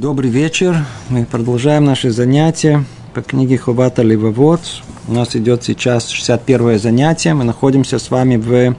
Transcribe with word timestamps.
Добрый 0.00 0.30
вечер. 0.30 0.86
Мы 1.10 1.26
продолжаем 1.26 1.84
наши 1.84 2.10
занятия 2.10 2.86
по 3.12 3.20
книге 3.20 3.58
Ховата 3.58 4.00
Ливовод. 4.00 4.62
У 5.06 5.12
нас 5.12 5.36
идет 5.36 5.62
сейчас 5.62 6.08
61 6.08 6.78
занятие. 6.78 7.34
Мы 7.34 7.44
находимся 7.44 7.98
с 7.98 8.10
вами 8.10 8.36
в 8.36 8.74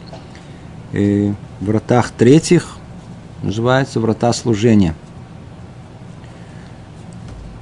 э, 0.93 1.33
вратах 1.59 2.09
третьих. 2.09 2.75
Называется 3.43 3.99
врата 3.99 4.33
служения. 4.33 4.95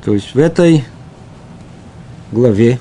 То 0.06 0.14
есть 0.14 0.34
в 0.34 0.40
этой 0.40 0.86
главе 2.32 2.80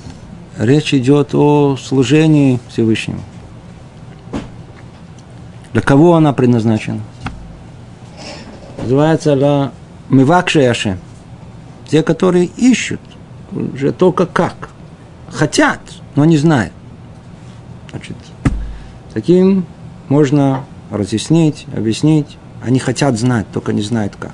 речь 0.58 0.94
идет 0.94 1.34
о 1.34 1.76
служении 1.76 2.60
Всевышнему. 2.68 3.22
Для 5.72 5.82
кого 5.82 6.14
она 6.14 6.32
предназначена? 6.32 7.00
Называется 8.80 9.34
«Ла 9.34 9.72
Мивакши 10.10 10.62
Ашем. 10.62 10.98
Те, 11.86 12.02
которые 12.02 12.46
ищут, 12.56 13.00
уже 13.52 13.92
только 13.92 14.26
как. 14.26 14.70
Хотят, 15.30 15.80
но 16.16 16.24
не 16.24 16.38
знают. 16.38 16.72
Значит, 17.90 18.16
таким 19.12 19.66
можно 20.08 20.64
разъяснить, 20.90 21.66
объяснить. 21.76 22.38
Они 22.62 22.78
хотят 22.78 23.18
знать, 23.18 23.46
только 23.52 23.72
не 23.72 23.82
знают 23.82 24.16
как. 24.18 24.32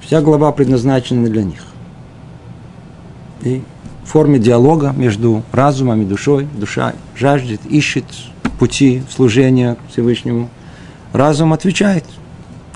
Вся 0.00 0.20
глава 0.20 0.50
предназначена 0.52 1.28
для 1.28 1.44
них. 1.44 1.64
И 3.42 3.62
в 4.04 4.08
форме 4.08 4.38
диалога 4.38 4.92
между 4.92 5.42
разумом 5.52 6.02
и 6.02 6.04
душой. 6.04 6.48
Душа 6.54 6.92
жаждет, 7.16 7.60
ищет 7.66 8.04
пути 8.58 9.02
служения 9.10 9.76
Всевышнему. 9.90 10.50
Разум 11.12 11.52
отвечает– 11.52 12.04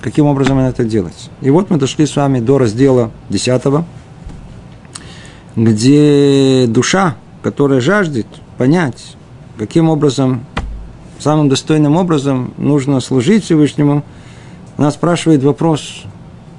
каким 0.01 0.25
образом 0.25 0.59
это 0.59 0.83
делать. 0.83 1.29
И 1.41 1.49
вот 1.49 1.69
мы 1.69 1.77
дошли 1.77 2.05
с 2.05 2.15
вами 2.15 2.39
до 2.39 2.57
раздела 2.57 3.11
10, 3.29 3.61
где 5.55 6.65
душа, 6.67 7.15
которая 7.41 7.81
жаждет 7.81 8.27
понять, 8.57 9.15
каким 9.57 9.89
образом, 9.89 10.45
самым 11.19 11.49
достойным 11.49 11.95
образом 11.95 12.53
нужно 12.57 12.99
служить 12.99 13.43
Всевышнему, 13.43 14.03
она 14.77 14.91
спрашивает 14.91 15.43
вопрос, 15.43 16.03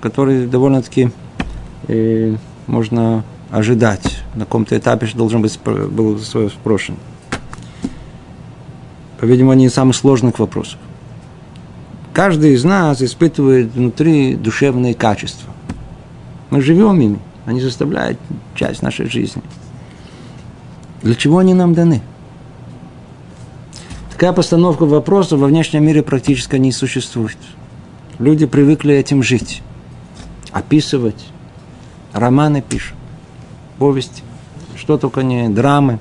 который 0.00 0.46
довольно-таки 0.46 1.10
э, 1.86 2.34
можно 2.66 3.24
ожидать. 3.50 4.18
На 4.34 4.44
каком-то 4.44 4.76
этапе 4.76 5.08
должен 5.14 5.42
быть 5.42 5.58
был 5.64 6.18
спрошен. 6.18 6.96
По-видимому, 9.20 9.52
один 9.52 9.66
из 9.66 9.74
самых 9.74 9.96
сложных 9.96 10.38
вопросов. 10.38 10.78
Каждый 12.18 12.54
из 12.54 12.64
нас 12.64 13.00
испытывает 13.00 13.72
внутри 13.74 14.34
душевные 14.34 14.92
качества. 14.92 15.54
Мы 16.50 16.60
живем 16.62 17.00
ими, 17.00 17.20
они 17.46 17.60
заставляют 17.60 18.18
часть 18.56 18.82
нашей 18.82 19.08
жизни. 19.08 19.40
Для 21.00 21.14
чего 21.14 21.38
они 21.38 21.54
нам 21.54 21.74
даны? 21.74 22.02
Такая 24.10 24.32
постановка 24.32 24.84
вопроса 24.84 25.36
во 25.36 25.46
внешнем 25.46 25.86
мире 25.86 26.02
практически 26.02 26.56
не 26.56 26.72
существует. 26.72 27.38
Люди 28.18 28.46
привыкли 28.46 28.96
этим 28.96 29.22
жить, 29.22 29.62
описывать, 30.50 31.24
романы 32.12 32.62
пишут, 32.68 32.96
повести, 33.78 34.24
что 34.74 34.98
только 34.98 35.22
не 35.22 35.48
драмы. 35.48 36.00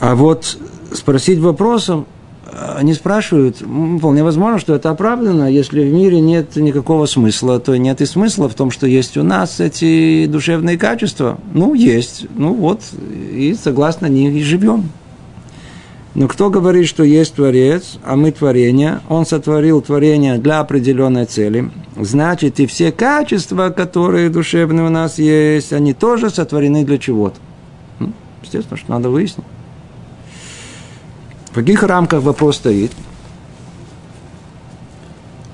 А 0.00 0.14
вот 0.14 0.56
спросить 0.94 1.40
вопросом, 1.40 2.06
они 2.76 2.94
спрашивают, 2.94 3.56
вполне 3.58 4.22
возможно, 4.24 4.58
что 4.58 4.74
это 4.74 4.90
оправдано, 4.90 5.50
если 5.50 5.82
в 5.82 5.92
мире 5.92 6.20
нет 6.20 6.56
никакого 6.56 7.06
смысла, 7.06 7.60
то 7.60 7.76
нет 7.76 8.00
и 8.00 8.06
смысла 8.06 8.48
в 8.48 8.54
том, 8.54 8.70
что 8.70 8.86
есть 8.86 9.16
у 9.16 9.22
нас 9.22 9.60
эти 9.60 10.26
душевные 10.26 10.78
качества. 10.78 11.38
Ну, 11.52 11.74
есть, 11.74 12.26
ну 12.34 12.54
вот, 12.54 12.80
и 13.32 13.56
согласно 13.60 14.06
них 14.06 14.34
и 14.34 14.42
живем. 14.42 14.90
Но 16.14 16.28
кто 16.28 16.48
говорит, 16.48 16.86
что 16.86 17.02
есть 17.02 17.34
Творец, 17.34 17.98
а 18.04 18.14
мы 18.14 18.30
творение, 18.30 19.00
он 19.08 19.26
сотворил 19.26 19.80
творение 19.82 20.38
для 20.38 20.60
определенной 20.60 21.26
цели, 21.26 21.70
значит, 21.96 22.60
и 22.60 22.66
все 22.66 22.92
качества, 22.92 23.70
которые 23.70 24.30
душевные 24.30 24.86
у 24.86 24.90
нас 24.90 25.18
есть, 25.18 25.72
они 25.72 25.92
тоже 25.92 26.30
сотворены 26.30 26.84
для 26.84 26.98
чего-то. 26.98 27.36
Естественно, 28.42 28.76
что 28.76 28.92
надо 28.92 29.10
выяснить. 29.10 29.44
В 31.54 31.58
каких 31.58 31.84
рамках 31.84 32.24
вопрос 32.24 32.56
стоит? 32.56 32.90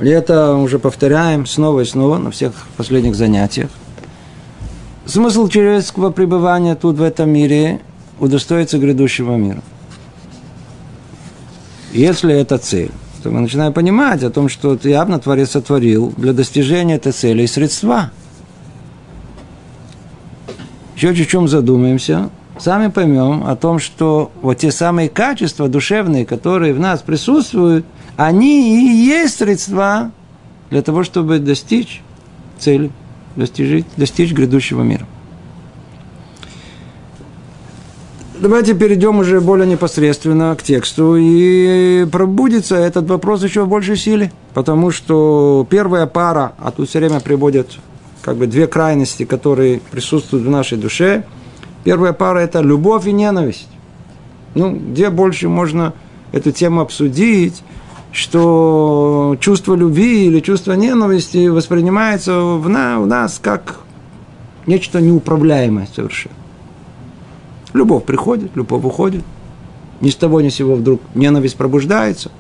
И 0.01 0.09
это 0.09 0.55
уже 0.55 0.79
повторяем 0.79 1.45
снова 1.45 1.83
и 1.83 1.85
снова 1.85 2.17
на 2.17 2.31
всех 2.31 2.55
последних 2.79 3.15
занятиях. 3.15 3.69
Смысл 5.05 5.47
человеческого 5.49 6.11
пребывания 6.11 6.75
тут, 6.75 6.97
в 6.97 7.03
этом 7.03 7.29
мире, 7.29 7.83
удостоиться 8.19 8.79
грядущего 8.79 9.37
мира. 9.37 9.61
Если 11.93 12.35
это 12.35 12.57
цель, 12.57 12.93
то 13.23 13.31
мы 13.31 13.41
начинаем 13.41 13.75
понимать 13.75 14.23
о 14.23 14.31
том, 14.31 14.49
что 14.49 14.79
явно 14.83 15.19
Творец 15.19 15.51
сотворил 15.51 16.15
для 16.17 16.33
достижения 16.33 16.95
этой 16.95 17.13
цели 17.13 17.43
и 17.43 17.47
средства. 17.47 18.11
Еще 20.97 21.15
чуть-чуть 21.15 21.51
задумаемся, 21.51 22.31
сами 22.63 22.89
поймем 22.89 23.45
о 23.47 23.57
том, 23.57 23.79
что 23.79 24.31
вот 24.43 24.59
те 24.59 24.71
самые 24.71 25.09
качества 25.09 25.69
душевные, 25.69 26.27
которые 26.27 26.75
в 26.75 26.81
нас 26.81 27.01
присутствуют, 27.03 27.85
они 28.17 28.77
и 28.77 28.95
есть 29.07 29.39
средства 29.39 30.13
для 30.71 30.83
того, 30.83 31.05
чтобы 31.05 31.39
достичь 31.39 32.03
цели, 32.59 32.91
достичь, 33.37 33.85
достичь 33.97 34.33
грядущего 34.33 34.83
мира. 34.83 35.07
Давайте 38.39 38.75
перейдем 38.75 39.19
уже 39.19 39.41
более 39.41 39.67
непосредственно 39.67 40.57
к 40.57 40.63
тексту 40.63 41.17
и 41.17 42.07
пробудится 42.11 42.77
этот 42.77 43.07
вопрос 43.09 43.43
еще 43.43 43.65
в 43.65 43.69
большей 43.69 43.97
силе, 43.97 44.33
потому 44.55 44.91
что 44.91 45.67
первая 45.69 46.07
пара, 46.07 46.53
а 46.59 46.71
тут 46.71 46.89
все 46.89 47.01
время 47.01 47.21
приводят 47.21 47.69
как 48.23 48.37
бы 48.37 48.47
две 48.47 48.67
крайности, 48.67 49.25
которые 49.25 49.81
присутствуют 49.91 50.47
в 50.47 50.51
нашей 50.51 50.79
душе– 50.79 51.25
Первая 51.85 52.13
пара– 52.13 52.39
это 52.41 52.61
любовь 52.61 53.07
и 53.07 53.13
ненависть. 53.13 53.69
Ну, 54.55 54.75
где 54.75 55.11
больше 55.11 55.49
можно 55.49 55.95
эту 56.33 56.53
тему 56.53 56.81
обсудить, 56.81 57.63
что 58.13 59.37
чувство 59.41 59.75
любви 59.75 60.27
или 60.27 60.41
чувство 60.41 60.73
ненависти 60.73 61.49
воспринимается 61.49 62.41
в, 62.41 62.69
на, 62.69 63.01
в 63.01 63.07
нас 63.07 63.39
как 63.43 63.81
нечто 64.67 65.01
неуправляемое 65.01 65.89
совершенно. 65.95 66.35
Любовь 67.73 68.05
приходит, 68.05 68.57
любовь 68.57 68.85
уходит. 68.85 69.25
Ни 70.01 70.11
с 70.11 70.17
того 70.17 70.41
ни 70.41 70.49
с 70.49 70.57
сего 70.57 70.75
вдруг 70.75 71.01
ненависть 71.15 71.57
пробуждается. 71.57 72.31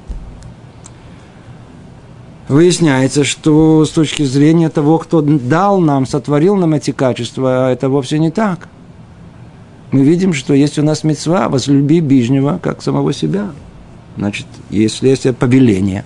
Выясняется, 2.49 3.22
что 3.22 3.84
с 3.84 3.91
точки 3.91 4.25
зрения 4.25 4.71
того, 4.71 4.99
кто 4.99 5.22
дал 5.22 5.78
нам, 5.78 6.05
сотворил 6.05 6.57
нам 6.57 6.75
эти 6.75 6.91
качества, 6.91 7.71
это 7.71 7.89
вовсе 7.89 8.19
не 8.19 8.31
так– 8.31 8.69
мы 9.91 10.03
видим, 10.03 10.33
что 10.33 10.55
есть 10.55 10.78
у 10.78 10.83
нас 10.83 11.03
мецва 11.05 11.49
возлюби 11.49 12.01
ближнего, 12.01 12.61
как 12.62 12.83
самого 12.83 13.12
себя. 13.12 13.51
Значит, 14.17 14.47
если 14.71 15.09
есть 15.09 15.37
повеление, 15.37 16.05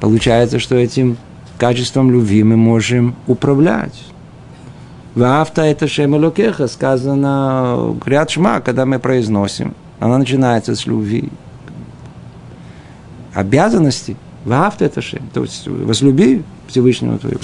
получается, 0.00 0.58
что 0.58 0.76
этим 0.76 1.16
качеством 1.58 2.10
любви 2.10 2.42
мы 2.44 2.56
можем 2.56 3.14
управлять. 3.26 4.04
Вафта 5.14 5.62
это 5.62 5.88
шемелокеха, 5.88 6.68
сказано 6.68 7.96
крят 8.02 8.30
шма, 8.30 8.60
когда 8.60 8.86
мы 8.86 8.98
произносим. 8.98 9.74
Она 9.98 10.18
начинается 10.18 10.76
с 10.76 10.86
любви. 10.86 11.30
Обязанности. 13.34 14.16
Вафта 14.44 14.84
это 14.84 15.02
шем. 15.02 15.28
То 15.34 15.42
есть 15.42 15.66
возлюби 15.66 16.42
Всевышнего 16.68 17.18
твоего 17.18 17.40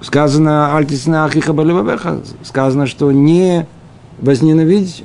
сказано 0.00 0.76
«Альтиснах 0.76 1.36
и 1.36 1.40
хабалевавеха», 1.40 2.20
сказано, 2.42 2.86
что 2.86 3.10
не 3.12 3.66
возненавидеть 4.18 5.04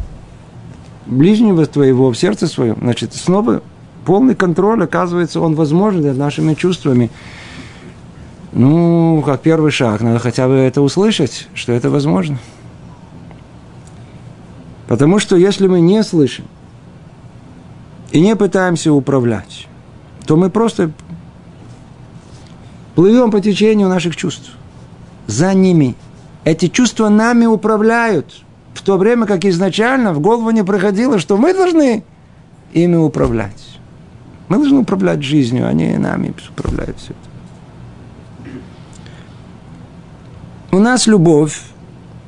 ближнего 1.05 1.65
твоего 1.65 2.11
в 2.11 2.17
сердце 2.17 2.47
своем. 2.47 2.77
Значит, 2.81 3.13
снова 3.13 3.61
полный 4.05 4.35
контроль, 4.35 4.83
оказывается, 4.83 5.39
он 5.39 5.55
возможен 5.55 6.03
над 6.03 6.17
нашими 6.17 6.53
чувствами. 6.53 7.09
Ну, 8.53 9.23
как 9.25 9.41
первый 9.41 9.71
шаг, 9.71 10.01
надо 10.01 10.19
хотя 10.19 10.47
бы 10.47 10.55
это 10.55 10.81
услышать, 10.81 11.47
что 11.53 11.71
это 11.71 11.89
возможно. 11.89 12.37
Потому 14.87 15.19
что 15.19 15.37
если 15.37 15.67
мы 15.67 15.79
не 15.79 16.03
слышим 16.03 16.45
и 18.11 18.19
не 18.19 18.35
пытаемся 18.35 18.91
управлять, 18.91 19.67
то 20.25 20.35
мы 20.35 20.49
просто 20.49 20.91
плывем 22.95 23.31
по 23.31 23.39
течению 23.39 23.87
наших 23.87 24.17
чувств 24.17 24.51
за 25.31 25.53
ними. 25.53 25.95
Эти 26.43 26.67
чувства 26.67 27.09
нами 27.09 27.45
управляют, 27.45 28.43
в 28.73 28.81
то 28.81 28.97
время 28.97 29.25
как 29.25 29.45
изначально 29.45 30.13
в 30.13 30.19
голову 30.19 30.51
не 30.51 30.63
приходило, 30.63 31.19
что 31.19 31.37
мы 31.37 31.53
должны 31.53 32.03
ими 32.73 32.95
управлять. 32.97 33.79
Мы 34.49 34.57
должны 34.57 34.79
управлять 34.79 35.23
жизнью, 35.23 35.67
а 35.67 35.73
нами 35.73 36.33
управляют 36.49 36.97
все 36.99 37.13
это. 37.13 37.31
У 40.73 40.79
нас 40.79 41.07
любовь 41.07 41.61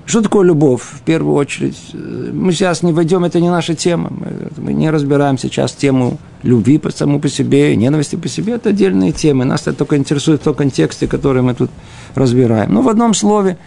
что 0.05 0.21
такое 0.21 0.45
любовь, 0.45 0.81
в 0.81 1.01
первую 1.01 1.35
очередь? 1.35 1.77
Мы 1.93 2.51
сейчас 2.51 2.83
не 2.83 2.91
войдем, 2.91 3.23
это 3.23 3.39
не 3.39 3.49
наша 3.49 3.73
тема. 3.73 4.11
Мы 4.57 4.73
не 4.73 4.89
разбираем 4.89 5.37
сейчас 5.37 5.71
тему 5.71 6.17
любви 6.43 6.77
по 6.77 6.91
самому 6.91 7.21
по 7.21 7.29
себе, 7.29 7.75
ненависти 7.75 8.17
по 8.17 8.27
себе. 8.27 8.53
Это 8.53 8.69
отдельные 8.69 9.13
темы. 9.13 9.45
Нас 9.45 9.61
это 9.61 9.73
только 9.73 9.95
интересует 9.95 10.41
в 10.41 10.43
том 10.43 10.55
контексте, 10.55 11.07
который 11.07 11.41
мы 11.41 11.53
тут 11.53 11.71
разбираем. 12.15 12.73
Но 12.73 12.81
в 12.81 12.89
одном 12.89 13.13
слове, 13.13 13.57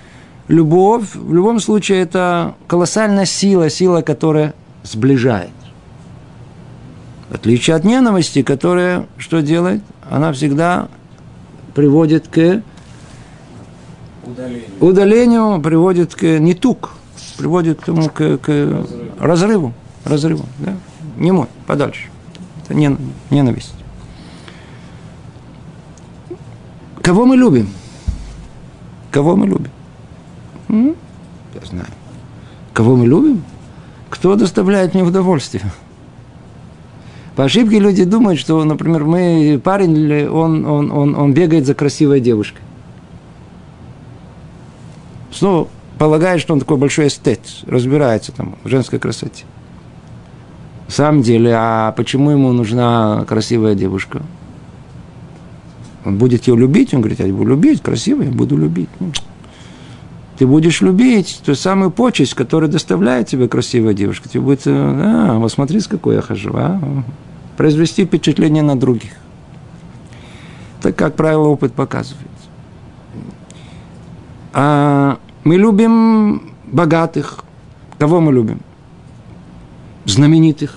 любовь, 0.48 1.14
в 1.14 1.32
любом 1.32 1.58
случае, 1.58 2.02
это 2.02 2.54
колоссальная 2.66 3.24
сила, 3.24 3.70
сила, 3.70 4.02
которая 4.02 4.54
сближает. 4.82 5.50
В 7.30 7.34
отличие 7.34 7.76
от 7.76 7.84
ненависти, 7.84 8.42
которая 8.42 9.06
что 9.16 9.40
делает? 9.40 9.82
Она 10.08 10.32
всегда 10.32 10.88
приводит 11.74 12.28
к 12.28 12.62
удалению, 14.26 14.64
удалению 14.80 15.60
приводит 15.60 16.14
к 16.14 16.22
нетук, 16.38 16.92
приводит 17.38 17.80
к, 17.80 18.08
к, 18.08 18.38
к 18.38 18.86
разрыву. 19.18 19.72
разрыву 20.04 20.44
да? 20.58 20.74
Не 21.16 21.32
мой, 21.32 21.46
подальше. 21.66 22.08
Это 22.64 22.74
ненависть. 23.30 23.74
Кого 27.02 27.24
мы 27.24 27.36
любим? 27.36 27.68
Кого 29.10 29.36
мы 29.36 29.46
любим? 29.46 29.70
Я 30.68 31.64
знаю. 31.64 31.86
Кого 32.72 32.96
мы 32.96 33.06
любим? 33.06 33.42
Кто 34.10 34.34
доставляет 34.34 34.94
мне 34.94 35.04
удовольствие? 35.04 35.64
По 37.36 37.44
ошибке 37.44 37.78
люди 37.78 38.04
думают, 38.04 38.40
что, 38.40 38.64
например, 38.64 39.04
мы 39.04 39.60
парень, 39.62 40.26
он, 40.26 40.64
он, 40.64 40.90
он, 40.90 41.14
он 41.14 41.32
бегает 41.34 41.66
за 41.66 41.74
красивой 41.74 42.20
девушкой. 42.20 42.65
Снова 45.36 45.68
полагает, 45.98 46.40
что 46.40 46.54
он 46.54 46.60
такой 46.60 46.78
большой 46.78 47.08
эстет, 47.08 47.40
разбирается 47.66 48.32
там 48.32 48.56
в 48.64 48.68
женской 48.68 48.98
красоте. 48.98 49.44
В 50.88 50.92
самом 50.92 51.20
деле, 51.20 51.52
а 51.54 51.92
почему 51.92 52.30
ему 52.30 52.52
нужна 52.52 53.24
красивая 53.28 53.74
девушка? 53.74 54.22
Он 56.06 56.16
будет 56.16 56.46
ее 56.46 56.56
любить, 56.56 56.94
он 56.94 57.00
говорит, 57.00 57.18
я 57.20 57.26
буду 57.26 57.50
любить, 57.50 57.82
красивая, 57.82 58.26
я 58.26 58.32
буду 58.32 58.56
любить. 58.56 58.88
Ну, 58.98 59.12
ты 60.38 60.46
будешь 60.46 60.80
любить 60.80 61.42
ту 61.44 61.54
самую 61.54 61.90
почесть, 61.90 62.34
которая 62.34 62.70
доставляет 62.70 63.28
тебе 63.28 63.48
красивая 63.48 63.92
девушка. 63.92 64.28
Тебе 64.28 64.42
будет, 64.42 64.62
а, 64.66 65.38
вот 65.38 65.50
смотри, 65.52 65.80
с 65.80 65.88
какой 65.88 66.14
я 66.14 66.22
хожу, 66.22 66.52
а? 66.54 66.80
Произвести 67.56 68.04
впечатление 68.06 68.62
на 68.62 68.78
других. 68.78 69.12
Так, 70.80 70.94
как 70.94 71.16
правило, 71.16 71.48
опыт 71.48 71.72
показывает. 71.72 72.26
А 74.52 75.18
мы 75.46 75.56
любим 75.58 76.42
богатых. 76.64 77.38
Кого 77.98 78.20
мы 78.20 78.32
любим? 78.32 78.60
Знаменитых. 80.04 80.74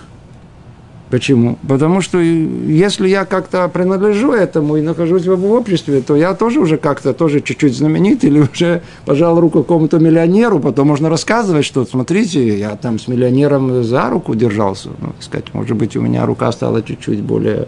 Почему? 1.10 1.58
Потому 1.68 2.02
что 2.02 2.20
если 2.20 3.10
я 3.10 3.26
как-то 3.26 3.68
принадлежу 3.68 4.32
этому 4.32 4.78
и 4.78 4.82
нахожусь 4.82 5.26
в 5.26 5.52
обществе, 5.52 6.02
то 6.02 6.16
я 6.16 6.36
тоже 6.36 6.60
уже 6.60 6.78
как-то 6.78 7.14
тоже 7.14 7.42
чуть-чуть 7.42 7.76
знаменит, 7.76 8.24
или 8.24 8.42
уже 8.42 8.84
пожал 9.06 9.40
руку 9.40 9.64
какому-то 9.64 9.98
миллионеру, 9.98 10.60
потом 10.60 10.90
можно 10.90 11.10
рассказывать, 11.10 11.66
что 11.66 11.84
смотрите, 11.84 12.60
я 12.60 12.76
там 12.76 13.00
с 13.00 13.08
миллионером 13.08 13.84
за 13.84 14.08
руку 14.12 14.36
держался. 14.36 14.90
Ну, 15.02 15.14
сказать, 15.20 15.52
может 15.54 15.76
быть, 15.78 15.96
у 15.96 16.02
меня 16.02 16.28
рука 16.28 16.52
стала 16.52 16.84
чуть-чуть 16.84 17.22
более, 17.22 17.68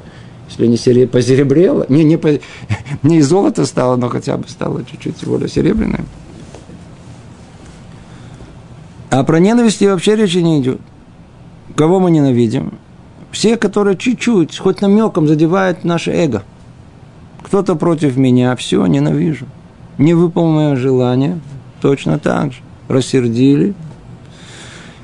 если 0.49 0.67
не 0.67 0.77
сереб... 0.77 1.09
позеребрела, 1.09 1.87
не, 1.89 2.03
не, 2.03 2.17
по... 2.17 2.29
не 3.01 3.17
из 3.17 3.27
золота 3.27 3.65
стала, 3.65 3.95
но 3.95 4.07
хотя 4.07 4.37
бы 4.37 4.47
стала 4.47 4.85
чуть-чуть 4.85 5.25
более 5.25 5.49
серебряной. 5.49 6.01
А 9.11 9.25
про 9.25 9.39
ненависть 9.39 9.81
вообще 9.81 10.15
речи 10.15 10.37
не 10.37 10.61
идет. 10.61 10.79
Кого 11.75 11.99
мы 11.99 12.11
ненавидим? 12.11 12.75
Все, 13.29 13.57
которые 13.57 13.97
чуть-чуть, 13.97 14.57
хоть 14.57 14.79
намеком 14.79 15.27
задевают 15.27 15.83
наше 15.83 16.11
эго. 16.11 16.43
Кто-то 17.43 17.75
против 17.75 18.15
меня, 18.15 18.55
все, 18.55 18.85
ненавижу. 18.85 19.47
Не 19.97 20.13
выполнил 20.13 20.77
желание, 20.77 21.41
точно 21.81 22.19
так 22.19 22.53
же. 22.53 22.59
Рассердили, 22.87 23.73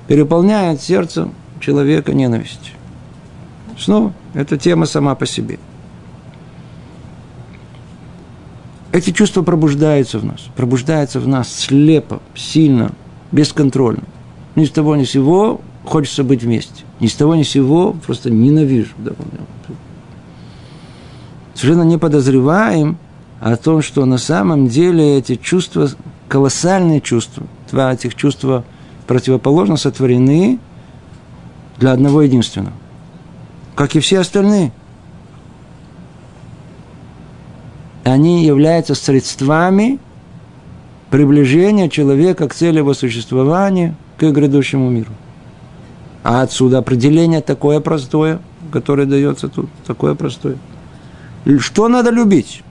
переполняет 0.07 0.81
сердце 0.81 1.29
человека 1.59 2.13
ненависть. 2.13 2.71
Снова, 3.77 4.13
эта 4.33 4.57
тема 4.57 4.85
сама 4.85 5.15
по 5.15 5.25
себе. 5.25 5.59
Эти 8.93 9.11
чувства 9.11 9.41
пробуждаются 9.41 10.17
в 10.17 10.23
нас, 10.23 10.47
пробуждаются 10.55 11.19
в 11.19 11.27
нас 11.27 11.53
слепо, 11.53 12.21
сильно, 12.35 12.91
бесконтрольно. 13.31 14.03
Ни 14.55 14.65
с 14.65 14.71
того 14.71 14.95
ни 14.95 15.03
с 15.03 15.11
сего 15.11 15.61
хочется 15.85 16.23
быть 16.23 16.43
вместе. 16.43 16.83
Ни 16.99 17.07
с 17.07 17.13
того 17.13 17.35
ни 17.35 17.43
с 17.43 17.49
сего 17.49 17.95
просто 18.05 18.29
ненавижу. 18.29 18.93
Да, 18.97 19.11
Совершенно 21.53 21.83
не 21.83 21.97
подозреваем 21.97 22.97
о 23.39 23.55
том, 23.55 23.81
что 23.81 24.05
на 24.05 24.17
самом 24.17 24.67
деле 24.67 25.17
эти 25.17 25.35
чувства, 25.35 25.89
колоссальные 26.27 27.01
чувства, 27.01 27.43
два 27.71 27.93
этих 27.93 28.15
чувства 28.15 28.63
противоположно 29.07 29.77
сотворены 29.77 30.59
для 31.77 31.93
одного 31.93 32.21
единственного. 32.21 32.73
Как 33.75 33.95
и 33.95 33.99
все 33.99 34.19
остальные. 34.19 34.71
Они 38.03 38.45
являются 38.45 38.95
средствами 38.95 39.99
приближения 41.09 41.89
человека 41.89 42.47
к 42.47 42.53
цели 42.53 42.77
его 42.77 42.93
существования, 42.93 43.95
к 44.17 44.29
грядущему 44.29 44.89
миру. 44.89 45.11
А 46.23 46.41
отсюда 46.41 46.79
определение 46.79 47.41
такое 47.41 47.79
простое, 47.79 48.39
которое 48.71 49.05
дается 49.05 49.47
тут, 49.47 49.69
такое 49.85 50.15
простое. 50.15 50.57
Что 51.59 51.87
надо 51.87 52.09
любить? 52.11 52.63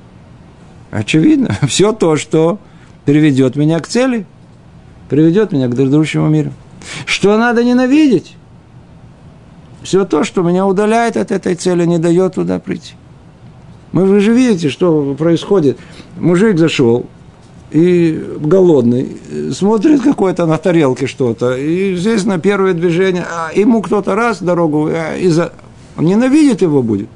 Очевидно, 0.90 1.56
все 1.66 1.92
то, 1.92 2.16
что 2.16 2.58
приведет 3.04 3.56
меня 3.56 3.80
к 3.80 3.86
цели, 3.86 4.26
приведет 5.08 5.52
меня 5.52 5.68
к 5.68 5.74
грядущему 5.74 6.28
миру. 6.28 6.52
Что 7.06 7.36
надо 7.38 7.64
ненавидеть? 7.64 8.36
Все 9.82 10.04
то, 10.04 10.24
что 10.24 10.42
меня 10.42 10.66
удаляет 10.66 11.16
от 11.16 11.30
этой 11.30 11.54
цели, 11.54 11.84
не 11.86 11.98
дает 11.98 12.34
туда 12.34 12.58
прийти. 12.58 12.94
Вы 13.92 14.20
же 14.20 14.34
видите, 14.34 14.68
что 14.68 15.14
происходит. 15.14 15.78
Мужик 16.18 16.58
зашел, 16.58 17.06
и 17.70 18.24
голодный, 18.40 19.16
смотрит 19.52 20.02
какой-то 20.02 20.46
на 20.46 20.56
тарелке 20.58 21.06
что-то, 21.06 21.56
и 21.56 21.96
здесь 21.96 22.24
на 22.24 22.38
первое 22.38 22.74
движение, 22.74 23.24
а 23.28 23.50
ему 23.52 23.82
кто-то 23.82 24.14
раз 24.14 24.42
дорогу, 24.42 24.88
а, 24.90 25.16
и 25.16 25.28
за... 25.28 25.52
он 25.96 26.04
ненавидит 26.04 26.62
его 26.62 26.82
будет. 26.82 27.08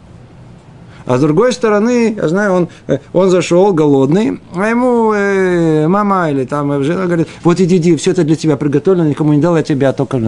А 1.07 1.19
с 1.19 1.21
другой 1.21 1.53
стороны, 1.53 2.15
я 2.17 2.29
знаю, 2.29 2.53
он, 2.53 2.69
э, 2.87 2.99
он 3.13 3.31
зашел 3.31 3.73
голодный, 3.73 4.41
а 4.55 4.69
ему 4.69 5.13
э, 5.13 5.89
мама 5.89 6.31
или 6.31 6.45
там 6.45 6.71
э, 6.73 6.83
жена 6.83 7.07
говорит, 7.07 7.27
вот 7.43 7.61
иди, 7.61 7.79
иди, 7.79 7.97
все 7.97 8.13
это 8.13 8.23
для 8.23 8.37
тебя 8.37 8.57
приготовлено, 8.57 9.09
никому 9.09 9.33
не 9.33 9.41
дал, 9.41 9.57
я 9.57 9.63
тебя 9.63 9.93
только... 9.93 10.19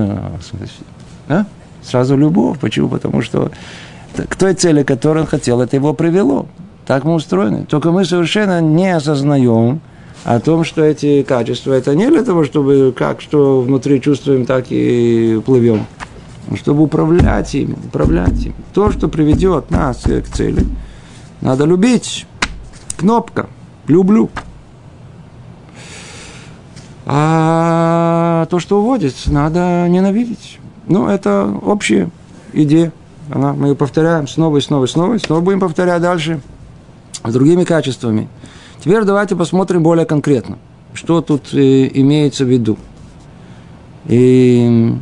А? 1.29 1.45
Сразу 1.83 2.17
любовь. 2.17 2.59
Почему? 2.59 2.89
Потому 2.89 3.23
что 3.23 3.51
к 4.29 4.37
той 4.37 4.55
цели, 4.55 4.83
которую 4.83 5.23
он 5.23 5.29
хотел, 5.29 5.61
это 5.61 5.77
его 5.77 5.93
привело. 5.95 6.47
Так 6.87 7.05
мы 7.05 7.15
устроены. 7.15 7.65
Только 7.65 7.93
мы 7.93 8.05
совершенно 8.05 8.61
не 8.61 8.91
осознаем, 8.91 9.81
о 10.25 10.41
том, 10.41 10.65
что 10.65 10.83
эти 10.83 11.23
качества, 11.23 11.73
это 11.73 11.95
не 11.95 12.09
для 12.09 12.23
того, 12.23 12.45
чтобы 12.45 12.95
как 12.97 13.21
что 13.21 13.61
внутри 13.61 14.01
чувствуем, 14.01 14.47
так 14.47 14.67
и 14.71 15.41
плывем, 15.45 15.87
чтобы 16.55 16.83
управлять 16.83 17.55
ими, 17.55 17.77
управлять 17.87 18.47
ими. 18.47 18.55
То, 18.73 18.91
что 18.93 19.09
приведет 19.09 19.71
нас 19.71 20.03
к 20.03 20.29
цели, 20.35 20.65
надо 21.41 21.65
любить. 21.65 22.27
Кнопка. 22.97 23.49
Люблю. 23.89 24.31
А 27.05 28.47
то, 28.49 28.61
что 28.61 28.81
уводит, 28.81 29.15
надо 29.27 29.89
ненавидеть. 29.89 30.61
Ну, 30.87 31.09
это 31.09 31.53
общая 31.63 32.11
идея. 32.53 32.93
Она, 33.29 33.55
мы 33.55 33.69
ее 33.69 33.75
повторяем 33.75 34.29
снова 34.29 34.59
и 34.59 34.61
снова 34.61 34.85
и 34.85 34.89
снова, 34.89 35.15
и 35.15 35.19
снова 35.19 35.41
будем 35.41 35.59
повторять 35.59 36.01
дальше 36.01 36.41
с 37.25 37.33
другими 37.33 37.65
качествами. 37.65 38.29
Теперь 38.83 39.05
давайте 39.05 39.37
посмотрим 39.37 39.85
более 39.85 40.07
конкретно, 40.07 40.59
что 40.93 41.21
тут 41.21 41.55
э, 41.55 41.89
имеется 41.95 42.45
в 42.45 42.49
виду. 42.49 42.77
И 44.07 44.93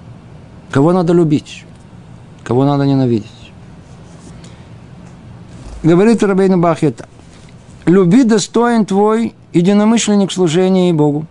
кого 0.71 0.93
надо 0.93 1.15
любить, 1.15 1.65
кого 2.45 2.67
надо 2.67 2.85
ненавидеть. 2.85 3.27
Говорит 5.83 6.23
Рабейна 6.23 6.59
Бахета, 6.59 7.09
люби 7.87 8.23
достоин 8.25 8.85
твой 8.85 9.35
единомышленник 9.55 10.31
служения 10.31 10.93
Богу. 10.93 11.25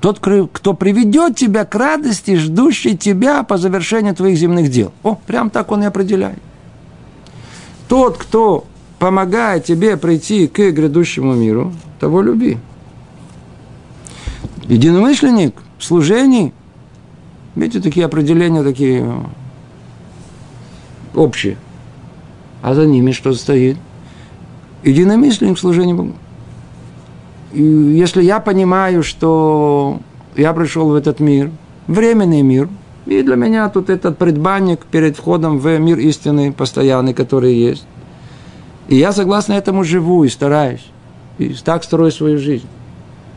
Тот, 0.00 0.20
кто 0.20 0.74
приведет 0.74 1.34
тебя 1.34 1.64
к 1.64 1.74
радости, 1.74 2.36
ждущей 2.36 2.96
тебя 2.96 3.42
по 3.42 3.58
завершению 3.58 4.14
твоих 4.14 4.38
земных 4.38 4.70
дел. 4.70 4.92
О, 5.02 5.16
прям 5.26 5.50
так 5.50 5.72
он 5.72 5.82
и 5.82 5.86
определяет. 5.86 6.38
Тот, 7.88 8.18
кто 8.18 8.66
помогает 8.98 9.64
тебе 9.64 9.96
прийти 9.96 10.48
к 10.48 10.58
грядущему 10.70 11.34
миру, 11.34 11.72
того 12.00 12.22
люби. 12.22 12.58
Единомышленник 14.66 15.54
в 15.78 15.84
служении. 15.84 16.52
Видите, 17.54 17.80
такие 17.80 18.06
определения 18.06 18.62
такие 18.62 19.02
э, 19.02 19.20
общие. 21.14 21.56
А 22.62 22.74
за 22.74 22.86
ними 22.86 23.12
что 23.12 23.32
стоит? 23.32 23.78
Единомышленник 24.84 25.56
в 25.56 25.60
служении 25.60 25.94
Богу. 25.94 26.14
И 27.52 27.62
если 27.62 28.22
я 28.22 28.40
понимаю, 28.40 29.02
что 29.02 30.00
я 30.36 30.52
пришел 30.52 30.90
в 30.90 30.94
этот 30.94 31.18
мир, 31.18 31.50
временный 31.86 32.42
мир, 32.42 32.68
и 33.06 33.22
для 33.22 33.36
меня 33.36 33.68
тут 33.70 33.88
этот 33.88 34.18
предбанник 34.18 34.84
перед 34.84 35.16
входом 35.16 35.58
в 35.58 35.78
мир 35.78 35.98
истины 35.98 36.52
постоянный, 36.52 37.14
который 37.14 37.54
есть. 37.54 37.86
И 38.88 38.96
я 38.96 39.12
согласно 39.12 39.52
этому 39.52 39.84
живу 39.84 40.24
и 40.24 40.28
стараюсь. 40.28 40.86
И 41.38 41.54
так 41.64 41.84
строю 41.84 42.10
свою 42.10 42.38
жизнь. 42.38 42.66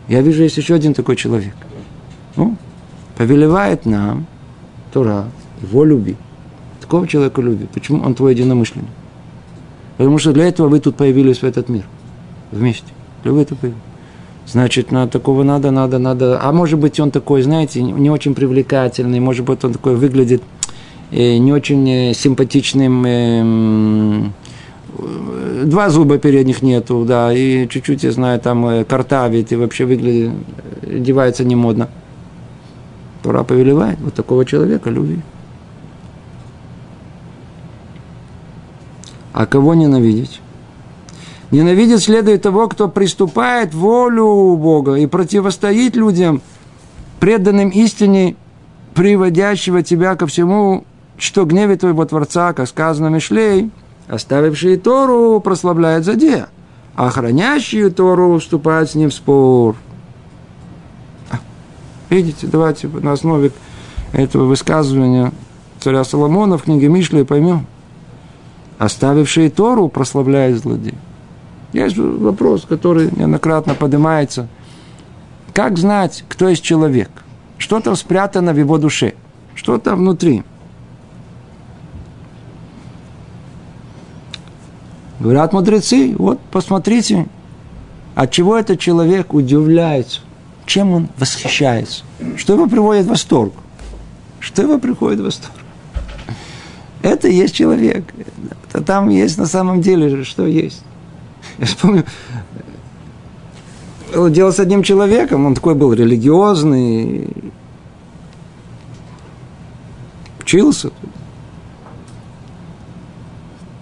Я 0.08 0.22
вижу, 0.22 0.44
есть 0.44 0.58
еще 0.58 0.74
один 0.74 0.94
такой 0.94 1.16
человек. 1.16 1.54
Ну, 2.36 2.56
повелевает 3.18 3.86
нам 3.86 4.26
Тора, 4.94 5.26
его 5.62 5.84
люби. 5.84 6.16
Такого 6.80 7.08
человека 7.08 7.42
люби. 7.42 7.68
Почему 7.74 8.04
он 8.04 8.16
твой 8.16 8.34
единомышленник? 8.34 8.90
Потому 9.98 10.18
что 10.18 10.34
для 10.34 10.48
этого 10.48 10.68
вы 10.68 10.80
тут 10.80 10.96
появились 10.96 11.40
в 11.40 11.44
этот 11.44 11.70
мир. 11.70 11.84
Вместе. 12.52 12.88
Для 13.24 13.40
этого 13.40 13.58
появились. 13.58 13.82
Значит, 14.48 14.92
на 14.92 15.08
такого 15.08 15.44
надо, 15.44 15.72
надо, 15.72 16.00
надо. 16.00 16.40
А 16.42 16.52
может 16.52 16.80
быть, 16.80 17.00
он 17.00 17.12
такой, 17.12 17.42
знаете, 17.42 17.82
не 17.82 18.10
очень 18.10 18.34
привлекательный, 18.34 19.20
может 19.20 19.46
быть, 19.46 19.64
он 19.64 19.74
такой 19.74 19.96
выглядит 19.96 20.42
э, 21.12 21.38
не 21.38 21.54
очень 21.54 21.90
э, 21.90 22.14
симпатичным. 22.14 24.34
Э, 25.02 25.64
два 25.66 25.90
зуба 25.90 26.18
передних 26.18 26.62
нету, 26.62 27.06
да, 27.06 27.34
и 27.34 27.68
чуть-чуть, 27.68 28.04
я 28.04 28.12
знаю, 28.12 28.40
там 28.40 28.86
картавит, 28.86 29.52
и 29.52 29.56
вообще 29.56 29.86
выглядит, 29.86 30.32
одевается 30.84 31.44
не 31.44 31.56
модно. 31.56 31.90
Тора 33.24 33.44
повелевает 33.44 34.00
вот 34.00 34.14
такого 34.14 34.46
человека 34.46 34.90
любви. 34.90 35.22
А 39.34 39.46
кого 39.46 39.74
ненавидеть? 39.74 40.42
Ненавидеть 41.52 42.04
следует 42.04 42.42
того, 42.42 42.68
кто 42.68 42.88
приступает 42.88 43.74
волю 43.74 44.56
Бога 44.56 44.96
и 44.96 45.06
противостоит 45.06 45.96
людям, 45.96 46.42
преданным 47.20 47.70
истине, 47.70 48.36
приводящего 48.94 49.84
тебя 49.84 50.16
ко 50.16 50.28
всему, 50.28 50.86
что 51.18 51.46
гневе 51.46 51.76
твоего 51.76 52.06
Творца, 52.06 52.54
как 52.54 52.68
сказано 52.68 53.08
Мишлей, 53.08 53.70
оставившие 54.08 54.78
Тору 54.78 55.40
прославляют 55.40 56.06
заде, 56.06 56.48
а 56.96 57.10
хранящие 57.10 57.90
Тору 57.90 58.40
вступают 58.40 58.90
с 58.90 58.96
ним 58.96 59.10
в 59.10 59.14
спор. 59.14 59.76
А, 61.30 61.38
видите, 62.10 62.48
давайте 62.48 62.88
на 62.88 63.14
основе 63.14 63.52
этого 64.14 64.46
высказывания 64.46 65.32
царя 65.80 66.04
Соломона 66.04 66.58
в 66.58 66.64
книге 66.64 66.90
Мишлей 66.90 67.26
поймем. 67.26 67.66
Оставившие 68.78 69.50
Тору 69.50 69.90
прославляют 69.90 70.60
злодея. 70.60 70.96
Есть 71.74 71.98
вопрос, 71.98 72.66
который 72.68 73.10
неоднократно 73.16 73.76
поднимается. 73.76 74.48
Как 75.54 75.78
знать, 75.78 76.24
кто 76.28 76.50
есть 76.50 76.64
человек? 76.64 77.10
Что 77.58 77.80
там 77.80 77.96
спрятано 77.96 78.54
в 78.54 78.58
его 78.58 78.78
душе? 78.78 79.14
Что 79.56 79.78
там 79.78 80.00
внутри? 80.00 80.44
Говорят 85.22 85.54
мудрецы, 85.54 86.16
вот 86.18 86.40
посмотрите, 86.50 87.28
от 88.16 88.32
чего 88.32 88.58
этот 88.58 88.80
человек 88.80 89.36
удивляется, 89.36 90.22
чем 90.66 90.94
он 90.94 91.10
восхищается, 91.20 92.04
что 92.38 92.54
его 92.54 92.66
приводит 92.66 93.06
в 93.06 93.10
восторг, 93.10 93.54
что 94.40 94.64
его 94.64 94.80
приходит 94.80 95.20
в 95.20 95.26
восторг. 95.26 95.54
Это 97.04 97.28
и 97.28 97.36
есть 97.36 97.54
человек. 97.54 98.04
Там 98.88 99.10
есть 99.10 99.38
на 99.38 99.46
самом 99.46 99.82
деле, 99.82 100.24
что 100.24 100.48
есть. 100.48 100.82
Я 101.60 101.68
вспомню, 101.68 102.04
дело 104.16 104.50
с 104.50 104.60
одним 104.60 104.82
человеком, 104.82 105.46
он 105.46 105.54
такой 105.54 105.76
был 105.76 105.94
религиозный, 105.94 107.28
учился. 110.40 110.90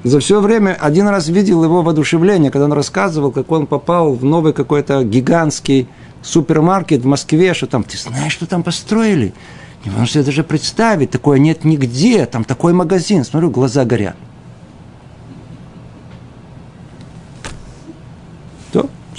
За 0.03 0.19
все 0.19 0.39
время 0.39 0.77
один 0.79 1.07
раз 1.07 1.27
видел 1.27 1.63
его 1.63 1.81
воодушевление, 1.81 2.51
когда 2.51 2.65
он 2.65 2.73
рассказывал, 2.73 3.31
как 3.31 3.51
он 3.51 3.67
попал 3.67 4.13
в 4.13 4.23
новый 4.23 4.53
какой-то 4.53 5.03
гигантский 5.03 5.87
супермаркет 6.21 7.01
в 7.01 7.05
Москве, 7.05 7.53
что 7.53 7.67
там, 7.67 7.83
ты 7.83 7.97
знаешь, 7.97 8.33
что 8.33 8.45
там 8.45 8.63
построили? 8.63 9.33
Не 9.85 9.91
могу 9.91 10.05
себе 10.05 10.23
даже 10.23 10.43
представить, 10.43 11.11
такое 11.11 11.39
нет 11.39 11.63
нигде, 11.65 12.25
там 12.25 12.43
такой 12.43 12.73
магазин. 12.73 13.23
Смотрю, 13.23 13.49
глаза 13.49 13.85
горят. 13.85 14.15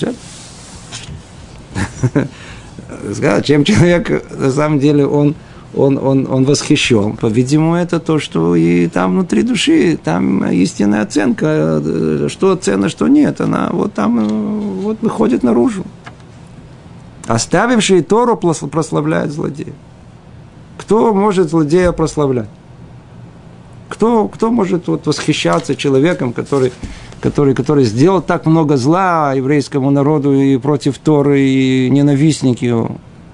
Все. 0.00 0.14
Сказал, 3.14 3.42
чем 3.42 3.64
человек, 3.64 4.30
на 4.30 4.50
самом 4.50 4.78
деле, 4.78 5.06
он, 5.06 5.34
он, 5.75 5.99
он, 5.99 6.27
он 6.31 6.45
восхищен. 6.45 7.17
По-видимому, 7.17 7.75
это 7.75 8.00
то, 8.00 8.19
что 8.19 8.57
и 8.57 8.89
там 8.89 9.12
внутри 9.12 9.43
души, 9.43 9.99
там 10.03 10.45
истинная 10.45 11.03
оценка, 11.03 12.29
что 12.29 12.57
ценно, 12.57 12.89
что 12.89 13.09
нет, 13.09 13.41
она 13.41 13.69
вот 13.73 13.95
там 13.95 14.81
вот 14.81 14.99
выходит 15.00 15.43
наружу. 15.43 15.85
Оставивший 17.27 18.03
Тору 18.03 18.37
прославляет 18.37 19.31
злодея. 19.31 19.73
Кто 20.79 21.15
может 21.15 21.50
злодея 21.50 21.93
прославлять? 21.93 22.49
Кто, 23.89 24.29
кто 24.29 24.50
может 24.50 24.89
вот 24.89 25.07
восхищаться 25.07 25.77
человеком, 25.77 26.33
который 26.33 26.73
который, 27.21 27.55
который 27.55 27.85
сделал 27.85 28.23
так 28.23 28.47
много 28.47 28.77
зла 28.77 29.35
еврейскому 29.35 29.91
народу 29.91 30.33
и 30.33 30.57
против 30.57 30.99
Торы, 30.99 31.41
и 31.41 31.91
ненавистники. 31.91 32.75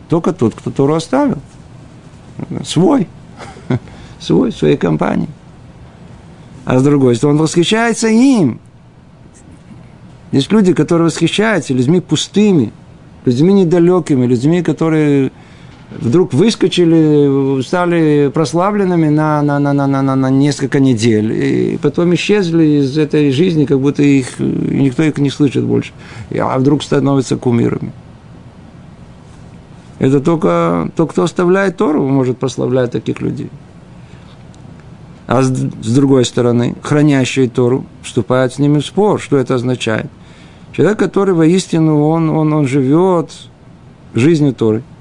Только 0.09 0.33
тот, 0.33 0.55
кто 0.55 0.71
Тору 0.71 0.95
оставил. 0.95 1.38
Свой. 2.64 3.09
Свой, 4.19 4.52
своей 4.52 4.76
компании. 4.76 5.28
А 6.64 6.78
с 6.78 6.83
другой 6.83 7.14
стороны, 7.16 7.38
он 7.38 7.43
восхищается 7.43 8.09
им. 8.09 8.61
Есть 10.33 10.50
люди, 10.50 10.75
которые 10.75 11.07
восхищаются 11.07 11.73
людьми 11.73 12.00
пустыми, 12.00 12.73
людьми 13.25 13.55
недалекими, 13.55 14.26
людьми, 14.26 14.62
которые 14.62 15.31
вдруг 15.90 16.35
выскочили, 16.35 17.62
стали 17.62 18.31
прославленными 18.35 19.09
на, 19.09 19.43
на, 19.43 19.59
на, 19.59 19.73
на, 19.73 19.87
на, 19.87 20.16
на 20.16 20.31
несколько 20.31 20.81
недель, 20.81 21.33
и 21.33 21.78
потом 21.81 22.14
исчезли 22.14 22.81
из 22.81 22.99
этой 22.99 23.31
жизни, 23.31 23.64
как 23.64 23.81
будто 23.81 24.02
их, 24.02 24.38
никто 24.38 25.02
их 25.02 25.19
не 25.19 25.31
слышит 25.31 25.64
больше, 25.64 25.93
а 26.37 26.59
вдруг 26.59 26.83
становятся 26.83 27.37
кумирами. 27.37 27.93
Это 29.98 30.20
только 30.20 30.90
тот, 30.94 31.10
кто 31.10 31.22
оставляет 31.22 31.76
Тору, 31.76 32.06
может 32.06 32.38
прославлять 32.38 32.90
таких 32.90 33.20
людей. 33.20 33.50
А 35.26 35.42
с, 35.42 35.48
с 35.48 35.94
другой 35.94 36.24
стороны, 36.24 36.76
хранящие 36.82 37.48
Тору 37.48 37.84
вступают 38.02 38.52
с 38.52 38.58
ними 38.58 38.78
в 38.78 38.86
спор. 38.86 39.20
Что 39.20 39.38
это 39.38 39.54
означает? 39.54 40.06
Человек, 40.72 40.98
который 40.98 41.34
воистину, 41.34 42.06
он, 42.06 42.28
он, 42.30 42.52
он 42.52 42.66
живет 42.66 43.30
жизнью 44.14 44.54
Торы– 44.54 44.82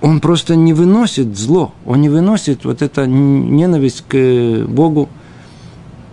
он 0.00 0.20
просто 0.20 0.56
не 0.56 0.72
выносит 0.72 1.36
зло, 1.36 1.72
он 1.84 2.00
не 2.00 2.08
выносит 2.08 2.64
вот 2.64 2.82
эту 2.82 3.06
ненависть 3.06 4.04
к 4.08 4.64
Богу. 4.68 5.08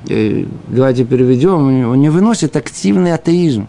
Э, 0.10 0.46
давайте 0.68 1.06
переведем, 1.06 1.88
он 1.90 2.00
не 2.00 2.10
выносит 2.10 2.56
активный 2.56 3.14
атеизм. 3.14 3.68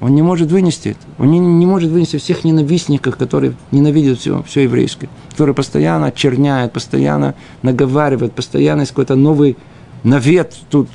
Он 0.00 0.14
не 0.14 0.22
может 0.22 0.50
вынести 0.50 0.90
это. 0.90 1.00
Он 1.18 1.30
не, 1.30 1.38
не 1.38 1.66
может 1.66 1.90
вынести 1.90 2.18
всех 2.18 2.44
ненавистников, 2.44 3.16
которые 3.16 3.54
ненавидят 3.70 4.18
все, 4.18 4.42
все 4.42 4.62
еврейское, 4.62 5.08
которые 5.30 5.54
постоянно 5.54 6.06
очерняют, 6.06 6.72
постоянно 6.72 7.34
наговаривают, 7.62 8.34
постоянно 8.34 8.80
есть 8.80 8.92
какой-то 8.92 9.14
новый 9.14 9.56
навет 10.04 10.54
тут, 10.70 10.88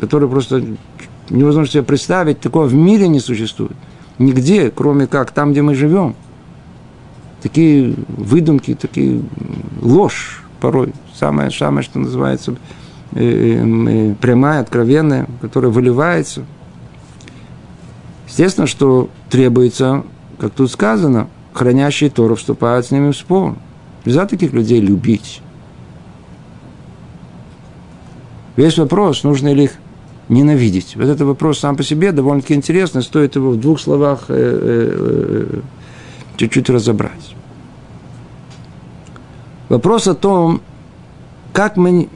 который 0.00 0.28
просто 0.28 0.64
невозможно 1.30 1.72
себе 1.72 1.82
представить, 1.82 2.40
такого 2.40 2.66
в 2.66 2.74
мире 2.74 3.08
не 3.08 3.20
существует. 3.20 3.76
Нигде, 4.18 4.70
кроме 4.70 5.06
как 5.06 5.30
там, 5.30 5.52
где 5.52 5.62
мы 5.62 5.74
живем– 5.74 6.14
такие 7.46 7.94
выдумки, 8.08 8.74
такие 8.74 9.22
ложь 9.80 10.42
порой, 10.60 10.92
самое, 11.14 11.50
самое 11.50 11.84
что 11.84 11.98
называется, 11.98 12.56
э, 13.12 13.22
э, 13.22 14.14
прямая, 14.20 14.60
откровенная, 14.60 15.26
которая 15.40 15.70
выливается. 15.70 16.44
Естественно, 18.36 18.66
что 18.66 19.08
требуется, 19.30 20.04
как 20.38 20.52
тут 20.52 20.70
сказано, 20.70 21.30
хранящие 21.54 22.10
Тору 22.10 22.34
вступают 22.34 22.84
с 22.84 22.90
ними 22.90 23.12
в 23.12 23.16
спор. 23.16 23.56
Нельзя 24.04 24.26
таких 24.26 24.52
людей 24.52 24.78
любить. 24.78 25.40
Весь 28.56 28.76
вопрос, 28.76 29.24
нужно 29.24 29.54
ли 29.54 29.64
их 29.64 29.72
ненавидеть? 30.28 30.96
Вот 30.96 31.04
этот 31.04 31.22
вопрос 31.22 31.60
сам 31.60 31.76
по 31.78 31.82
себе 31.82 32.12
довольно-таки 32.12 32.52
интересный, 32.52 33.02
стоит 33.02 33.36
его 33.36 33.52
в 33.52 33.56
двух 33.58 33.80
словах 33.80 34.26
э, 34.28 34.34
э, 34.34 35.56
э, 35.56 35.60
чуть-чуть 36.36 36.68
разобрать. 36.68 37.34
Вопрос 39.70 40.08
о 40.08 40.14
том, 40.14 40.60
как, 41.54 41.78
мы, 41.78 42.10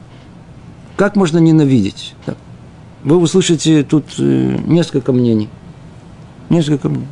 как 0.97 1.15
можно 1.15 1.39
ненавидеть. 1.39 2.13
Вы 3.03 3.17
услышите 3.17 3.81
тут 3.81 4.19
несколько 4.19 5.13
мнений. 5.13 5.49
Несколько 6.51 6.89
мнений. 6.89 7.07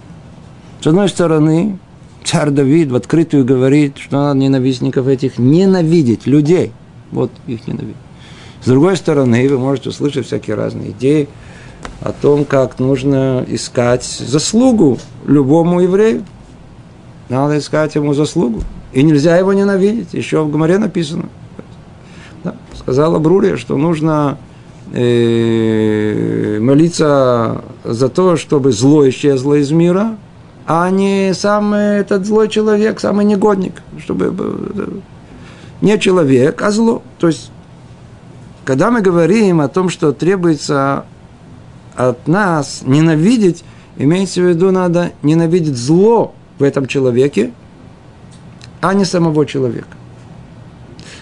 С 0.82 0.88
одной 0.88 1.08
стороны, 1.08 1.80
царь 2.26 2.50
Давид 2.50 2.92
в 2.92 2.96
открытую 2.96 3.46
говорит, 3.46 3.98
что 3.98 4.18
надо 4.18 4.38
ненавистников 4.38 5.08
этих 5.08 5.38
ненавидеть, 5.38 6.28
людей. 6.28 6.74
Вот 7.14 7.32
их 7.48 7.66
ненавидеть. 7.66 7.96
С 8.62 8.66
другой 8.68 8.98
стороны, 8.98 9.48
вы 9.48 9.58
можете 9.58 9.90
услышать 9.90 10.26
всякие 10.26 10.58
разные 10.58 10.92
идеи 10.92 11.30
о 12.02 12.12
том, 12.12 12.44
как 12.44 12.80
нужно 12.80 13.46
искать 13.48 14.04
заслугу 14.04 15.00
любому 15.26 15.80
еврею. 15.80 16.26
Надо 17.30 17.60
искать 17.60 17.96
ему 17.96 18.14
заслугу. 18.14 18.62
И 18.92 19.02
нельзя 19.04 19.38
его 19.38 19.54
ненавидеть. 19.54 20.14
Еще 20.14 20.44
в 20.44 20.52
Гоморе 20.52 20.80
написано. 20.80 21.30
Да. 22.44 22.56
Сказала 22.78 23.20
Брурия, 23.20 23.56
что 23.56 23.78
нужно 23.78 24.38
э, 24.94 26.60
молиться 26.60 27.62
за 27.84 28.10
то, 28.10 28.36
чтобы 28.36 28.72
зло 28.72 29.08
исчезло 29.10 29.56
из 29.56 29.72
мира, 29.72 30.18
а 30.66 30.90
не 30.90 31.34
сам 31.34 31.74
этот 31.74 32.26
злой 32.26 32.48
человек, 32.50 33.00
самый 33.00 33.26
негодник. 33.26 33.82
Чтобы 33.98 34.34
э, 34.38 34.88
не 35.82 36.00
человек, 36.00 36.62
а 36.62 36.72
зло. 36.72 37.02
То 37.18 37.28
есть, 37.28 37.52
когда 38.66 38.92
мы 38.92 39.02
говорим 39.02 39.62
о 39.62 39.68
том, 39.68 39.90
что 39.90 40.12
требуется 40.12 41.06
от 41.96 42.28
нас 42.28 42.82
ненавидеть, 42.86 43.64
имеется 43.98 44.42
в 44.42 44.46
виду, 44.46 44.72
надо 44.72 45.12
ненавидеть 45.24 45.76
зло 45.76 46.34
в 46.58 46.64
этом 46.64 46.86
человеке, 46.86 47.52
а 48.82 48.94
не 48.94 49.06
самого 49.06 49.46
человека. 49.46 49.98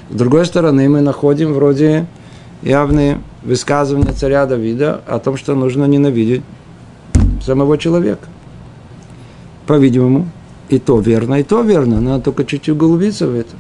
С 0.10 0.16
другой 0.16 0.46
стороны, 0.46 0.88
мы 0.88 1.02
находим 1.02 1.54
вроде 1.54 2.06
явные 2.62 3.22
высказывания 3.44 4.12
царя 4.14 4.46
Давида 4.46 5.02
о 5.08 5.20
том, 5.20 5.38
что 5.38 5.56
нужно 5.56 5.86
ненавидеть 5.86 6.44
самого 7.44 7.78
человека. 7.78 8.28
По-видимому, 9.66 10.30
и 10.70 10.80
то 10.80 11.00
верно, 11.00 11.36
и 11.36 11.44
то 11.44 11.62
верно, 11.62 12.02
надо 12.02 12.26
только 12.26 12.46
чуть-чуть 12.46 12.76
углубиться 12.76 13.28
в 13.28 13.36
это. 13.36 13.56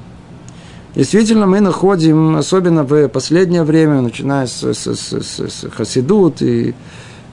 Действительно, 0.96 1.46
мы 1.46 1.60
находим, 1.60 2.38
особенно 2.38 2.84
в 2.84 3.08
последнее 3.10 3.64
время, 3.64 4.02
начиная 4.02 4.48
с, 4.48 4.64
с, 4.64 4.88
с, 4.88 5.40
с, 5.40 5.70
Хасидут, 5.70 6.42
и, 6.42 6.74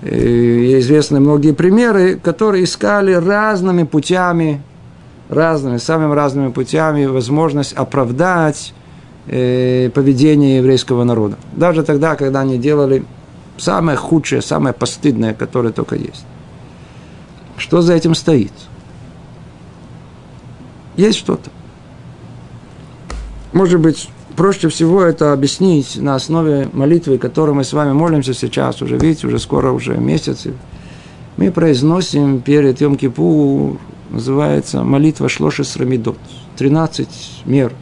и 0.02 0.78
известны 0.80 1.20
многие 1.20 1.52
примеры, 1.52 2.16
которые 2.16 2.64
искали 2.64 3.12
разными 3.12 3.84
путями 3.84 4.60
разными, 5.28 5.78
самыми 5.78 6.14
разными 6.14 6.50
путями 6.50 7.06
возможность 7.06 7.72
оправдать 7.72 8.74
поведение 9.26 10.58
еврейского 10.58 11.04
народа. 11.04 11.38
Даже 11.52 11.82
тогда, 11.82 12.16
когда 12.16 12.40
они 12.40 12.58
делали 12.58 13.04
самое 13.56 13.96
худшее, 13.96 14.42
самое 14.42 14.74
постыдное, 14.74 15.34
которое 15.34 15.72
только 15.72 15.96
есть. 15.96 16.24
Что 17.56 17.82
за 17.82 17.94
этим 17.94 18.14
стоит? 18.14 18.52
Есть 20.96 21.18
что-то. 21.18 21.50
Может 23.52 23.80
быть, 23.80 24.08
проще 24.36 24.68
всего 24.68 25.02
это 25.02 25.32
объяснить 25.32 25.96
на 25.96 26.16
основе 26.16 26.68
молитвы, 26.72 27.18
которой 27.18 27.52
мы 27.52 27.64
с 27.64 27.72
вами 27.72 27.92
молимся 27.92 28.34
сейчас, 28.34 28.82
уже 28.82 28.98
видите, 28.98 29.26
уже 29.26 29.38
скоро 29.38 29.70
уже 29.70 29.96
месяц. 29.96 30.46
Мы 31.36 31.50
произносим 31.50 32.40
перед 32.40 32.80
Йом-Кипу 32.80 33.78
называется 34.10 34.82
молитва 34.84 35.28
Шлоши 35.28 35.64
Срамидот. 35.64 36.18
13 36.56 37.08
мер 37.46 37.72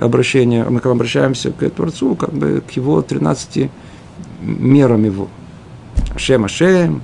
обращения, 0.00 0.64
мы 0.64 0.80
обращаемся 0.80 1.50
к 1.50 1.68
Творцу, 1.70 2.14
как 2.14 2.32
бы 2.32 2.62
к 2.66 2.70
его 2.72 3.02
13 3.02 3.70
мерам 4.42 5.04
его. 5.04 5.28
Ашем 6.14 6.44
Ашем, 6.44 7.02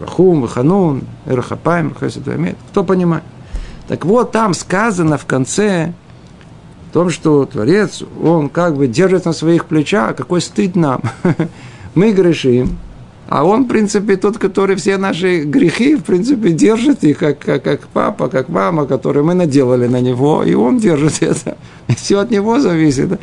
Рахум, 0.00 0.42
Ваханун, 0.42 1.02
Эрахапаем, 1.26 1.94
Хасидуамет. 1.94 2.56
Кто 2.70 2.84
понимает? 2.84 3.24
Так 3.88 4.04
вот, 4.04 4.32
там 4.32 4.54
сказано 4.54 5.18
в 5.18 5.26
конце 5.26 5.92
о 6.90 6.92
том, 6.92 7.10
что 7.10 7.46
Творец, 7.46 8.02
он 8.22 8.48
как 8.48 8.76
бы 8.76 8.86
держит 8.86 9.24
на 9.24 9.32
своих 9.32 9.66
плечах, 9.66 10.16
какой 10.16 10.40
стыд 10.40 10.76
нам. 10.76 11.02
Мы 11.94 12.12
грешим, 12.12 12.78
а 13.34 13.44
он, 13.44 13.64
в 13.64 13.68
принципе, 13.68 14.16
тот, 14.16 14.36
который 14.36 14.76
все 14.76 14.98
наши 14.98 15.44
грехи, 15.44 15.96
в 15.96 16.02
принципе, 16.02 16.50
держит 16.50 17.02
их, 17.02 17.16
как, 17.16 17.38
как, 17.38 17.62
как 17.62 17.80
папа, 17.88 18.28
как 18.28 18.50
мама, 18.50 18.84
которые 18.84 19.24
мы 19.24 19.32
наделали 19.32 19.86
на 19.86 20.02
него, 20.02 20.44
и 20.44 20.52
он 20.52 20.76
держит 20.76 21.22
это. 21.22 21.56
Все 21.96 22.18
от 22.18 22.30
него 22.30 22.60
зависит. 22.60 23.18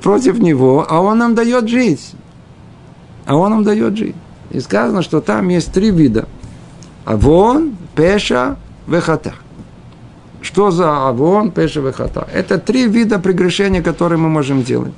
Против 0.00 0.38
него, 0.38 0.86
а 0.88 1.02
он 1.02 1.18
нам 1.18 1.34
дает 1.34 1.68
жить. 1.68 2.12
А 3.26 3.36
он 3.36 3.50
нам 3.50 3.64
дает 3.64 3.98
жить. 3.98 4.16
И 4.50 4.60
сказано, 4.60 5.02
что 5.02 5.20
там 5.20 5.50
есть 5.50 5.74
три 5.74 5.90
вида. 5.90 6.26
Авон, 7.04 7.76
Пеша, 7.94 8.56
Вехата. 8.86 9.34
Что 10.40 10.70
за 10.70 11.06
Авон, 11.08 11.50
Пеша, 11.50 11.80
Вехата? 11.82 12.26
Это 12.32 12.56
три 12.56 12.88
вида 12.88 13.18
прегрешения, 13.18 13.82
которые 13.82 14.18
мы 14.18 14.30
можем 14.30 14.62
делать. 14.62 14.94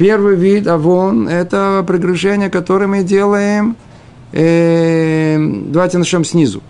Первый 0.00 0.34
вид 0.34 0.66
авон– 0.66 1.28
это 1.30 1.84
прегрешение, 1.86 2.48
которое 2.48 2.86
мы 2.86 3.02
делаем, 3.02 3.76
э, 4.32 5.36
давайте 5.66 5.98
начнем 5.98 6.24
снизу. 6.24 6.62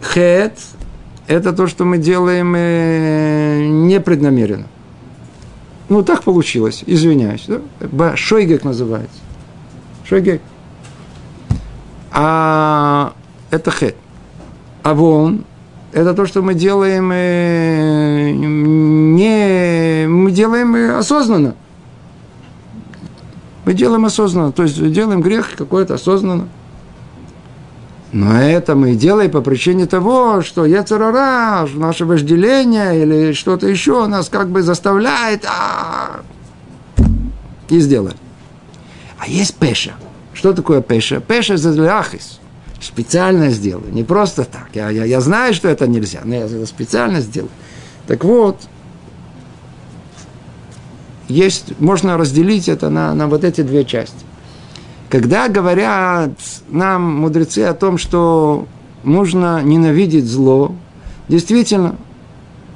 Хет– 0.00 0.58
это 1.26 1.52
то, 1.52 1.66
что 1.66 1.84
мы 1.84 1.98
делаем 1.98 2.54
э, 2.56 3.66
непреднамеренно. 3.66 4.68
Ну, 5.90 6.02
так 6.02 6.22
получилось, 6.22 6.82
извиняюсь. 6.86 7.46
Да? 7.78 8.16
Шойгек 8.16 8.64
называется. 8.64 9.20
Шойгек. 10.08 10.40
А 12.10 13.12
это 13.50 13.70
хет. 13.70 13.96
Авон– 14.82 15.44
это 15.92 16.14
то, 16.14 16.24
что 16.24 16.40
мы 16.40 16.54
делаем 16.54 17.10
э, 17.12 18.30
не 18.32 20.06
мы 20.08 20.30
делаем 20.30 20.74
э, 20.74 20.96
осознанно. 20.96 21.54
Мы 23.64 23.74
делаем 23.74 24.04
осознанно, 24.04 24.52
то 24.52 24.64
есть 24.64 24.92
делаем 24.92 25.20
грех 25.20 25.54
какой-то 25.56 25.94
осознанно. 25.94 26.48
Но 28.12 28.38
это 28.38 28.74
мы 28.74 28.94
делаем 28.94 29.30
по 29.30 29.40
причине 29.40 29.86
того, 29.86 30.42
что 30.42 30.66
я 30.66 30.82
царара, 30.82 31.66
наше 31.74 32.04
вожделение 32.04 33.02
или 33.02 33.32
что-то 33.32 33.68
еще 33.68 34.06
нас 34.06 34.28
как 34.28 34.50
бы 34.50 34.62
заставляет 34.62 35.46
а, 35.46 36.20
и 37.70 37.80
сделать. 37.80 38.16
А 39.18 39.26
есть 39.26 39.54
пеша. 39.54 39.92
Что 40.34 40.52
такое 40.52 40.82
пеша? 40.82 41.20
Пеша 41.20 41.56
за 41.56 41.70
ляхис. 41.70 42.38
Специально 42.80 43.48
сделаю. 43.48 43.92
Не 43.92 44.02
просто 44.02 44.44
так. 44.44 44.68
Я, 44.74 44.90
я, 44.90 45.04
я 45.04 45.20
знаю, 45.20 45.54
что 45.54 45.68
это 45.68 45.86
нельзя, 45.86 46.20
но 46.24 46.34
я 46.34 46.46
это 46.46 46.66
специально 46.66 47.20
сделаю. 47.20 47.50
Так 48.06 48.24
вот, 48.24 48.58
есть, 51.28 51.78
можно 51.80 52.16
разделить 52.16 52.68
это 52.68 52.90
на, 52.90 53.14
на 53.14 53.26
вот 53.28 53.44
эти 53.44 53.62
две 53.62 53.84
части. 53.84 54.24
Когда 55.08 55.48
говорят 55.48 56.32
нам 56.68 57.02
мудрецы 57.02 57.60
о 57.60 57.74
том, 57.74 57.98
что 57.98 58.66
нужно 59.04 59.62
ненавидеть 59.62 60.26
зло, 60.26 60.74
действительно, 61.28 61.96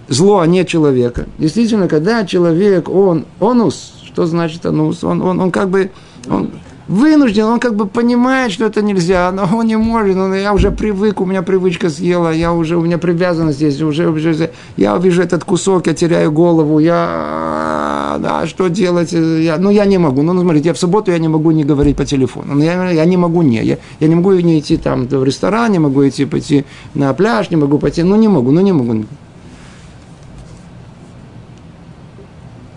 зло, 0.08 0.40
а 0.40 0.46
не 0.46 0.64
человека. 0.64 1.26
Действительно, 1.38 1.88
когда 1.88 2.24
человек, 2.26 2.88
он, 2.88 3.26
онус, 3.40 3.94
что 4.04 4.26
значит 4.26 4.66
онус? 4.66 5.02
Он, 5.02 5.22
он, 5.22 5.40
он 5.40 5.50
как 5.50 5.70
бы, 5.70 5.90
он, 6.28 6.50
вынужден, 6.88 7.44
он 7.44 7.60
как 7.60 7.74
бы 7.74 7.86
понимает, 7.86 8.52
что 8.52 8.64
это 8.64 8.82
нельзя, 8.82 9.32
но 9.32 9.48
он 9.56 9.66
не 9.66 9.76
может, 9.76 10.16
он, 10.16 10.34
я 10.34 10.52
уже 10.52 10.70
привык, 10.70 11.20
у 11.20 11.24
меня 11.24 11.42
привычка 11.42 11.90
съела, 11.90 12.32
я 12.32 12.52
уже, 12.52 12.76
у 12.76 12.82
меня 12.82 12.98
привязанность 12.98 13.58
здесь, 13.58 13.80
уже, 13.82 14.08
уже 14.08 14.50
я 14.76 14.96
вижу 14.96 15.22
этот 15.22 15.44
кусок, 15.44 15.86
я 15.86 15.94
теряю 15.94 16.30
голову, 16.30 16.78
я, 16.78 18.18
да, 18.20 18.46
что 18.46 18.68
делать, 18.68 19.12
я, 19.12 19.56
ну, 19.58 19.70
я 19.70 19.84
не 19.84 19.98
могу, 19.98 20.22
ну, 20.22 20.40
смотрите, 20.40 20.68
я 20.68 20.74
в 20.74 20.78
субботу 20.78 21.10
я 21.10 21.18
не 21.18 21.28
могу 21.28 21.50
не 21.50 21.64
говорить 21.64 21.96
по 21.96 22.04
телефону, 22.04 22.54
ну, 22.54 22.62
я, 22.62 22.90
я 22.90 23.04
не 23.04 23.16
могу 23.16 23.42
не, 23.42 23.62
я, 23.62 23.78
я 24.00 24.08
не 24.08 24.14
могу 24.14 24.32
не 24.32 24.60
идти 24.60 24.76
там 24.76 25.06
в 25.06 25.24
ресторан, 25.24 25.72
не 25.72 25.78
могу 25.78 26.06
идти 26.08 26.24
пойти 26.24 26.64
на 26.94 27.12
пляж, 27.14 27.50
не 27.50 27.56
могу 27.56 27.78
пойти, 27.78 28.02
ну, 28.02 28.16
не 28.16 28.28
могу, 28.28 28.52
ну, 28.52 28.60
не 28.60 28.72
могу. 28.72 29.04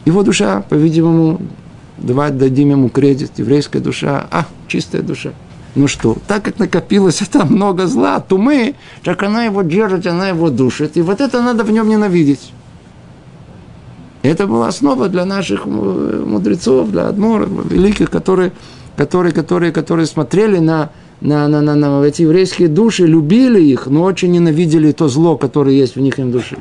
Его 0.06 0.24
душа, 0.24 0.64
по-видимому, 0.68 1.40
давать 2.02 2.38
дадим 2.38 2.72
ему 2.72 2.90
кредит, 2.90 3.32
еврейская 3.38 3.80
душа, 3.80 4.28
а, 4.32 4.46
чистая 4.68 5.02
душа. 5.02 5.32
Ну 5.76 5.88
что, 5.88 6.18
так 6.28 6.44
как 6.44 6.60
накопилось 6.60 7.22
это 7.28 7.46
много 7.46 7.88
зла, 7.88 8.20
то 8.20 8.38
мы, 8.38 8.76
так 9.04 9.22
она 9.24 9.46
его 9.46 9.62
держит, 9.62 10.08
она 10.08 10.30
его 10.30 10.50
душит, 10.50 10.98
и 10.98 11.02
вот 11.02 11.22
это 11.22 11.42
надо 11.42 11.64
в 11.64 11.72
нем 11.72 11.88
ненавидеть. 11.90 12.54
Это 14.22 14.48
была 14.48 14.68
основа 14.68 15.08
для 15.08 15.24
наших 15.24 15.66
мудрецов, 15.66 16.92
для 16.92 17.08
адморов, 17.08 17.50
великих, 17.72 18.10
которые 18.10 18.52
которые, 19.00 19.32
которые, 19.32 19.72
которые 19.72 20.06
смотрели 20.06 20.58
на, 20.58 20.90
на, 21.22 21.48
на, 21.48 21.62
на, 21.62 21.76
на 21.76 22.04
эти 22.04 22.24
еврейские 22.24 22.68
души, 22.68 23.06
любили 23.06 23.62
их, 23.62 23.88
но 23.88 24.04
очень 24.04 24.30
ненавидели 24.30 24.92
то 24.92 25.08
зло, 25.08 25.38
которое 25.38 25.74
есть 25.74 25.96
в 25.96 26.02
них 26.02 26.20
им 26.20 26.34
души. 26.34 26.58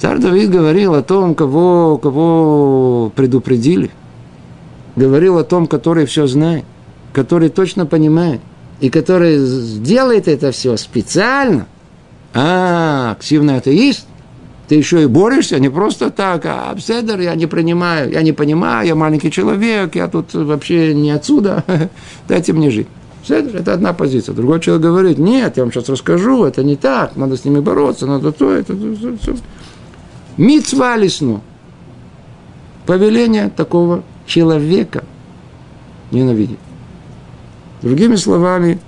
Царь 0.00 0.18
Давид 0.18 0.50
говорил 0.50 0.94
о 0.94 1.02
том, 1.02 1.34
кого, 1.34 1.98
кого 1.98 3.12
предупредили. 3.14 3.90
Говорил 4.96 5.36
о 5.36 5.44
том, 5.44 5.66
который 5.66 6.06
все 6.06 6.26
знает, 6.26 6.64
который 7.12 7.50
точно 7.50 7.84
понимает, 7.84 8.40
и 8.80 8.88
который 8.88 9.38
делает 9.78 10.26
это 10.26 10.52
все 10.52 10.78
специально. 10.78 11.66
А, 12.32 13.12
активный 13.12 13.58
атеист, 13.58 14.06
ты 14.68 14.76
еще 14.76 15.02
и 15.02 15.06
борешься, 15.06 15.58
не 15.58 15.68
просто 15.68 16.10
так, 16.10 16.46
а 16.46 16.70
обседер, 16.70 17.20
я 17.20 17.34
не 17.34 17.46
принимаю, 17.46 18.10
я 18.10 18.22
не 18.22 18.32
понимаю, 18.32 18.86
я 18.86 18.94
маленький 18.94 19.30
человек, 19.30 19.96
я 19.96 20.08
тут 20.08 20.32
вообще 20.32 20.94
не 20.94 21.10
отсюда, 21.10 21.62
дайте 22.28 22.54
мне 22.54 22.70
жить. 22.70 22.86
Седер, 23.22 23.56
это 23.56 23.74
одна 23.74 23.92
позиция. 23.92 24.34
Другой 24.34 24.60
человек 24.60 24.82
говорит, 24.82 25.18
нет, 25.18 25.58
я 25.58 25.62
вам 25.62 25.72
сейчас 25.72 25.90
расскажу, 25.90 26.44
это 26.44 26.64
не 26.64 26.76
так, 26.76 27.16
надо 27.16 27.36
с 27.36 27.44
ними 27.44 27.60
бороться, 27.60 28.06
надо 28.06 28.32
то, 28.32 28.50
это, 28.50 28.74
то, 28.74 28.96
то, 28.96 29.16
то. 29.26 29.36
Мицва 30.40 30.96
лесну. 30.96 31.42
Повеление 32.86 33.50
такого 33.50 34.02
человека 34.24 35.04
ненавидеть. 36.10 36.58
Другими 37.82 38.16
словами, 38.16 38.78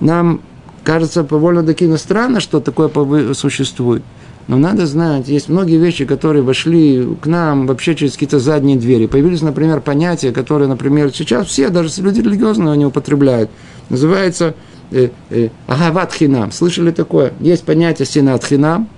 нам 0.00 0.40
кажется 0.82 1.22
довольно-таки 1.22 1.96
странно, 1.98 2.40
что 2.40 2.58
такое 2.58 3.32
существует. 3.34 4.02
Но 4.48 4.56
надо 4.56 4.88
знать, 4.88 5.28
есть 5.28 5.48
многие 5.48 5.76
вещи, 5.76 6.04
которые 6.04 6.42
вошли 6.42 7.06
к 7.22 7.26
нам 7.28 7.68
вообще 7.68 7.94
через 7.94 8.14
какие-то 8.14 8.40
задние 8.40 8.76
двери. 8.76 9.06
Появились, 9.06 9.42
например, 9.42 9.80
понятия, 9.80 10.32
которые, 10.32 10.66
например, 10.66 11.12
сейчас 11.14 11.46
все, 11.46 11.68
даже 11.68 12.02
люди 12.02 12.22
религиозные, 12.22 12.72
они 12.72 12.86
употребляют. 12.86 13.50
Называется 13.88 14.56
э, 14.90 15.10
э, 15.30 15.50
агават 15.68 16.12
хинам. 16.12 16.50
Слышали 16.50 16.90
такое? 16.90 17.34
Есть 17.38 17.62
понятие 17.62 18.04
сенат 18.04 18.44
хинам. 18.44 18.88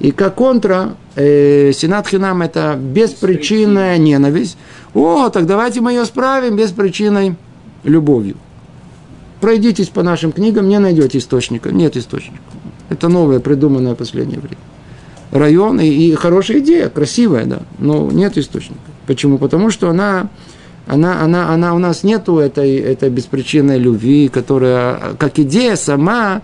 И 0.00 0.12
как 0.12 0.34
контра, 0.34 0.96
э, 1.14 1.72
сенат 1.72 2.08
хинам– 2.08 2.40
это 2.42 2.76
беспричинная 2.80 3.98
ненависть. 3.98 4.56
О, 4.94 5.28
так 5.28 5.46
давайте 5.46 5.82
мы 5.82 5.92
ее 5.92 6.06
справим 6.06 6.56
беспричинной 6.56 7.36
любовью. 7.84 8.36
Пройдитесь 9.40 9.88
по 9.88 10.02
нашим 10.02 10.32
книгам, 10.32 10.68
не 10.68 10.78
найдете 10.78 11.18
источника. 11.18 11.70
Нет 11.70 11.96
источника. 11.96 12.42
Это 12.88 13.08
новое, 13.08 13.40
придуманное 13.40 13.94
в 13.94 13.96
последнее 13.96 14.40
время. 14.40 14.56
Район 15.32 15.80
и, 15.80 15.86
и 15.86 16.14
хорошая 16.14 16.58
идея, 16.58 16.88
красивая, 16.88 17.44
да, 17.44 17.60
но 17.78 18.10
нет 18.10 18.36
источника. 18.36 18.80
Почему? 19.06 19.38
Потому 19.38 19.70
что 19.70 19.88
она, 19.88 20.28
она, 20.86 21.22
она, 21.22 21.50
она 21.50 21.74
у 21.74 21.78
нас 21.78 22.02
нету 22.02 22.38
этой, 22.38 22.76
этой 22.76 23.10
беспричинной 23.10 23.78
любви, 23.78 24.28
которая, 24.28 25.14
как 25.18 25.38
идея 25.38 25.76
сама, 25.76 26.42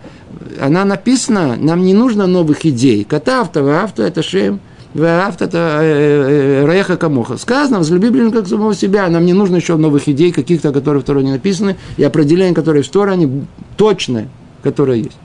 она 0.60 0.84
написана, 0.84 1.56
нам 1.56 1.82
не 1.82 1.94
нужно 1.94 2.26
новых 2.26 2.64
идей. 2.66 3.04
Катавта, 3.04 3.82
авто, 3.82 4.02
это 4.02 4.22
шем, 4.22 4.60
авто, 4.94 5.44
это 5.44 5.80
э, 5.82 6.62
э, 6.62 6.64
раеха 6.66 6.96
камоха. 6.96 7.36
Сказано, 7.36 7.78
возлюби 7.78 8.10
блин 8.10 8.30
как 8.30 8.46
самого 8.46 8.74
себя. 8.74 9.08
Нам 9.08 9.24
не 9.24 9.32
нужно 9.32 9.56
еще 9.56 9.76
новых 9.76 10.08
идей, 10.08 10.32
каких-то, 10.32 10.72
которые 10.72 11.02
в 11.02 11.06
Торе 11.06 11.22
не 11.22 11.32
написаны, 11.32 11.76
и 11.96 12.04
определения, 12.04 12.54
которые 12.54 12.82
в 12.82 12.88
Торе, 12.88 13.12
они 13.12 13.44
точные, 13.76 14.28
которые 14.62 15.04
есть. 15.04 15.18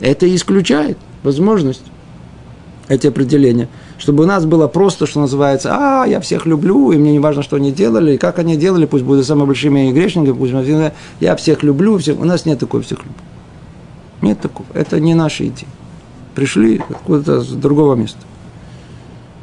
Это 0.00 0.32
исключает 0.34 0.98
возможность 1.22 1.82
эти 2.88 3.06
определения. 3.06 3.68
Чтобы 3.98 4.24
у 4.24 4.26
нас 4.26 4.46
было 4.46 4.68
просто, 4.68 5.06
что 5.06 5.20
называется, 5.20 5.70
а, 5.72 6.06
я 6.06 6.20
всех 6.20 6.46
люблю, 6.46 6.92
и 6.92 6.96
мне 6.96 7.12
не 7.12 7.18
важно, 7.18 7.42
что 7.42 7.56
они 7.56 7.72
делали, 7.72 8.14
и 8.14 8.16
как 8.16 8.38
они 8.38 8.56
делали, 8.56 8.86
пусть 8.86 9.04
будут 9.04 9.26
самыми 9.26 9.48
большими 9.48 9.90
грешниками, 9.92 10.36
пусть 10.36 10.54
я 11.20 11.36
всех 11.36 11.62
люблю, 11.62 11.98
всех. 11.98 12.18
у 12.20 12.24
нас 12.24 12.46
нет 12.46 12.60
такого 12.60 12.82
всех 12.82 13.00
люблю. 13.00 13.14
Нет 14.22 14.40
такого. 14.40 14.66
Это 14.74 15.00
не 15.00 15.14
наши 15.14 15.46
идеи. 15.48 15.68
Пришли 16.34 16.80
откуда-то 16.88 17.40
с 17.42 17.48
другого 17.48 17.94
места. 17.94 18.20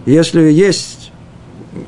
Если 0.05 0.41
есть 0.41 1.11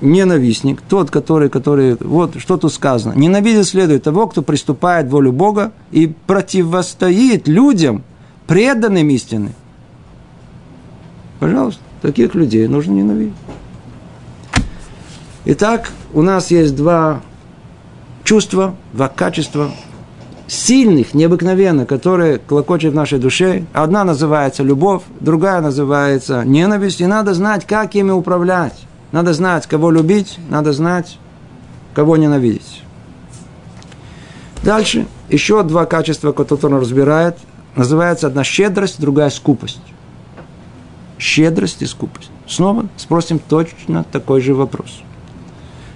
ненавистник, 0.02 0.82
тот, 0.82 1.12
который, 1.12 1.50
который, 1.50 1.96
вот 2.00 2.40
что 2.40 2.58
тут 2.58 2.74
сказано, 2.74 3.14
ненавидеть 3.14 3.68
следует 3.68 4.04
того, 4.04 4.28
кто 4.28 4.42
приступает 4.42 5.10
волю 5.10 5.32
Бога 5.32 5.72
и 5.92 6.08
противостоит 6.08 7.48
людям– 7.48 8.04
преданным 8.48 9.10
истины. 9.10 9.52
Пожалуйста, 11.40 11.82
таких 12.02 12.34
людей 12.34 12.68
нужно 12.68 12.94
ненавидеть. 12.94 13.34
Итак, 15.46 15.92
у 16.14 16.22
нас 16.22 16.50
есть 16.50 16.76
два 16.76 17.22
чувства, 18.24 18.76
два 18.94 19.08
качества 19.10 19.72
сильных, 20.48 21.14
необыкновенных, 21.14 21.88
которые 21.88 22.40
клокочут 22.40 22.94
в 22.94 22.96
нашей 22.96 23.20
душе. 23.20 23.66
Одна 23.74 24.04
называется 24.04 24.64
любовь, 24.64 25.04
другая 25.20 25.62
называется 25.62 26.44
ненависть. 26.46 27.02
И 27.02 27.06
надо 27.06 27.34
знать, 27.34 27.66
как 27.66 27.96
ими 27.96 28.12
управлять. 28.12 28.88
Надо 29.12 29.34
знать, 29.34 29.68
кого 29.68 29.92
любить, 29.92 30.38
надо 30.50 30.74
знать, 30.74 31.18
кого 31.94 32.18
ненавидеть. 32.18 32.84
Дальше 34.64 35.08
еще 35.30 35.64
два 35.64 35.86
качества, 35.86 36.32
которые 36.32 36.76
он 36.76 36.82
разбирает. 36.82 37.38
Называется 37.76 38.28
одна 38.28 38.44
щедрость, 38.44 39.00
другая 39.00 39.30
скупость. 39.30 39.82
Щедрость 41.20 41.82
и 41.82 41.86
скупость. 41.86 42.32
Снова 42.48 42.88
спросим 42.98 43.40
точно 43.40 44.04
такой 44.04 44.42
же 44.42 44.56
вопрос. 44.56 45.02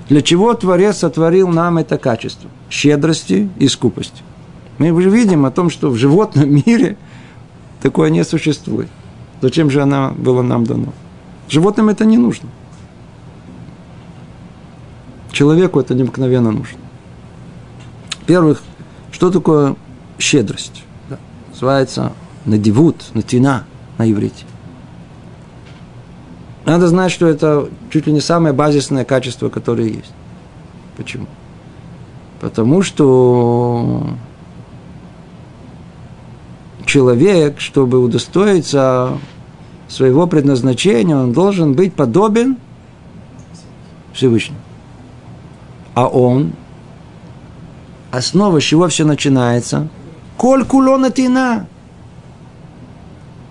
Для 0.09 0.21
чего 0.21 0.53
Творец 0.53 0.97
сотворил 0.97 1.47
нам 1.47 1.77
это 1.77 1.97
качество? 1.97 2.49
Щедрости 2.69 3.49
и 3.57 3.67
скупости. 3.67 4.21
Мы 4.81 4.89
уже 4.89 5.11
видим 5.11 5.45
о 5.45 5.51
том, 5.51 5.69
что 5.69 5.91
в 5.91 5.95
животном 5.95 6.49
мире 6.65 6.97
такое 7.83 8.09
не 8.09 8.23
существует. 8.23 8.89
Зачем 9.39 9.69
же 9.69 9.83
она 9.83 10.09
была 10.09 10.41
нам 10.41 10.63
дано? 10.63 10.91
Животным 11.49 11.89
это 11.89 12.03
не 12.03 12.17
нужно. 12.17 12.49
Человеку 15.31 15.79
это 15.79 15.93
необыкновенно 15.93 16.49
нужно. 16.49 16.79
Во-первых, 18.21 18.63
что 19.11 19.29
такое 19.29 19.75
щедрость? 20.17 20.83
называется 21.51 22.13
надивут, 22.45 23.05
натина 23.13 23.65
на 23.99 24.11
иврите. 24.11 24.45
Надо 26.65 26.87
знать, 26.87 27.11
что 27.11 27.27
это 27.27 27.69
чуть 27.91 28.07
ли 28.07 28.13
не 28.13 28.21
самое 28.21 28.51
базисное 28.51 29.05
качество, 29.05 29.49
которое 29.49 29.89
есть. 29.89 30.13
Почему? 30.97 31.27
Потому 32.39 32.81
что 32.81 34.17
человек, 36.91 37.59
чтобы 37.59 37.99
удостоиться 37.99 39.17
своего 39.87 40.27
предназначения, 40.27 41.15
он 41.15 41.31
должен 41.31 41.73
быть 41.73 41.93
подобен 41.93 42.57
Всевышнему. 44.13 44.59
А 45.93 46.07
он, 46.07 46.53
основа 48.11 48.59
с 48.59 48.63
чего 48.63 48.87
все 48.87 49.05
начинается– 49.05 49.87
Коль 50.41 50.65
кулона 50.65 51.11
тина. 51.11 51.67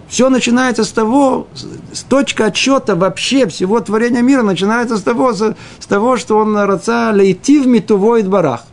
Все 0.09 0.29
начинается 0.29 0.83
с 0.83 0.91
того, 0.91 1.47
с 1.93 2.03
точка 2.03 2.47
отсчета 2.47 2.97
вообще 2.97 3.47
всего 3.47 3.79
творения 3.79 4.23
мира 4.23 4.43
начинается 4.43 4.97
с 4.97 5.03
того, 5.03 5.33
с, 5.33 5.55
с 5.79 5.87
того 5.87 6.17
что 6.17 6.37
он 6.37 6.57
раца 6.57 7.13
лейти 7.13 7.61
в 7.61 7.69
митувоид 7.69 8.29
барах. 8.29 8.65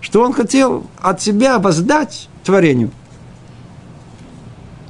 Что 0.00 0.22
он 0.24 0.32
хотел 0.32 0.84
от 1.00 1.22
себя 1.22 1.60
воздать 1.60 2.28
творению. 2.42 2.90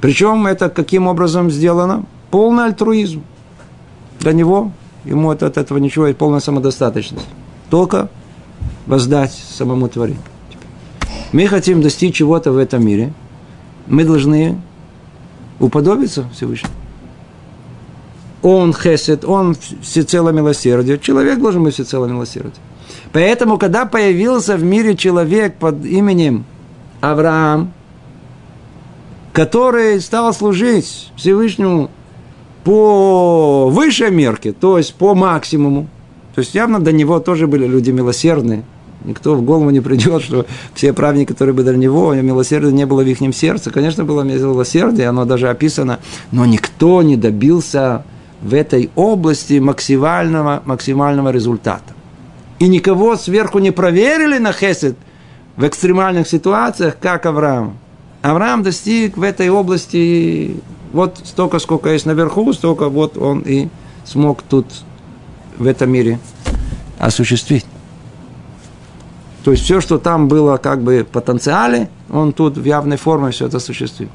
Причем 0.01 0.47
это 0.47 0.69
каким 0.69 1.07
образом 1.07 1.49
сделано? 1.49 2.05
Полный 2.31 2.65
альтруизм. 2.65 3.23
Для 4.19 4.33
него, 4.33 4.71
ему 5.03 5.31
это, 5.31 5.47
от 5.47 5.57
этого 5.57 5.77
ничего, 5.77 6.11
полная 6.13 6.39
самодостаточность. 6.39 7.27
Только 7.69 8.09
воздать 8.85 9.33
самому 9.33 9.87
творению 9.87 10.21
мы 11.35 11.47
хотим 11.47 11.81
достичь 11.81 12.15
чего-то 12.15 12.53
в 12.53 12.57
этом 12.57 12.85
мире, 12.85 13.11
мы 13.87 14.05
должны 14.05 14.57
уподобиться 15.59 16.25
Всевышнему. 16.33 16.73
Он 18.41 18.73
хесед, 18.73 19.25
он 19.25 19.53
всецело 19.81 20.29
милосердие. 20.29 20.97
Человек 20.97 21.39
должен 21.39 21.61
быть 21.61 21.73
всецело 21.73 22.05
милосердие. 22.05 22.53
Поэтому, 23.11 23.57
когда 23.57 23.85
появился 23.85 24.55
в 24.55 24.63
мире 24.63 24.95
человек 24.95 25.57
под 25.57 25.83
именем 25.83 26.45
Авраам, 27.01 27.73
который 29.35 30.01
стал 30.01 30.33
служить 30.33 31.11
Всевышнему 31.15 31.91
по 32.63 33.69
высшей 33.69 34.09
мерке, 34.09 34.53
то 34.53 34.79
есть 34.79 34.95
по 34.95 35.13
максимуму, 35.13 35.87
то 36.33 36.39
есть 36.39 36.55
явно 36.55 36.79
до 36.79 36.91
него 36.91 37.19
тоже 37.19 37.45
были 37.45 37.67
люди 37.67 37.91
милосердные– 37.91 38.63
Никто 39.05 39.35
в 39.35 39.43
голову 39.43 39.69
не 39.69 39.81
придет, 39.81 40.23
что 40.23 40.45
все 40.73 40.91
праведники, 40.91 41.31
которые 41.31 41.53
были 41.53 41.67
до 41.67 41.77
него, 41.77 42.13
милосердия 42.15 42.71
не 42.71 42.85
было 42.85 43.03
в 43.03 43.07
их 43.07 43.19
сердце. 43.35 43.69
Конечно, 43.69 44.03
было 44.03 44.23
милосердие, 44.23 45.07
оно 45.07 45.25
даже 45.25 45.49
описано, 45.49 45.99
но 46.31 46.45
никто 46.45 47.03
не 47.03 47.15
добился 47.15 48.03
в 48.41 48.53
этой 48.53 48.89
области 48.95 49.59
максимального, 49.59 50.63
максимального 50.65 51.29
результата. 51.29 51.93
И 52.57 52.67
никого 52.67 53.15
сверху 53.15 53.59
не 53.59 53.71
проверили 53.71 54.39
на 54.39 54.53
хесед 54.53 54.97
в 55.55 55.67
экстремальных 55.67 56.27
ситуациях, 56.27 56.97
как 56.99 57.25
Авраам. 57.27 57.77
Авраам 58.31 58.63
достиг 58.63 59.17
в 59.17 59.21
этой 59.21 59.49
области 59.49 60.57
вот 60.93 61.19
столько, 61.23 61.59
сколько 61.59 61.91
есть 61.91 62.07
наверху, 62.07 62.53
столько 62.53 62.89
вот 62.89 63.17
он 63.17 63.41
и 63.41 63.67
смог 64.03 64.41
тут, 64.41 64.65
в 65.57 65.67
этом 65.67 65.91
мире, 65.91 66.19
осуществить. 66.97 67.65
То 69.43 69.51
есть 69.51 69.63
все, 69.63 69.79
что 69.79 69.99
там 69.99 70.27
было 70.27 70.57
как 70.57 70.81
бы 70.81 71.05
потенциале, 71.09 71.89
он 72.09 72.33
тут 72.33 72.57
в 72.57 72.63
явной 72.63 72.97
форме 72.97 73.29
все 73.29 73.45
это 73.45 73.57
осуществил. 73.57 74.09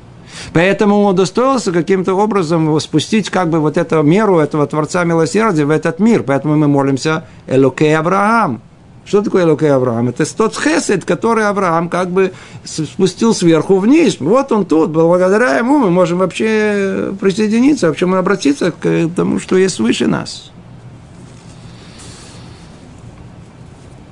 Поэтому 0.53 1.03
он 1.03 1.15
удостоился 1.15 1.71
каким-то 1.71 2.15
образом 2.15 2.81
спустить 2.81 3.31
как 3.31 3.49
бы 3.49 3.61
вот 3.61 3.77
эту 3.77 4.03
меру 4.03 4.39
этого 4.39 4.67
Творца 4.67 5.05
Милосердия 5.05 5.65
в 5.65 5.71
этот 5.71 6.01
мир. 6.01 6.25
Поэтому 6.25 6.57
мы 6.57 6.67
молимся 6.67 7.27
Элокей 7.47 7.97
Авраам. 7.97 8.61
Что 9.05 9.23
такое 9.23 9.45
Элокей 9.45 9.73
Авраам? 9.73 10.09
Это 10.09 10.25
тот 10.37 10.57
хесед, 10.57 11.05
который 11.05 11.47
Авраам 11.47 11.89
как 11.89 12.11
бы 12.11 12.33
спустил 12.65 13.35
сверху 13.35 13.79
вниз. 13.79 14.19
Вот 14.21 14.53
он 14.53 14.65
тут, 14.67 14.91
благодаря 14.91 15.59
ему 15.59 15.79
мы 15.79 15.91
можем 15.91 16.19
вообще 16.19 17.13
присоединиться, 17.21 17.89
вообще 17.89 18.07
мы 18.07 18.19
обратиться 18.19 18.71
к 18.71 19.11
тому, 19.17 19.41
что 19.41 19.57
есть 19.57 19.81
выше 19.81 20.07
нас. 20.07 20.53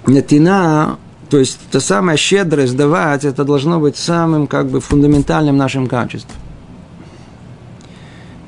Нетина 0.07 0.99
то 1.29 1.39
есть, 1.39 1.59
та 1.71 1.81
самая 1.81 2.17
щедрость 2.17 2.77
давать, 2.77 3.25
это 3.25 3.45
должно 3.45 3.81
быть 3.81 3.97
самым 3.97 4.47
как 4.47 4.69
бы 4.69 4.81
фундаментальным 4.81 5.57
нашим 5.57 5.87
качеством. 5.87 6.37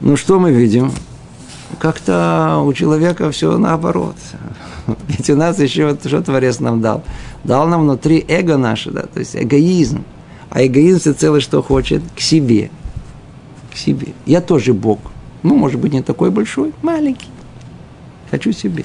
Ну, 0.00 0.16
что 0.16 0.38
мы 0.38 0.50
видим? 0.50 0.92
Как-то 1.78 2.62
у 2.64 2.72
человека 2.72 3.30
все 3.30 3.56
наоборот. 3.56 4.16
Ведь 5.08 5.30
у 5.30 5.36
нас 5.36 5.58
еще, 5.58 5.96
что 6.04 6.22
Творец 6.22 6.60
нам 6.60 6.80
дал? 6.80 7.02
Дал 7.44 7.66
нам 7.68 7.82
внутри 7.82 8.24
эго 8.28 8.56
наше, 8.56 8.90
да, 8.90 9.02
то 9.02 9.20
есть 9.20 9.36
эгоизм. 9.36 10.04
А 10.50 10.64
эгоизм 10.64 10.98
все 10.98 11.12
целое, 11.12 11.40
что 11.40 11.62
хочет, 11.62 12.02
к 12.16 12.20
себе. 12.20 12.70
К 13.72 13.76
себе. 13.76 14.08
Я 14.26 14.40
тоже 14.40 14.74
Бог. 14.74 14.98
Ну, 15.42 15.56
может 15.56 15.80
быть, 15.80 15.92
не 15.92 16.02
такой 16.02 16.30
большой, 16.30 16.72
маленький. 16.82 17.28
Хочу 18.30 18.52
себе. 18.52 18.84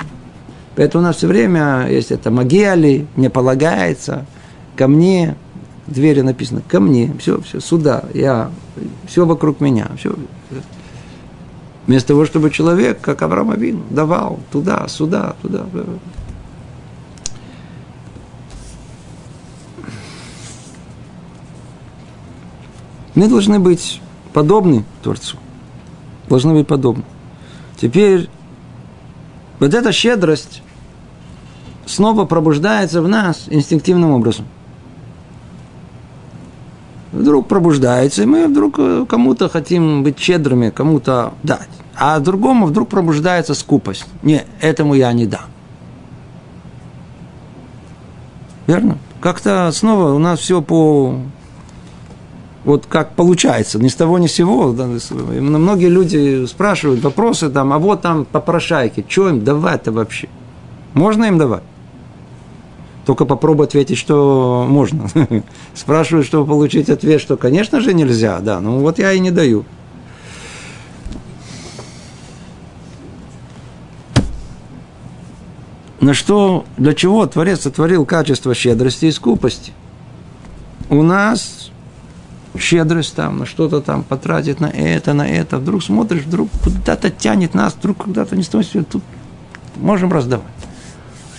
Поэтому 0.75 1.03
у 1.03 1.07
нас 1.07 1.17
все 1.17 1.27
время 1.27 1.87
есть 1.89 2.11
это 2.11 2.31
магиали, 2.31 3.07
мне 3.15 3.29
полагается, 3.29 4.25
ко 4.75 4.87
мне, 4.87 5.35
в 5.87 5.93
двери 5.93 6.21
написано, 6.21 6.61
ко 6.67 6.79
мне, 6.79 7.13
все, 7.19 7.41
все, 7.41 7.59
сюда, 7.59 8.03
я, 8.13 8.51
все 9.07 9.25
вокруг 9.25 9.61
меня, 9.61 9.87
все. 9.97 10.15
Вместо 11.87 12.09
того, 12.09 12.25
чтобы 12.25 12.49
человек, 12.49 12.99
как 12.99 13.21
Авраам 13.21 13.51
Авин, 13.51 13.83
давал 13.91 14.39
туда, 14.51 14.87
сюда, 14.87 15.35
туда. 15.41 15.65
Мы 23.13 23.27
должны 23.29 23.59
быть 23.59 24.01
подобны 24.33 24.83
Творцу. 25.03 25.37
Должны 26.27 26.53
быть 26.53 26.67
подобны. 26.67 27.03
Теперь 27.77 28.29
вот 29.59 29.73
эта 29.73 29.91
щедрость, 29.91 30.63
снова 31.85 32.25
пробуждается 32.25 33.01
в 33.01 33.07
нас 33.07 33.45
инстинктивным 33.47 34.09
образом. 34.11 34.45
Вдруг 37.15 37.47
пробуждается, 37.47 38.23
и 38.23 38.25
мы 38.25 38.47
вдруг 38.47 38.75
э, 38.77 39.05
кому-то 39.07 39.47
хотим 39.47 40.03
быть 40.03 40.19
щедрыми, 40.19 40.69
кому-то 40.69 41.33
дать. 41.43 41.69
А 41.95 42.19
другому 42.19 42.65
вдруг 42.65 42.89
пробуждается 42.89 43.53
скупость. 43.53 44.05
Не, 44.21 44.43
этому 44.59 44.95
я 44.95 45.13
не 45.13 45.25
дам. 45.25 45.45
Верно? 48.67 48.97
Как-то 49.21 49.71
снова 49.73 50.13
у 50.13 50.19
нас 50.19 50.39
все 50.39 50.61
по... 50.61 51.15
Вот 52.65 52.85
как 52.87 53.11
получается, 53.11 53.79
ни 53.79 53.87
с 53.87 53.95
того 53.95 54.19
ни 54.19 54.27
с 54.27 54.33
сего. 54.33 54.73
Да, 54.73 54.89
многие 55.39 55.87
люди 55.87 56.45
спрашивают 56.47 57.01
вопросы 57.01 57.49
там, 57.49 57.71
а 57.71 57.77
вот 57.77 58.01
там 58.01 58.25
попрошайки, 58.25 59.05
что 59.07 59.29
им 59.29 59.41
давать-то 59.43 59.93
вообще? 59.93 60.27
Можно 60.93 61.25
им 61.25 61.37
давать? 61.37 61.63
Только 63.05 63.25
попробуй 63.25 63.67
ответить, 63.67 63.99
что 63.99 64.65
можно. 64.67 65.07
Спрашивают, 65.75 66.25
чтобы 66.25 66.47
получить 66.47 66.89
ответ, 66.89 67.21
что, 67.21 67.37
конечно 67.37 67.79
же, 67.79 67.93
нельзя. 67.93 68.39
Да, 68.39 68.59
ну 68.59 68.79
вот 68.79 68.97
я 68.97 69.13
и 69.13 69.19
не 69.19 69.31
даю. 69.31 69.63
На 76.01 76.13
что, 76.13 76.65
для 76.77 76.93
чего 76.93 77.25
Творец 77.25 77.61
сотворил 77.61 78.05
качество 78.05 78.53
щедрости 78.53 79.05
и 79.05 79.11
скупости? 79.11 79.71
У 80.89 81.01
нас 81.01 81.71
щедрость 82.59 83.15
там, 83.15 83.39
на 83.39 83.45
что-то 83.45 83.81
там 83.81 84.03
потратить 84.03 84.59
на 84.59 84.67
это, 84.67 85.13
на 85.13 85.27
это. 85.27 85.57
Вдруг 85.57 85.83
смотришь, 85.83 86.23
вдруг 86.23 86.49
куда-то 86.63 87.09
тянет 87.11 87.53
нас, 87.53 87.75
вдруг 87.75 87.97
куда-то 87.97 88.35
не 88.35 88.43
стоит, 88.43 88.89
тут 88.89 89.03
можем 89.77 90.11
раздавать. 90.11 90.45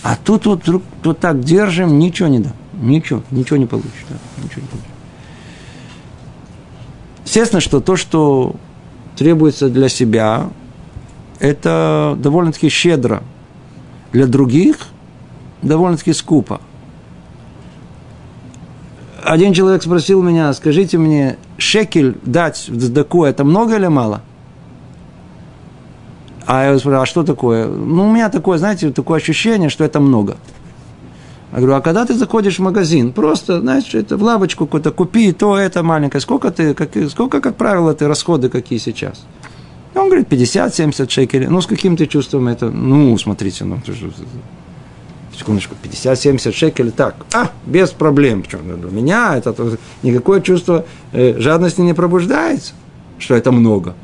А 0.07 0.15
тут 0.15 0.45
вот 0.45 0.61
вдруг 0.63 0.83
вот 1.03 1.19
так 1.19 1.41
держим, 1.41 1.99
ничего 1.99 2.29
не 2.29 2.39
дам. 2.39 2.53
Ничего, 2.81 3.23
ничего 3.29 3.57
не 3.57 3.65
получится. 3.65 3.91
Да, 4.09 4.15
ничего 4.41 4.61
не. 4.61 4.67
Естественно, 7.25 7.59
что 7.59 7.81
то, 7.81 7.97
что 7.97 8.55
требуется 9.17 9.67
для 9.67 9.89
себя, 9.89 10.49
это 11.39 12.17
довольно-таки 12.19 12.69
щедро. 12.69 13.21
Для 14.13 14.27
других 14.27 14.77
довольно-таки 15.61 16.13
скупо. 16.13 16.61
Один 19.25 19.51
человек 19.51 19.83
спросил 19.83 20.23
меня, 20.23 20.53
скажите 20.53 20.97
мне, 20.97 21.35
шекель 21.57 22.15
дать 22.23 22.69
в 22.69 22.93
даку, 22.93 23.25
это 23.25 23.43
много 23.43 23.75
или 23.75 23.87
мало? 23.87 24.21
А 26.47 26.63
я 26.63 26.79
спрашиваю, 26.79 27.01
а 27.01 27.05
что 27.05 27.23
такое? 27.23 27.67
Ну, 27.67 28.07
у 28.07 28.11
меня 28.11 28.29
такое, 28.29 28.57
знаете, 28.57 28.91
такое 28.91 29.17
ощущение, 29.17 29.69
что 29.69 29.83
это 29.83 29.99
много. 29.99 30.37
Я 31.51 31.57
говорю, 31.57 31.75
а 31.75 31.81
когда 31.81 32.05
ты 32.05 32.13
заходишь 32.13 32.57
в 32.57 32.61
магазин, 32.61 33.11
просто, 33.11 33.59
знаешь, 33.59 33.93
это 33.93 34.15
в 34.15 34.23
лавочку 34.23 34.65
какую-то 34.65 34.91
купи, 34.91 35.33
то 35.33 35.57
это 35.57 35.83
маленькое. 35.83 36.21
Сколько 36.21 36.51
ты, 36.51 36.73
как, 36.73 36.91
сколько, 37.09 37.41
как 37.41 37.57
правило, 37.57 37.93
ты 37.93 38.07
расходы 38.07 38.47
какие 38.47 38.79
сейчас? 38.79 39.25
Он 39.93 40.07
говорит, 40.07 40.29
50-70 40.29 41.09
шекелей. 41.09 41.47
Ну, 41.47 41.59
с 41.59 41.67
каким 41.67 41.97
ты 41.97 42.05
чувством 42.05 42.47
это? 42.47 42.69
Ну, 42.69 43.17
смотрите, 43.17 43.65
ну, 43.65 43.79
секундочку, 45.37 45.75
50-70 45.83 46.53
шекелей, 46.53 46.91
так, 46.91 47.15
а, 47.33 47.51
без 47.65 47.89
проблем. 47.91 48.43
Для 48.49 48.89
меня 48.89 49.35
это 49.35 49.53
никакое 50.01 50.39
чувство 50.39 50.85
э, 51.11 51.37
жадности 51.39 51.81
не 51.81 51.93
пробуждается, 51.93 52.73
что 53.19 53.35
это 53.35 53.51
много. 53.51 53.95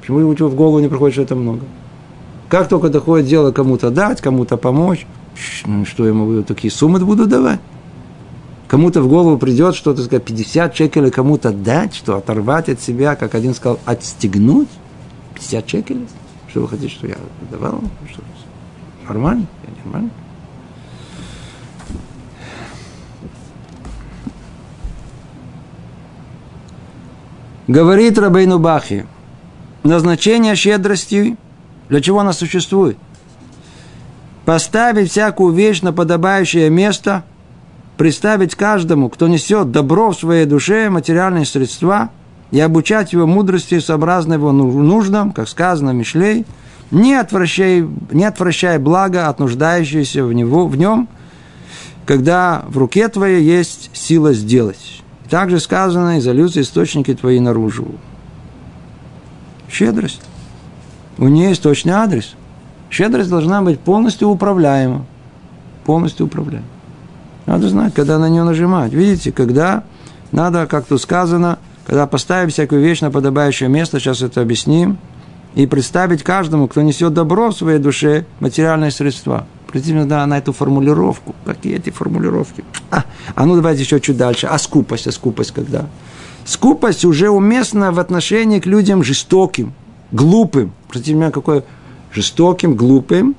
Почему 0.00 0.18
ему 0.18 0.34
в 0.34 0.54
голову 0.54 0.78
не 0.80 0.88
приходит, 0.88 1.14
что 1.14 1.22
это 1.22 1.34
много? 1.34 1.62
Как 2.48 2.68
только 2.68 2.88
доходит 2.88 3.26
дело 3.26 3.50
кому-то 3.50 3.90
дать, 3.90 4.20
кому-то 4.20 4.56
помочь, 4.56 5.06
ну, 5.64 5.84
что 5.84 6.06
ему 6.06 6.42
такие 6.42 6.70
суммы 6.70 7.00
буду 7.00 7.26
давать? 7.26 7.60
Кому-то 8.68 9.00
в 9.00 9.08
голову 9.08 9.38
придет 9.38 9.74
что-то 9.74 10.02
сказать, 10.02 10.24
50 10.24 10.74
шекелей 10.74 11.10
кому-то 11.10 11.52
дать, 11.52 11.94
что 11.94 12.16
оторвать 12.16 12.68
от 12.68 12.80
себя, 12.80 13.14
как 13.14 13.34
один 13.34 13.54
сказал, 13.54 13.78
отстегнуть? 13.84 14.68
50 15.34 15.68
шекелей? 15.68 16.06
Что 16.48 16.62
вы 16.62 16.68
хотите, 16.68 16.88
что 16.88 17.06
я 17.06 17.16
давал? 17.50 17.80
Что, 18.10 18.22
нормально? 19.08 19.46
Я 19.66 19.84
нормально? 19.84 20.10
Говорит 27.68 28.16
Рабейну 28.16 28.60
Бахи, 28.60 29.06
назначение 29.82 30.54
щедрости 30.54 31.36
для 31.88 32.00
чего 32.00 32.20
она 32.20 32.32
существует? 32.32 32.96
Поставить 34.44 35.10
всякую 35.10 35.52
вещь 35.52 35.82
на 35.82 35.92
подобающее 35.92 36.70
место, 36.70 37.24
представить 37.96 38.54
каждому, 38.54 39.08
кто 39.08 39.28
несет 39.28 39.70
добро 39.70 40.10
в 40.10 40.18
своей 40.18 40.46
душе, 40.46 40.88
материальные 40.90 41.44
средства, 41.44 42.10
и 42.52 42.60
обучать 42.60 43.12
его 43.12 43.26
мудрости, 43.26 43.80
сообразно 43.80 44.34
его 44.34 44.52
нуждам, 44.52 45.32
как 45.32 45.48
сказано 45.48 45.90
Мишлей, 45.90 46.46
не 46.90 47.14
отвращая, 47.14 47.88
не 48.12 48.24
отвращая 48.24 48.78
благо 48.78 49.28
от 49.28 49.40
нуждающегося 49.40 50.24
в, 50.24 50.32
него, 50.32 50.68
в 50.68 50.76
нем, 50.76 51.08
когда 52.04 52.64
в 52.68 52.78
руке 52.78 53.08
твоей 53.08 53.42
есть 53.42 53.90
сила 53.92 54.32
сделать. 54.32 55.02
Также 55.28 55.58
сказано, 55.58 56.18
изольются 56.18 56.60
источники 56.60 57.14
твои 57.14 57.40
наружу. 57.40 57.88
Щедрость. 59.68 60.22
У 61.18 61.28
нее 61.28 61.50
есть 61.50 61.62
точный 61.62 61.92
адрес. 61.92 62.34
Щедрость 62.90 63.30
должна 63.30 63.62
быть 63.62 63.80
полностью 63.80 64.28
управляема. 64.28 65.04
Полностью 65.84 66.26
управляема. 66.26 66.66
Надо 67.46 67.68
знать, 67.68 67.94
когда 67.94 68.18
на 68.18 68.28
нее 68.28 68.44
нажимать. 68.44 68.92
Видите, 68.92 69.32
когда 69.32 69.84
надо, 70.32 70.66
как 70.66 70.86
тут 70.86 71.00
сказано, 71.00 71.58
когда 71.86 72.06
поставим 72.06 72.50
всякую 72.50 72.82
вещь 72.82 73.00
на 73.00 73.10
подобающее 73.10 73.68
место, 73.68 74.00
сейчас 74.00 74.22
это 74.22 74.40
объясним, 74.40 74.98
и 75.54 75.66
представить 75.66 76.22
каждому, 76.22 76.68
кто 76.68 76.82
несет 76.82 77.14
добро 77.14 77.50
в 77.50 77.56
своей 77.56 77.78
душе, 77.78 78.26
материальные 78.40 78.90
средства. 78.90 79.46
Обратите 79.68 80.04
да, 80.04 80.26
на 80.26 80.38
эту 80.38 80.52
формулировку. 80.52 81.34
Какие 81.44 81.76
эти 81.76 81.90
формулировки? 81.90 82.64
А, 82.90 83.04
а 83.34 83.46
ну 83.46 83.56
давайте 83.56 83.82
еще 83.82 84.00
чуть 84.00 84.16
дальше. 84.16 84.46
А 84.46 84.58
скупость, 84.58 85.06
а 85.06 85.12
скупость 85.12 85.52
когда? 85.52 85.86
Скупость 86.44 87.04
уже 87.04 87.28
уместна 87.28 87.92
в 87.92 87.98
отношении 87.98 88.60
к 88.60 88.66
людям 88.66 89.02
жестоким, 89.02 89.72
глупым. 90.12 90.72
Обратите 90.88 91.12
внимание, 91.12 91.32
какое 91.32 91.64
жестоким, 92.12 92.74
глупым. 92.74 93.36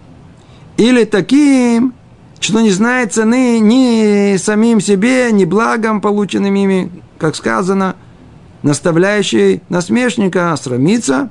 Или 0.78 1.06
таким, 1.06 1.94
что 2.40 2.62
не 2.62 2.72
знает 2.72 3.14
цены 3.14 3.60
ни 3.60 4.38
самим 4.38 4.80
себе, 4.80 5.32
ни 5.32 5.46
благом, 5.46 6.02
полученным 6.02 6.54
ими, 6.54 6.92
как 7.18 7.36
сказано, 7.36 7.96
наставляющий 8.64 9.62
насмешника 9.70 10.56
срамиться, 10.56 11.30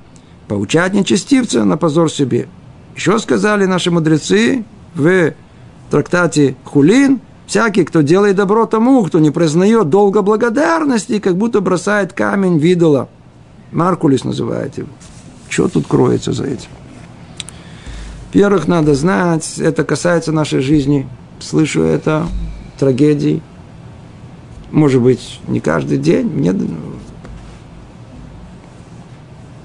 поучать 0.48 0.94
нечестивца 0.94 1.64
на 1.64 1.76
позор 1.76 2.10
себе. 2.10 2.48
Еще 2.94 3.18
сказали 3.18 3.66
наши 3.66 3.90
мудрецы 3.90 4.64
в 4.94 5.34
трактате 5.90 6.56
Хулин, 6.64 7.20
всякий, 7.46 7.84
кто 7.84 8.00
делает 8.00 8.36
добро 8.36 8.66
тому, 8.66 9.04
кто 9.04 9.18
не 9.18 9.30
признает 9.30 9.88
долга 9.90 10.22
благодарности, 10.22 11.18
как 11.18 11.36
будто 11.36 11.60
бросает 11.60 12.12
камень 12.12 12.58
в. 12.58 13.08
Маркулис 13.72 14.24
называет 14.24 14.78
его. 14.78 14.88
Что 15.56 15.68
тут 15.68 15.86
кроется 15.86 16.34
за 16.34 16.44
этим? 16.44 16.68
Во-первых, 18.26 18.68
надо 18.68 18.94
знать, 18.94 19.58
это 19.58 19.84
касается 19.84 20.30
нашей 20.30 20.60
жизни. 20.60 21.08
Слышу 21.40 21.80
это, 21.80 22.26
трагедии. 22.78 23.40
Может 24.70 25.00
быть, 25.00 25.40
не 25.48 25.60
каждый 25.60 25.96
день. 25.96 26.26
Мне 26.26 26.50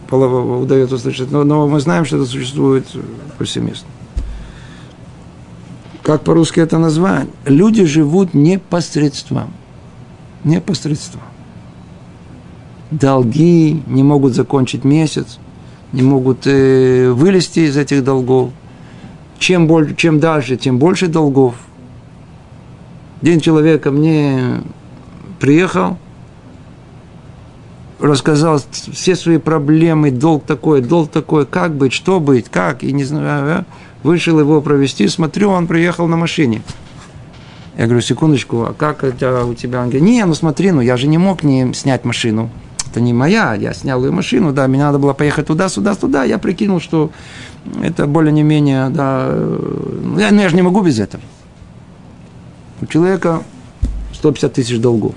удается 0.09 0.95
услышать, 0.95 1.29
но, 1.29 1.43
но 1.43 1.67
мы 1.67 1.81
знаем, 1.81 2.05
что 2.05 2.15
это 2.15 2.25
существует 2.25 2.87
повсеместно. 3.37 3.89
Как 6.03 6.23
по-русски 6.23 6.61
это 6.61 6.77
назвать? 6.77 7.27
Люди 7.43 7.83
живут 7.83 8.33
непосредством. 8.33 9.53
Непосредством. 10.45 11.23
Долги 12.91 13.83
не 13.87 14.03
могут 14.03 14.35
закончить 14.35 14.85
месяц, 14.85 15.37
не 15.93 16.01
могут 16.01 16.45
э, 16.45 17.11
вылезти 17.11 17.61
из 17.61 17.77
этих 17.77 18.03
долгов. 18.03 18.51
Чем, 19.39 19.67
больше, 19.67 19.95
чем 19.95 20.19
дальше, 20.19 20.55
тем 20.57 20.77
больше 20.77 21.07
долгов. 21.07 21.55
День 23.21 23.39
человека 23.39 23.91
мне 23.91 24.61
приехал– 25.39 25.97
рассказал 28.01 28.59
все 28.71 29.15
свои 29.15 29.37
проблемы, 29.37 30.11
долг 30.11 30.43
такой, 30.45 30.81
долг 30.81 31.11
такой, 31.11 31.45
как 31.45 31.75
быть, 31.75 31.93
что 31.93 32.19
быть, 32.19 32.49
как, 32.49 32.83
и 32.83 32.91
не 32.91 33.03
знаю, 33.03 33.65
вышел 34.03 34.39
его 34.39 34.61
провести, 34.61 35.07
смотрю, 35.07 35.49
он 35.49 35.67
приехал 35.67 36.07
на 36.07 36.17
машине. 36.17 36.61
Я 37.77 37.85
говорю, 37.85 38.01
секундочку, 38.01 38.63
а 38.63 38.73
как 38.73 39.03
это 39.03 39.45
у 39.45 39.53
тебя? 39.53 39.79
Он 39.79 39.85
говорит, 39.85 40.03
не, 40.03 40.25
ну 40.25 40.33
смотри, 40.33 40.71
ну 40.71 40.81
я 40.81 40.97
же 40.97 41.07
не 41.07 41.17
мог 41.17 41.43
не 41.43 41.73
снять 41.73 42.03
машину. 42.03 42.49
Это 42.91 42.99
не 42.99 43.13
моя, 43.13 43.53
я 43.53 43.73
снял 43.73 44.03
ее 44.03 44.11
машину, 44.11 44.51
да, 44.51 44.67
мне 44.67 44.79
надо 44.79 44.99
было 44.99 45.13
поехать 45.13 45.47
туда, 45.47 45.69
сюда, 45.69 45.95
туда. 45.95 46.25
Я 46.25 46.37
прикинул, 46.37 46.81
что 46.81 47.09
это 47.81 48.05
более 48.05 48.33
не 48.33 48.43
менее, 48.43 48.89
да, 48.89 49.33
ну 49.33 50.19
я, 50.19 50.29
ну, 50.31 50.41
я 50.41 50.49
же 50.49 50.57
не 50.57 50.61
могу 50.61 50.81
без 50.81 50.99
этого. 50.99 51.23
У 52.81 52.85
человека 52.87 53.43
150 54.13 54.53
тысяч 54.53 54.77
долгов. 54.79 55.13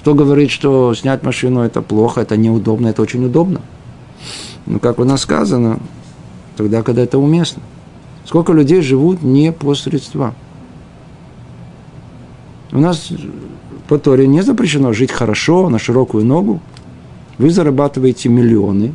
Кто 0.00 0.12
говорит, 0.12 0.50
что 0.50 0.92
снять 0.92 1.22
машину 1.22 1.60
это 1.60 1.80
плохо, 1.80 2.20
это 2.20 2.36
неудобно, 2.36 2.88
это 2.88 3.00
очень 3.00 3.24
удобно. 3.24 3.62
Ну, 4.66 4.78
как 4.78 4.98
у 4.98 5.04
нас 5.04 5.22
сказано, 5.22 5.78
тогда, 6.58 6.82
когда 6.82 7.00
это 7.00 7.16
уместно. 7.16 7.62
Сколько 8.26 8.52
людей 8.52 8.82
живут 8.82 9.22
не 9.22 9.50
по 9.50 9.74
средствам. 9.74 10.34
У 12.70 12.78
нас 12.80 13.10
по 13.88 13.98
Торе 13.98 14.26
не 14.26 14.42
запрещено 14.42 14.92
жить 14.92 15.12
хорошо, 15.12 15.68
на 15.68 15.78
широкую 15.78 16.24
ногу. 16.24 16.60
Вы 17.38 17.50
зарабатываете 17.50 18.28
миллионы, 18.28 18.94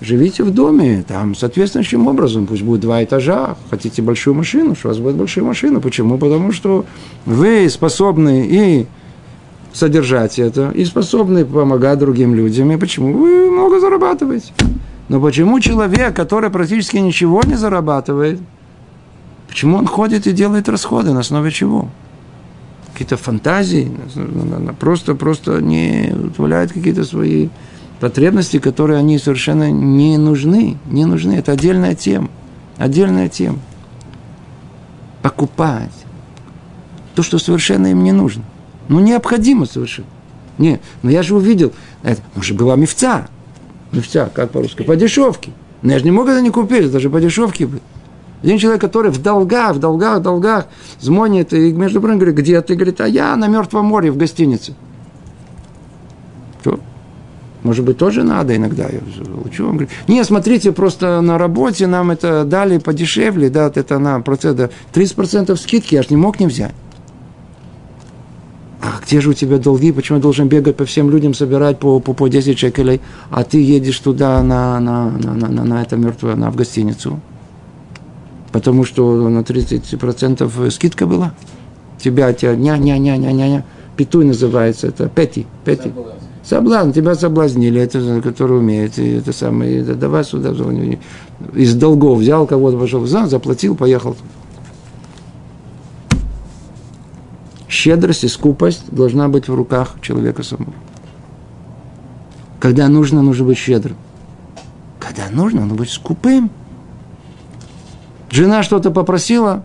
живите 0.00 0.44
в 0.44 0.52
доме, 0.52 1.04
там, 1.06 1.34
соответствующим 1.34 2.06
образом, 2.06 2.46
пусть 2.46 2.62
будет 2.62 2.80
два 2.80 3.02
этажа, 3.02 3.56
хотите 3.70 4.02
большую 4.02 4.34
машину, 4.34 4.74
что 4.74 4.88
у 4.88 4.90
вас 4.90 4.98
будет 4.98 5.16
большая 5.16 5.44
машина. 5.44 5.80
Почему? 5.80 6.18
Потому 6.18 6.52
что 6.52 6.84
вы 7.26 7.68
способны 7.70 8.46
и 8.46 8.86
содержать 9.72 10.38
это 10.38 10.70
и 10.74 10.84
способны 10.84 11.44
помогать 11.44 11.98
другим 11.98 12.34
людям. 12.34 12.70
И 12.72 12.76
почему? 12.76 13.12
Вы 13.12 13.50
много 13.50 13.80
зарабатываете. 13.80 14.52
Но 15.08 15.20
почему 15.20 15.58
человек, 15.60 16.14
который 16.14 16.50
практически 16.50 16.96
ничего 16.96 17.42
не 17.44 17.56
зарабатывает, 17.56 18.40
почему 19.48 19.76
он 19.78 19.86
ходит 19.86 20.26
и 20.26 20.32
делает 20.32 20.68
расходы? 20.68 21.12
На 21.12 21.20
основе 21.20 21.50
чего? 21.50 21.88
Какие-то 23.00 23.16
фантазии, 23.16 23.90
просто, 24.78 25.14
просто 25.14 25.62
не 25.62 26.10
удовлетворяет 26.12 26.70
какие-то 26.70 27.04
свои 27.04 27.48
потребности, 27.98 28.58
которые 28.58 28.98
они 28.98 29.16
совершенно 29.16 29.70
не 29.70 30.18
нужны. 30.18 30.76
Не 30.84 31.06
нужны. 31.06 31.32
Это 31.32 31.52
отдельная 31.52 31.94
тема. 31.94 32.28
Отдельная 32.76 33.30
тема. 33.30 33.58
Покупать 35.22 35.94
то, 37.14 37.22
что 37.22 37.38
совершенно 37.38 37.86
им 37.86 38.04
не 38.04 38.12
нужно. 38.12 38.44
Ну, 38.88 39.00
необходимо 39.00 39.64
совершенно. 39.64 40.08
Не, 40.58 40.78
но 41.02 41.10
я 41.10 41.22
же 41.22 41.34
увидел, 41.34 41.72
это, 42.02 42.20
может, 42.34 42.54
была 42.54 42.76
мифца. 42.76 43.28
Мифца, 43.92 44.30
как 44.34 44.50
по-русски? 44.50 44.82
По 44.82 44.94
дешевке. 44.94 45.52
Но 45.80 45.92
я 45.92 46.00
же 46.00 46.04
не 46.04 46.10
мог 46.10 46.28
это 46.28 46.42
не 46.42 46.50
купить, 46.50 46.92
даже 46.92 47.08
по 47.08 47.18
дешевке 47.18 47.66
бы. 47.66 47.80
Один 48.42 48.58
человек, 48.58 48.80
который 48.80 49.10
в 49.10 49.22
долгах, 49.22 49.76
в 49.76 49.78
долгах, 49.78 50.18
в 50.18 50.22
долгах 50.22 50.66
звонит, 51.00 51.52
и 51.52 51.72
между 51.72 52.00
прочим, 52.00 52.18
говорит, 52.18 52.36
где 52.36 52.60
ты? 52.62 52.74
Говорит, 52.74 53.00
а 53.00 53.06
я 53.06 53.36
на 53.36 53.48
Мертвом 53.48 53.86
море 53.86 54.10
в 54.10 54.16
гостинице. 54.16 54.74
Что? 56.60 56.80
Может 57.62 57.84
быть, 57.84 57.98
тоже 57.98 58.22
надо 58.22 58.56
иногда. 58.56 58.84
Я 58.84 59.00
учу. 59.44 59.68
Говорит, 59.68 59.90
не, 60.08 60.24
смотрите, 60.24 60.72
просто 60.72 61.20
на 61.20 61.36
работе 61.36 61.86
нам 61.86 62.10
это 62.10 62.44
дали 62.44 62.78
подешевле, 62.78 63.50
да, 63.50 63.70
это 63.74 63.98
на 63.98 64.20
процент, 64.20 64.72
30% 64.94 65.54
скидки, 65.56 65.94
я 65.94 66.02
же 66.02 66.08
не 66.10 66.16
мог 66.16 66.40
не 66.40 66.46
взять 66.46 66.74
а 68.82 68.98
где 69.04 69.20
же 69.20 69.30
у 69.30 69.32
тебя 69.34 69.58
долги, 69.58 69.92
почему 69.92 70.18
я 70.18 70.22
должен 70.22 70.48
бегать 70.48 70.76
по 70.76 70.84
всем 70.84 71.10
людям, 71.10 71.34
собирать 71.34 71.78
по, 71.78 72.00
по, 72.00 72.14
по 72.14 72.28
10 72.28 72.58
шекелей, 72.58 73.00
а 73.30 73.44
ты 73.44 73.62
едешь 73.62 73.98
туда 73.98 74.42
на, 74.42 74.80
на, 74.80 75.10
на, 75.10 75.34
на, 75.34 75.48
на, 75.48 75.64
на 75.64 75.82
это 75.82 75.96
мертвое, 75.96 76.34
на, 76.34 76.50
в 76.50 76.56
гостиницу? 76.56 77.20
Потому 78.52 78.84
что 78.84 79.28
на 79.28 79.40
30% 79.40 80.70
скидка 80.70 81.06
была. 81.06 81.34
Тебя, 81.98 82.32
тебя, 82.32 82.56
ня-ня-ня-ня-ня, 82.56 83.64
петуй 83.96 84.24
называется, 84.24 84.88
это 84.88 85.08
пети, 85.08 85.46
пети. 85.64 85.92
Соблазн, 86.42 86.92
тебя 86.92 87.14
соблазнили, 87.14 87.80
это, 87.80 88.20
который 88.22 88.58
умеет, 88.58 88.98
и 88.98 89.10
это 89.10 89.32
самое, 89.32 89.80
это, 89.80 89.94
давай 89.94 90.24
сюда, 90.24 90.54
из 91.54 91.74
долгов 91.74 92.18
взял 92.18 92.46
кого-то, 92.46 92.78
пошел, 92.78 93.04
заплатил, 93.06 93.76
поехал. 93.76 94.16
щедрость 97.80 98.24
и 98.24 98.28
скупость 98.28 98.84
должна 98.90 99.28
быть 99.28 99.48
в 99.48 99.54
руках 99.54 99.96
человека 100.02 100.42
самого. 100.42 100.74
Когда 102.58 102.88
нужно, 102.88 103.22
нужно 103.22 103.46
быть 103.46 103.56
щедрым. 103.56 103.96
Когда 104.98 105.30
нужно, 105.30 105.62
нужно 105.62 105.76
быть 105.76 105.90
скупым. 105.90 106.50
Жена 108.30 108.62
что-то 108.62 108.92
попросила 108.92 109.64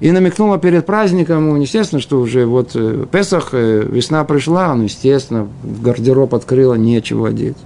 и 0.00 0.12
намекнула 0.12 0.58
перед 0.58 0.84
праздником, 0.84 1.48
ну, 1.48 1.56
естественно, 1.56 2.02
что 2.02 2.20
уже 2.20 2.44
вот 2.44 2.72
э, 2.74 3.06
Песах, 3.10 3.50
э, 3.52 3.86
весна 3.88 4.24
пришла, 4.24 4.74
ну, 4.74 4.84
естественно, 4.84 5.48
гардероб 5.62 6.34
открыла, 6.34 6.74
нечего 6.74 7.28
одеть. 7.28 7.56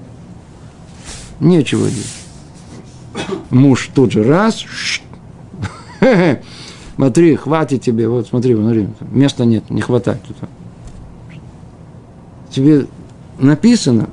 Нечего 1.41 1.87
одеть. 1.87 2.15
Муж 3.51 3.91
тут 3.93 4.13
же 4.13 4.23
раз, 4.23 4.65
смотри, 6.95 7.35
хватит 7.35 7.83
тебе, 7.83 8.09
вот 8.09 8.29
смотри, 8.29 8.55
смотри, 8.55 8.89
места 9.11 9.45
нет, 9.45 9.69
не 9.71 9.81
хватает. 9.81 10.21
Тебе 12.51 12.87
написано 13.41 14.09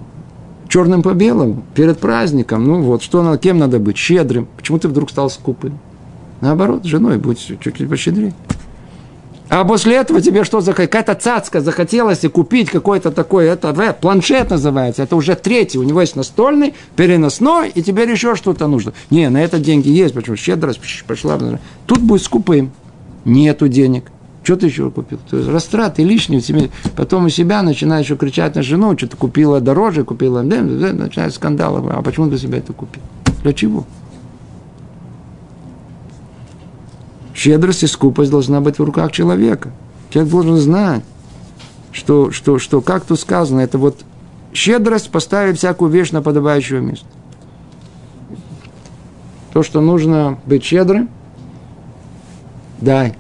черным 0.70 1.04
по 1.04 1.14
белому, 1.14 1.64
перед 1.76 2.00
праздником, 2.00 2.66
ну 2.66 2.82
вот, 2.82 3.04
что 3.04 3.22
надо, 3.22 3.38
кем 3.38 3.60
надо 3.60 3.78
быть, 3.78 3.98
щедрым. 3.98 4.48
Почему 4.58 4.80
ты 4.80 4.88
вдруг 4.88 5.12
стал 5.12 5.30
скупым? 5.30 5.78
Наоборот, 6.46 6.86
женой 6.86 7.18
будь 7.18 7.40
чуть-чуть 7.40 7.90
пощедрее. 7.90 8.32
А 9.50 9.66
после 9.66 9.96
этого 9.96 10.22
тебе 10.22 10.44
что, 10.44 10.62
какая-то 10.62 11.16
цацка 11.16 11.60
захотелось 11.60 12.24
и 12.24 12.28
купить 12.28 12.70
какой-то 12.70 13.10
такой, 13.10 13.48
это 13.48 13.74
планшет 14.00 14.52
называется, 14.52 15.02
это 15.02 15.16
уже 15.16 15.34
третий, 15.34 15.80
у 15.80 15.84
него 15.84 16.02
есть 16.02 16.16
настольный, 16.16 16.76
переносной, 16.96 17.70
и 17.70 17.82
теперь 17.82 18.12
еще 18.12 18.36
что-то 18.36 18.68
нужно. 18.68 18.94
Не, 19.10 19.30
на 19.32 19.44
это 19.44 19.58
деньги 19.58 19.90
есть, 19.90 20.14
почему 20.14 20.36
щедрость 20.36 20.82
пошла. 21.08 21.40
Тут 21.88 22.02
будет 22.02 22.22
скупым, 22.22 22.72
нету 23.24 23.68
денег. 23.68 24.12
Что 24.44 24.56
ты 24.58 24.68
еще 24.68 24.92
купил? 24.92 25.18
То 25.28 25.38
есть 25.38 25.50
растраты 25.50 26.04
лишние, 26.04 26.42
тебе, 26.42 26.70
потом 26.96 27.26
у 27.26 27.30
себя 27.30 27.64
начинаешь 27.64 28.06
еще 28.06 28.18
кричать 28.18 28.54
на 28.54 28.62
жену, 28.62 28.96
что 28.96 29.08
ты 29.08 29.18
купила 29.18 29.60
дороже, 29.62 30.04
купила, 30.04 30.44
начинают 30.44 31.34
скандалы. 31.34 31.90
А 31.90 32.04
почему 32.04 32.30
ты 32.30 32.38
себя 32.38 32.60
это 32.60 32.72
купил? 32.72 33.02
Для 33.42 33.54
чего? 33.54 33.88
Щедрость 37.36 37.84
и 37.84 37.88
скупость 37.88 38.32
должна 38.32 38.62
быть 38.62 38.80
в 38.80 38.84
руках 38.84 39.12
человека. 39.12 39.70
Человек 40.10 40.32
должен 40.32 40.56
знать, 40.56 41.04
что, 41.92 42.32
что, 42.32 42.60
что 42.60 42.80
как 42.80 43.04
тут 43.04 43.20
сказано, 43.20 43.60
это 43.60 43.78
вот 43.78 44.06
щедрость 44.54 45.12
поставить 45.12 45.58
всякую 45.58 45.92
вещь 45.92 46.12
на 46.12 46.22
подобающее 46.22 46.80
место. 46.80 47.06
То, 49.52 49.64
что 49.64 49.82
нужно 49.82 50.40
быть 50.46 50.64
щедрым, 50.64 51.10
дай. 52.80 53.16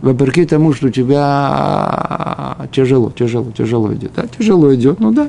Вопреки 0.00 0.44
тому, 0.44 0.72
что 0.72 0.86
у 0.86 0.90
тебя 0.90 2.68
тяжело, 2.70 3.10
тяжело, 3.10 3.50
тяжело 3.50 3.92
идет. 3.94 4.12
Да, 4.14 4.26
тяжело 4.28 4.72
идет, 4.74 5.00
ну 5.00 5.10
да. 5.10 5.28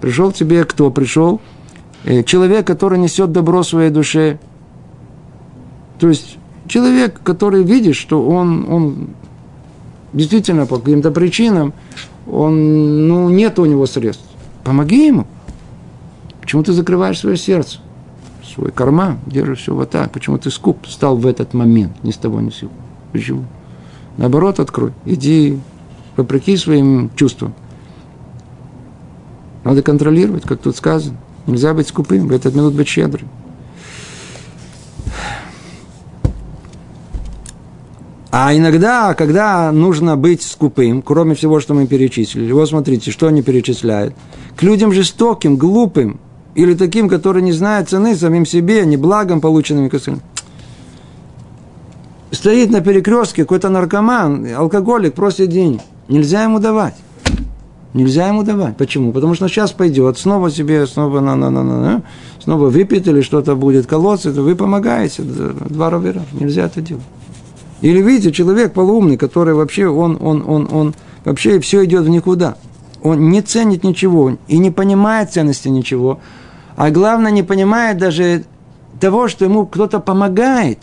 Пришел 0.00 0.32
тебе 0.32 0.64
кто? 0.64 0.90
Пришел 0.90 1.42
э, 2.04 2.22
человек, 2.22 2.66
который 2.66 2.98
несет 2.98 3.32
добро 3.32 3.62
своей 3.62 3.90
душе. 3.90 4.38
То 5.98 6.08
есть 6.08 6.38
человек, 6.68 7.20
который 7.22 7.62
видит, 7.62 7.96
что 7.96 8.26
он, 8.26 8.66
он 8.68 9.08
действительно 10.12 10.66
по 10.66 10.78
каким-то 10.78 11.10
причинам, 11.10 11.72
он, 12.30 13.08
ну, 13.08 13.28
нет 13.28 13.58
у 13.58 13.64
него 13.64 13.86
средств. 13.86 14.24
Помоги 14.64 15.06
ему. 15.06 15.26
Почему 16.40 16.62
ты 16.62 16.72
закрываешь 16.72 17.18
свое 17.18 17.36
сердце, 17.36 17.78
свой 18.44 18.70
карман, 18.70 19.18
держишь 19.26 19.60
все 19.60 19.74
вот 19.74 19.90
так? 19.90 20.10
Почему 20.12 20.38
ты 20.38 20.50
скуп 20.50 20.86
стал 20.86 21.16
в 21.16 21.26
этот 21.26 21.54
момент, 21.54 21.92
ни 22.02 22.10
с 22.10 22.16
того 22.16 22.40
ни 22.40 22.50
с 22.50 22.56
сего? 22.56 22.70
Почему? 23.12 23.44
Наоборот, 24.16 24.60
открой. 24.60 24.92
Иди 25.04 25.58
вопреки 26.16 26.56
своим 26.56 27.10
чувствам. 27.14 27.54
Надо 29.64 29.82
контролировать, 29.82 30.44
как 30.44 30.60
тут 30.60 30.76
сказано. 30.76 31.16
Нельзя 31.46 31.74
быть 31.74 31.88
скупым, 31.88 32.28
в 32.28 32.32
этот 32.32 32.54
минут 32.54 32.74
быть 32.74 32.88
щедрым. 32.88 33.28
А 38.38 38.54
иногда, 38.54 39.14
когда 39.14 39.72
нужно 39.72 40.14
быть 40.18 40.42
скупым, 40.42 41.00
кроме 41.00 41.34
всего, 41.34 41.58
что 41.58 41.72
мы 41.72 41.86
перечислили, 41.86 42.52
вот 42.52 42.68
смотрите, 42.68 43.10
что 43.10 43.28
они 43.28 43.40
перечисляют. 43.40 44.14
К 44.56 44.62
людям 44.62 44.92
жестоким, 44.92 45.56
глупым, 45.56 46.20
или 46.54 46.74
таким, 46.74 47.08
которые 47.08 47.42
не 47.42 47.52
знают 47.52 47.88
цены 47.88 48.14
самим 48.14 48.44
себе, 48.44 48.84
не 48.84 48.98
благом, 48.98 49.40
полученными 49.40 49.88
косыльным. 49.88 50.20
Стоит 52.30 52.70
на 52.70 52.82
перекрестке 52.82 53.44
какой-то 53.44 53.70
наркоман, 53.70 54.54
алкоголик, 54.54 55.14
просит 55.14 55.48
денег. 55.48 55.80
Нельзя 56.08 56.42
ему 56.42 56.58
давать. 56.58 56.96
Нельзя 57.94 58.28
ему 58.28 58.42
давать. 58.42 58.76
Почему? 58.76 59.12
Потому 59.12 59.32
что 59.32 59.48
сейчас 59.48 59.72
пойдет, 59.72 60.18
снова 60.18 60.50
себе, 60.50 60.86
снова 60.86 61.20
на, 61.20 61.36
на, 61.36 61.48
на, 61.48 61.64
на, 61.64 61.80
на 61.80 62.02
снова 62.44 62.68
выпьет 62.68 63.08
или 63.08 63.22
что-то 63.22 63.56
будет 63.56 63.86
колоться, 63.86 64.30
вы 64.30 64.54
помогаете. 64.54 65.22
Два 65.22 65.88
ровера. 65.88 66.20
Нельзя 66.38 66.66
это 66.66 66.82
делать. 66.82 67.02
Или 67.80 68.00
видите, 68.00 68.32
человек 68.32 68.72
полуумный, 68.72 69.16
который 69.16 69.54
вообще, 69.54 69.86
он, 69.86 70.18
он, 70.20 70.44
он, 70.46 70.68
он, 70.72 70.94
вообще 71.24 71.60
все 71.60 71.84
идет 71.84 72.04
в 72.04 72.08
никуда. 72.08 72.56
Он 73.02 73.28
не 73.28 73.42
ценит 73.42 73.84
ничего 73.84 74.36
и 74.48 74.58
не 74.58 74.70
понимает 74.70 75.32
ценности 75.32 75.68
ничего. 75.68 76.20
А 76.76 76.90
главное, 76.90 77.30
не 77.30 77.42
понимает 77.42 77.98
даже 77.98 78.44
того, 79.00 79.28
что 79.28 79.44
ему 79.44 79.66
кто-то 79.66 80.00
помогает. 80.00 80.78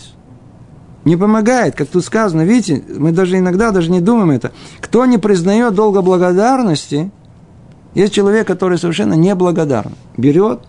Не 1.06 1.18
помогает, 1.18 1.76
как 1.76 1.90
тут 1.90 2.06
сказано. 2.06 2.44
Видите, 2.44 2.84
мы 2.98 3.12
даже 3.12 3.38
иногда 3.38 3.72
даже 3.72 3.92
не 3.92 4.00
думаем 4.00 4.32
это. 4.32 4.52
Кто 4.80 5.06
не 5.06 5.18
признает 5.18 5.74
долго 5.74 6.02
благодарности, 6.02 7.12
есть 7.94 8.14
человек, 8.14 8.48
который 8.48 8.78
совершенно 8.78 9.14
неблагодарен. 9.14 9.94
Берет, 10.16 10.62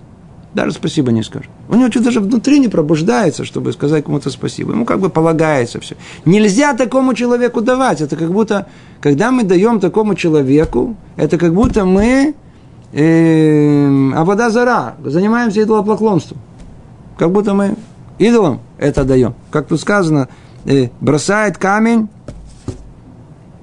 даже 0.55 0.73
спасибо 0.73 1.11
не 1.11 1.23
скажет. 1.23 1.51
У 1.69 1.75
него 1.75 1.91
что-то 1.91 2.07
даже 2.07 2.21
внутри 2.21 2.61
не 2.61 2.69
пробуждается, 2.69 3.45
чтобы 3.45 3.73
сказать 3.73 4.05
кому-то 4.05 4.31
спасибо. 4.31 4.73
Ему 4.73 4.85
как 4.85 5.01
бы 5.01 5.11
полагается 5.11 5.81
все. 5.81 5.97
Нельзя 6.25 6.75
такому 6.75 7.15
человеку 7.15 7.61
давать. 7.61 8.01
Это 8.01 8.17
как 8.17 8.33
будто, 8.33 8.67
когда 9.01 9.33
мы 9.33 9.43
даем 9.43 9.81
такому 9.81 10.15
человеку, 10.15 10.97
это 11.17 11.39
как 11.39 11.53
будто 11.53 11.85
мы 11.85 12.35
э, 12.93 14.13
а 14.15 14.25
вода 14.25 14.51
зара, 14.51 14.95
занимаемся 15.05 15.63
идолопоклонством. 15.63 16.39
Как 17.19 17.33
будто 17.33 17.53
мы 17.53 17.75
идолам 18.19 18.61
это 18.79 19.05
даем. 19.05 19.35
Как 19.51 19.67
тут 19.67 19.81
сказано, 19.81 20.29
э, 20.67 20.89
бросает 21.01 21.59
камень 21.59 22.09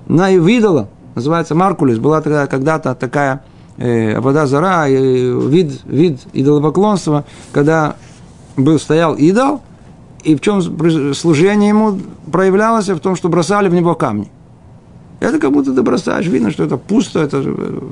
на 0.07 0.29
идола. 0.29 0.89
Называется 1.15 1.55
Маркулис. 1.55 1.99
Была 1.99 2.21
тогда 2.21 2.47
когда-то 2.47 2.95
такая 2.95 3.43
э, 3.77 4.19
вода 4.19 4.45
зара, 4.47 4.87
э, 4.87 5.49
вид, 5.49 5.81
вид 5.85 6.19
идолопоклонства, 6.33 7.25
когда 7.51 7.95
был, 8.57 8.79
стоял 8.79 9.15
идол, 9.15 9.61
и 10.23 10.35
в 10.35 10.41
чем 10.41 10.61
служение 11.13 11.69
ему 11.69 11.99
проявлялось? 12.31 12.89
В 12.89 12.99
том, 12.99 13.15
что 13.15 13.29
бросали 13.29 13.69
в 13.69 13.73
него 13.73 13.95
камни. 13.95 14.29
Это 15.19 15.39
как 15.39 15.51
будто 15.51 15.73
ты 15.73 15.81
бросаешь, 15.83 16.25
видно, 16.27 16.51
что 16.51 16.63
это 16.63 16.77
пусто, 16.77 17.19
это 17.19 17.43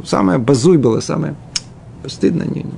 самое 0.05 0.39
базуй 0.39 0.77
было, 0.77 0.99
самое 0.99 1.35
стыдно. 2.07 2.43
Не, 2.43 2.63
не. 2.63 2.73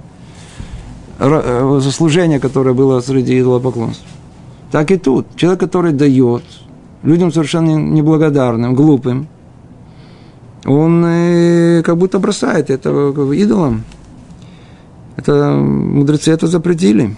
Э, 1.19 1.79
служение, 1.91 2.39
которое 2.39 2.73
было 2.73 2.99
среди 3.01 3.39
идолопоклонства. 3.39 4.05
Так 4.71 4.91
и 4.91 4.97
тут. 4.97 5.27
Человек, 5.35 5.59
который 5.59 5.93
дает 5.93 6.43
людям 7.03 7.31
совершенно 7.31 7.75
неблагодарным, 7.75 8.73
глупым, 8.73 9.27
он 10.65 11.03
э, 11.05 11.81
как 11.83 11.97
будто 11.97 12.19
бросает 12.19 12.69
это 12.69 12.89
идолам. 13.33 13.83
Это 15.15 15.51
мудрецы 15.51 16.31
это 16.31 16.47
запретили. 16.47 17.15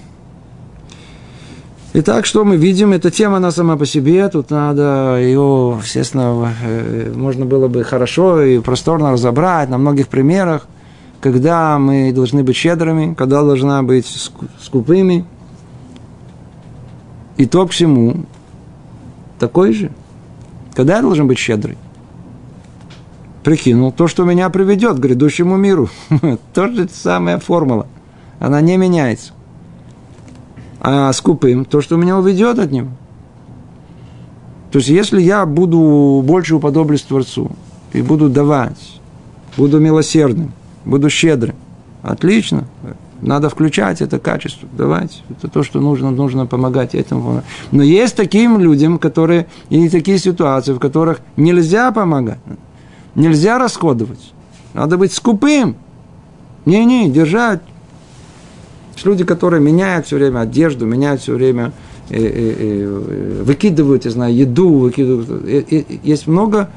Итак, 1.96 2.26
что 2.26 2.44
мы 2.44 2.58
видим? 2.58 2.92
Эта 2.92 3.12
тема, 3.12 3.38
она 3.38 3.52
сама 3.52 3.78
по 3.78 3.86
себе. 3.86 4.28
Тут 4.28 4.50
надо 4.50 5.20
ее, 5.20 5.80
естественно, 5.82 6.52
э, 6.64 7.14
можно 7.16 7.46
было 7.46 7.68
бы 7.68 7.84
хорошо 7.84 8.42
и 8.42 8.60
просторно 8.60 9.12
разобрать 9.12 9.70
на 9.70 9.78
многих 9.78 10.08
примерах, 10.08 10.68
когда 11.22 11.78
мы 11.78 12.12
должны 12.12 12.44
быть 12.44 12.56
щедрыми, 12.56 13.14
когда 13.14 13.44
должна 13.44 13.84
быть 13.84 14.08
скупыми. 14.60 15.26
И 17.38 17.46
то 17.46 17.68
к 17.68 17.72
всему 17.72 18.26
такой 19.38 19.74
же. 19.74 19.92
Когда 20.74 20.96
я 20.96 21.02
должен 21.02 21.28
быть 21.28 21.38
щедрый? 21.38 21.78
Прикинул, 23.44 23.92
то, 23.92 24.08
что 24.08 24.24
меня 24.24 24.50
приведет 24.50 24.98
к 24.98 25.00
грядущему 25.00 25.58
миру. 25.58 25.90
То 26.54 26.68
же 26.68 26.88
самая 26.92 27.40
формула. 27.40 27.88
Она 28.40 28.62
не 28.62 28.78
меняется. 28.78 29.34
А 30.80 31.14
скупым, 31.14 31.64
то, 31.64 31.80
что 31.80 31.96
меня 31.96 32.18
уведет 32.18 32.60
от 32.60 32.72
него. 32.72 32.90
То 34.72 34.80
есть, 34.80 34.90
если 34.90 35.22
я 35.22 35.46
буду 35.46 36.22
больше 36.26 36.56
уподоблюсь 36.56 37.04
Творцу, 37.04 37.52
и 37.94 38.02
буду 38.02 38.28
давать, 38.28 39.00
буду 39.56 39.80
милосердным, 39.80 40.52
буду 40.84 41.10
щедрым, 41.10 41.56
отлично, 42.02 42.66
надо 43.22 43.50
включать 43.50 44.02
это 44.02 44.20
качество, 44.20 44.68
давать. 44.78 45.24
Это 45.30 45.48
то, 45.48 45.64
что 45.64 45.80
нужно, 45.80 46.12
нужно 46.12 46.46
помогать 46.46 46.96
этому. 46.96 47.44
Но 47.72 47.84
есть 47.84 48.18
таким 48.18 48.60
людям, 48.60 48.98
которые, 48.98 49.46
и 49.70 49.88
такие 49.88 50.18
ситуации, 50.18 50.74
в 50.74 50.80
которых 50.80 51.22
нельзя 51.38 51.92
помогать 51.92 52.40
нельзя 53.16 53.58
расходовать. 53.58 54.34
Надо 54.74 54.98
быть 54.98 55.14
скупым. 55.14 55.76
Не-не, 56.66 57.10
держать. 57.10 57.62
Есть 58.94 59.06
люди, 59.06 59.24
которые 59.24 59.62
меняют 59.62 60.06
все 60.06 60.18
время 60.18 60.42
одежду, 60.42 60.86
меняют 60.86 61.22
все 61.22 61.34
время, 61.34 61.74
э, 62.10 62.16
э, 62.16 62.56
э, 62.60 63.44
выкидывают, 63.44 64.06
я 64.06 64.12
знаю, 64.12 64.36
еду, 64.36 64.70
выкидывают. 64.70 65.30
Э, 65.30 65.64
э, 65.70 65.84
есть 66.04 66.28
много 66.28 66.70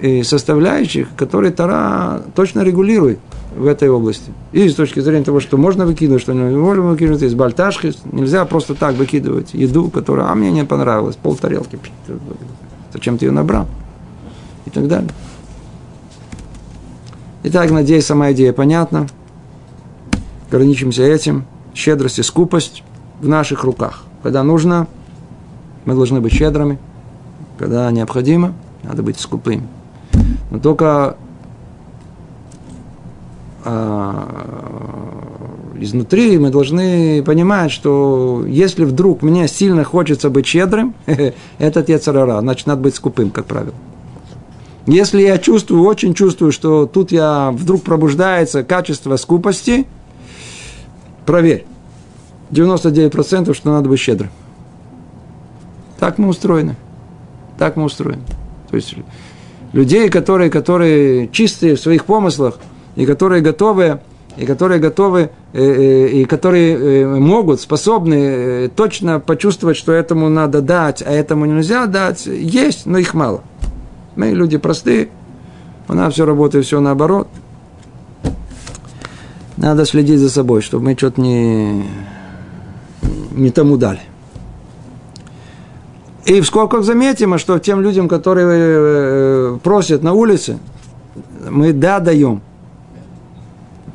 э, 0.00 0.22
составляющих, 0.22 1.08
которые 1.16 1.52
Тара 1.52 2.22
точно 2.34 2.62
регулирует 2.62 3.18
в 3.56 3.66
этой 3.66 3.88
области. 3.88 4.32
И 4.52 4.68
с 4.68 4.74
точки 4.74 5.00
зрения 5.00 5.24
того, 5.24 5.40
что 5.40 5.56
можно 5.56 5.86
выкидывать, 5.86 6.22
что 6.22 6.32
не 6.32 6.56
можно 6.56 6.84
выкидывать, 6.84 7.22
есть 7.22 7.36
бальташки, 7.36 7.92
нельзя 8.10 8.44
просто 8.44 8.74
так 8.74 8.96
выкидывать 8.96 9.54
еду, 9.54 9.90
которая, 9.90 10.28
а 10.28 10.34
мне 10.34 10.50
не 10.50 10.64
понравилась, 10.64 11.16
пол 11.16 11.36
тарелки, 11.36 11.78
зачем 12.92 13.18
ты 13.18 13.26
ее 13.26 13.32
набрал? 13.32 13.66
И 14.66 14.70
так 14.70 14.88
далее. 14.88 15.10
Итак, 17.46 17.70
надеюсь, 17.70 18.06
сама 18.06 18.32
идея 18.32 18.54
понятна. 18.54 19.06
Ограничимся 20.48 21.02
этим. 21.02 21.44
Щедрость 21.74 22.18
и 22.18 22.22
скупость 22.22 22.82
в 23.20 23.28
наших 23.28 23.64
руках. 23.64 24.04
Когда 24.22 24.42
нужно, 24.42 24.86
мы 25.84 25.94
должны 25.94 26.22
быть 26.22 26.32
щедрыми. 26.32 26.78
Когда 27.58 27.90
необходимо, 27.90 28.54
надо 28.82 29.02
быть 29.02 29.20
скупыми. 29.20 29.68
Но 30.50 30.58
только 30.58 31.18
а, 33.62 34.26
изнутри 35.78 36.38
мы 36.38 36.48
должны 36.48 37.22
понимать, 37.22 37.72
что 37.72 38.42
если 38.46 38.86
вдруг 38.86 39.20
мне 39.20 39.48
сильно 39.48 39.84
хочется 39.84 40.30
быть 40.30 40.46
щедрым, 40.46 40.94
это 41.58 41.84
яцерара, 41.86 42.40
значит, 42.40 42.66
надо 42.66 42.80
быть 42.80 42.94
скупым, 42.94 43.28
как 43.28 43.44
правило. 43.44 43.74
Если 44.86 45.22
я 45.22 45.38
чувствую, 45.38 45.82
очень 45.84 46.14
чувствую, 46.14 46.52
что 46.52 46.86
тут 46.86 47.10
я 47.10 47.50
вдруг 47.52 47.82
пробуждается 47.82 48.64
качество 48.64 49.16
скупости, 49.16 49.86
проверь. 51.24 51.66
99% 52.50 53.54
что 53.54 53.70
надо 53.70 53.88
быть 53.88 53.98
щедрым. 53.98 54.30
Так 55.98 56.18
мы 56.18 56.28
устроены. 56.28 56.76
Так 57.58 57.76
мы 57.76 57.84
устроены. 57.84 58.22
То 58.70 58.76
есть 58.76 58.94
людей, 59.72 60.10
которые, 60.10 60.50
которые 60.50 61.28
чистые 61.28 61.76
в 61.76 61.80
своих 61.80 62.04
помыслах, 62.04 62.58
и 62.96 63.06
которые 63.06 63.40
готовы, 63.40 64.00
и 64.36 64.46
которые 64.46 64.80
готовы, 64.80 65.30
э, 65.52 65.62
э, 65.62 66.08
и 66.08 66.24
которые 66.24 66.76
э, 66.76 67.06
могут, 67.18 67.60
способны 67.60 68.68
точно 68.68 69.20
почувствовать, 69.20 69.76
что 69.76 69.92
этому 69.92 70.28
надо 70.28 70.60
дать, 70.60 71.02
а 71.02 71.10
этому 71.10 71.46
нельзя 71.46 71.86
дать, 71.86 72.26
есть, 72.26 72.86
но 72.86 72.98
их 72.98 73.14
мало. 73.14 73.42
Мы 74.16 74.30
люди 74.30 74.56
простые, 74.58 75.08
у 75.88 75.94
нас 75.94 76.14
все 76.14 76.24
работает, 76.24 76.64
все 76.64 76.80
наоборот. 76.80 77.28
Надо 79.56 79.84
следить 79.84 80.18
за 80.18 80.30
собой, 80.30 80.62
чтобы 80.62 80.84
мы 80.84 80.96
что-то 80.96 81.20
не, 81.20 81.84
не 83.32 83.50
тому 83.50 83.76
дали. 83.76 84.00
И 86.24 86.40
в 86.40 86.46
скобках 86.46 86.84
заметим, 86.84 87.36
что 87.38 87.58
тем 87.58 87.80
людям, 87.80 88.08
которые 88.08 88.46
э, 88.50 89.58
просят 89.62 90.02
на 90.02 90.14
улице, 90.14 90.58
мы 91.50 91.72
да 91.72 92.00
даем. 92.00 92.40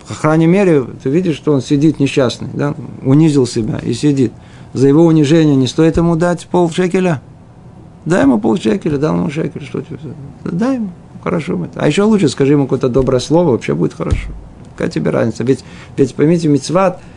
По 0.08 0.14
крайней 0.14 0.48
мере, 0.48 0.86
ты 1.04 1.10
видишь, 1.10 1.36
что 1.36 1.54
он 1.54 1.62
сидит 1.62 2.00
несчастный, 2.00 2.50
да, 2.54 2.76
унизил 3.04 3.48
себя 3.48 3.80
и 3.82 3.94
сидит. 3.94 4.32
За 4.74 4.88
его 4.88 5.06
унижение 5.06 5.56
не 5.56 5.68
стоит 5.68 5.98
ему 5.98 6.16
дать 6.16 6.48
пол 6.48 6.70
шекеля. 6.70 7.22
Дай 8.10 8.24
ему 8.24 8.40
пол 8.40 8.58
шекеля, 8.58 8.98
дал 8.98 9.16
ему 9.16 9.30
шекель, 9.30 9.64
что 9.64 9.82
тебе? 9.82 9.98
Дай 10.44 10.76
ему, 10.76 10.90
хорошо. 11.24 11.68
А 11.76 11.88
еще 11.88 12.04
лучше 12.04 12.28
скажи 12.28 12.54
ему 12.54 12.66
какое-то 12.66 12.90
доброе 12.90 13.20
слово, 13.20 13.52
вообще 13.52 13.74
будет 13.74 13.94
хорошо. 13.94 14.30
Какая 14.76 14.90
тебе 14.90 15.12
разница? 15.12 15.44
Ведь, 15.44 15.64
ведь 15.98 16.16
поймите, 16.16 16.48
мецват– 16.48 17.02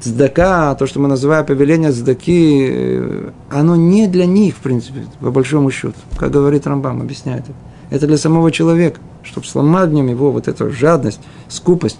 цдака, 0.00 0.74
то, 0.74 0.86
что 0.86 1.00
мы 1.00 1.08
называем 1.08 1.46
повеление 1.46 1.92
цдаки, 1.92 2.68
э, 2.70 3.30
оно 3.50 3.76
не 3.76 4.06
для 4.06 4.26
них, 4.26 4.56
в 4.56 4.60
принципе, 4.60 5.06
по 5.20 5.30
большому 5.30 5.70
счету. 5.70 5.94
Как 6.16 6.30
говорит 6.30 6.66
Рамбам, 6.66 7.00
объясняет 7.00 7.44
это. 7.44 7.54
Это 7.90 8.06
для 8.06 8.18
самого 8.18 8.50
человека, 8.50 9.00
чтобы 9.22 9.46
сломать 9.46 9.90
в 9.90 9.92
нем 9.92 10.08
его 10.08 10.30
вот 10.30 10.48
эту 10.48 10.70
жадность, 10.70 11.20
скупость. 11.48 11.98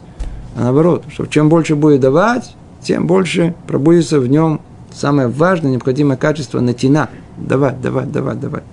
А 0.56 0.64
наоборот, 0.64 1.04
чтобы 1.12 1.28
чем 1.28 1.48
больше 1.48 1.74
будет 1.74 2.00
давать, 2.00 2.54
тем 2.82 3.06
больше 3.06 3.54
пробудется 3.66 4.20
в 4.20 4.26
нем 4.26 4.60
самое 4.92 5.28
важное, 5.28 5.72
необходимое 5.72 6.16
качество 6.16 6.60
натина. 6.60 7.08
Давать, 7.36 7.80
давать, 7.80 8.12
давать, 8.12 8.40
давать. 8.40 8.64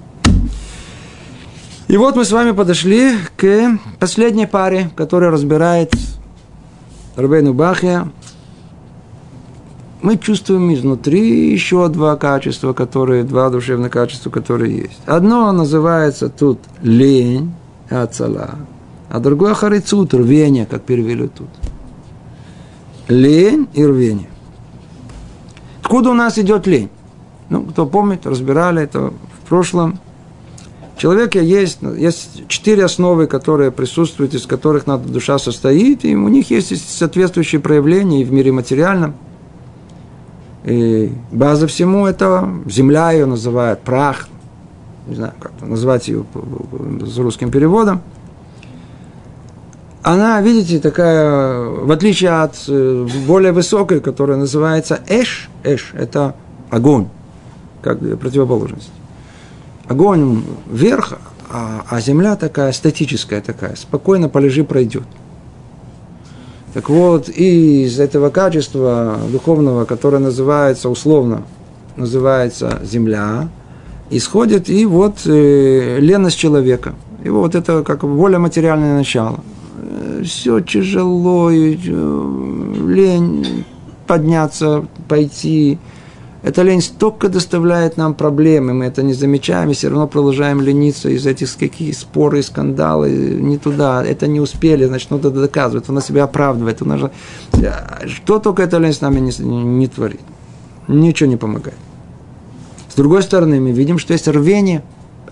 И 1.87 1.95
вот 1.95 2.15
мы 2.15 2.25
с 2.25 2.31
вами 2.31 2.51
подошли 2.51 3.13
к 3.37 3.77
последней 3.99 4.45
паре, 4.45 4.89
которая 4.95 5.31
разбирает 5.31 5.93
Рабейну 7.15 7.53
Бахия, 7.53 8.11
мы 10.01 10.17
чувствуем 10.17 10.73
изнутри 10.73 11.51
еще 11.51 11.87
два 11.87 12.15
качества, 12.15 12.73
которые, 12.73 13.23
два 13.23 13.49
душевных 13.49 13.91
качества, 13.91 14.29
которые 14.29 14.77
есть. 14.77 14.99
Одно 15.05 15.51
называется 15.51 16.29
тут 16.29 16.59
лень, 16.81 17.53
ацала, 17.89 18.55
а 19.09 19.19
другое 19.19 19.53
харицут, 19.53 20.13
рвение, 20.13 20.65
как 20.65 20.83
перевели 20.83 21.27
тут. 21.27 21.49
Лень 23.07 23.67
и 23.73 23.85
рвение. 23.85 24.29
Откуда 25.81 26.11
у 26.11 26.13
нас 26.13 26.37
идет 26.37 26.67
лень? 26.67 26.89
Ну, 27.49 27.63
кто 27.63 27.85
помнит, 27.85 28.25
разбирали 28.25 28.83
это 28.83 29.11
в 29.11 29.47
прошлом. 29.47 29.99
В 30.95 30.99
человеке 30.99 31.45
есть, 31.45 31.79
есть 31.81 32.47
четыре 32.47 32.85
основы, 32.85 33.27
которые 33.27 33.71
присутствуют, 33.71 34.33
из 34.33 34.45
которых 34.45 34.87
надо 34.87 35.07
душа 35.07 35.37
состоит, 35.37 36.03
и 36.03 36.15
у 36.15 36.27
них 36.27 36.49
есть 36.49 36.97
соответствующие 36.97 37.61
проявления 37.61 38.21
и 38.21 38.25
в 38.25 38.31
мире 38.31 38.51
материальном– 38.51 39.15
и 40.67 41.13
база 41.31 41.65
всему 41.65 42.05
это 42.05 42.49
земля 42.65 43.11
ее 43.11 43.25
называют, 43.25 43.79
прах, 43.79 44.27
не 45.07 45.15
знаю, 45.15 45.31
как 45.39 45.53
назвать 45.61 46.09
ее 46.09 46.25
с 47.05 47.17
русским 47.17 47.51
переводом. 47.51 48.01
Она, 50.03 50.41
видите, 50.41 50.79
такая, 50.81 51.69
в 51.69 51.89
отличие 51.89 52.31
от 52.31 52.55
э, 52.67 53.07
более 53.25 53.53
высокой, 53.53 54.01
которая 54.01 54.37
называется 54.37 54.99
эш, 55.07 55.49
эш, 55.63 55.93
это 55.93 56.35
огонь, 56.69 57.07
как 57.81 57.99
противоположность. 58.19 58.91
Огонь 59.87 60.43
вверх, 60.69 61.17
а, 61.49 61.83
а 61.89 62.01
земля 62.01 62.35
такая 62.35 62.71
статическая 62.71 63.41
такая, 63.41 63.75
спокойно 63.75 64.29
полежи, 64.29 64.63
пройдет. 64.63 65.05
Так 66.73 66.89
вот, 66.89 67.29
из 67.29 67.99
этого 67.99 68.29
качества 68.29 69.17
духовного, 69.31 69.85
которое 69.85 70.19
называется 70.19 70.89
условно, 70.89 71.43
называется 71.95 72.81
земля, 72.83 73.47
исходит 74.09 74.69
и 74.69 74.85
вот 74.85 75.25
э, 75.25 75.99
леность 75.99 76.37
человека. 76.37 76.93
И 77.23 77.29
вот 77.29 77.55
это 77.55 77.83
как 77.83 78.03
более 78.03 78.39
материальное 78.39 78.97
начало. 78.97 79.39
Э, 79.77 80.21
Все 80.23 80.59
тяжело, 80.59 81.49
э, 81.49 81.55
лень 81.55 83.65
подняться, 84.05 84.85
пойти, 85.07 85.79
эта 86.47 86.61
лень 86.61 86.81
столько 86.81 87.27
доставляет 87.27 87.97
нам 87.97 88.13
проблемы, 88.13 88.73
мы 88.73 88.85
это 88.85 89.03
не 89.03 89.13
замечаем, 89.13 89.69
и 89.69 89.73
все 89.73 89.89
равно 89.89 90.07
продолжаем 90.07 90.61
лениться 90.61 91.09
из 91.09 91.25
этих 91.25 91.57
какие 91.57 91.91
споры, 91.91 92.41
скандалы, 92.41 93.09
не 93.11 93.57
туда, 93.57 94.01
это 94.01 94.27
не 94.27 94.39
успели, 94.39 94.85
значит, 94.85 95.11
надо 95.11 95.29
доказывать, 95.29 95.89
она 95.89 95.99
себя 95.99 96.23
оправдывает, 96.23 96.81
она 96.81 96.97
же... 96.97 97.11
что 98.07 98.39
только 98.39 98.63
эта 98.63 98.77
лень 98.77 98.93
с 98.93 99.01
нами 99.01 99.19
не, 99.19 99.31
не 99.43 99.87
творит, 99.87 100.21
ничего 100.87 101.29
не 101.29 101.35
помогает. 101.35 101.77
С 102.87 102.95
другой 102.95 103.23
стороны, 103.23 103.59
мы 103.59 103.71
видим, 103.71 103.99
что 103.99 104.13
есть 104.13 104.29
рвение, 104.29 104.83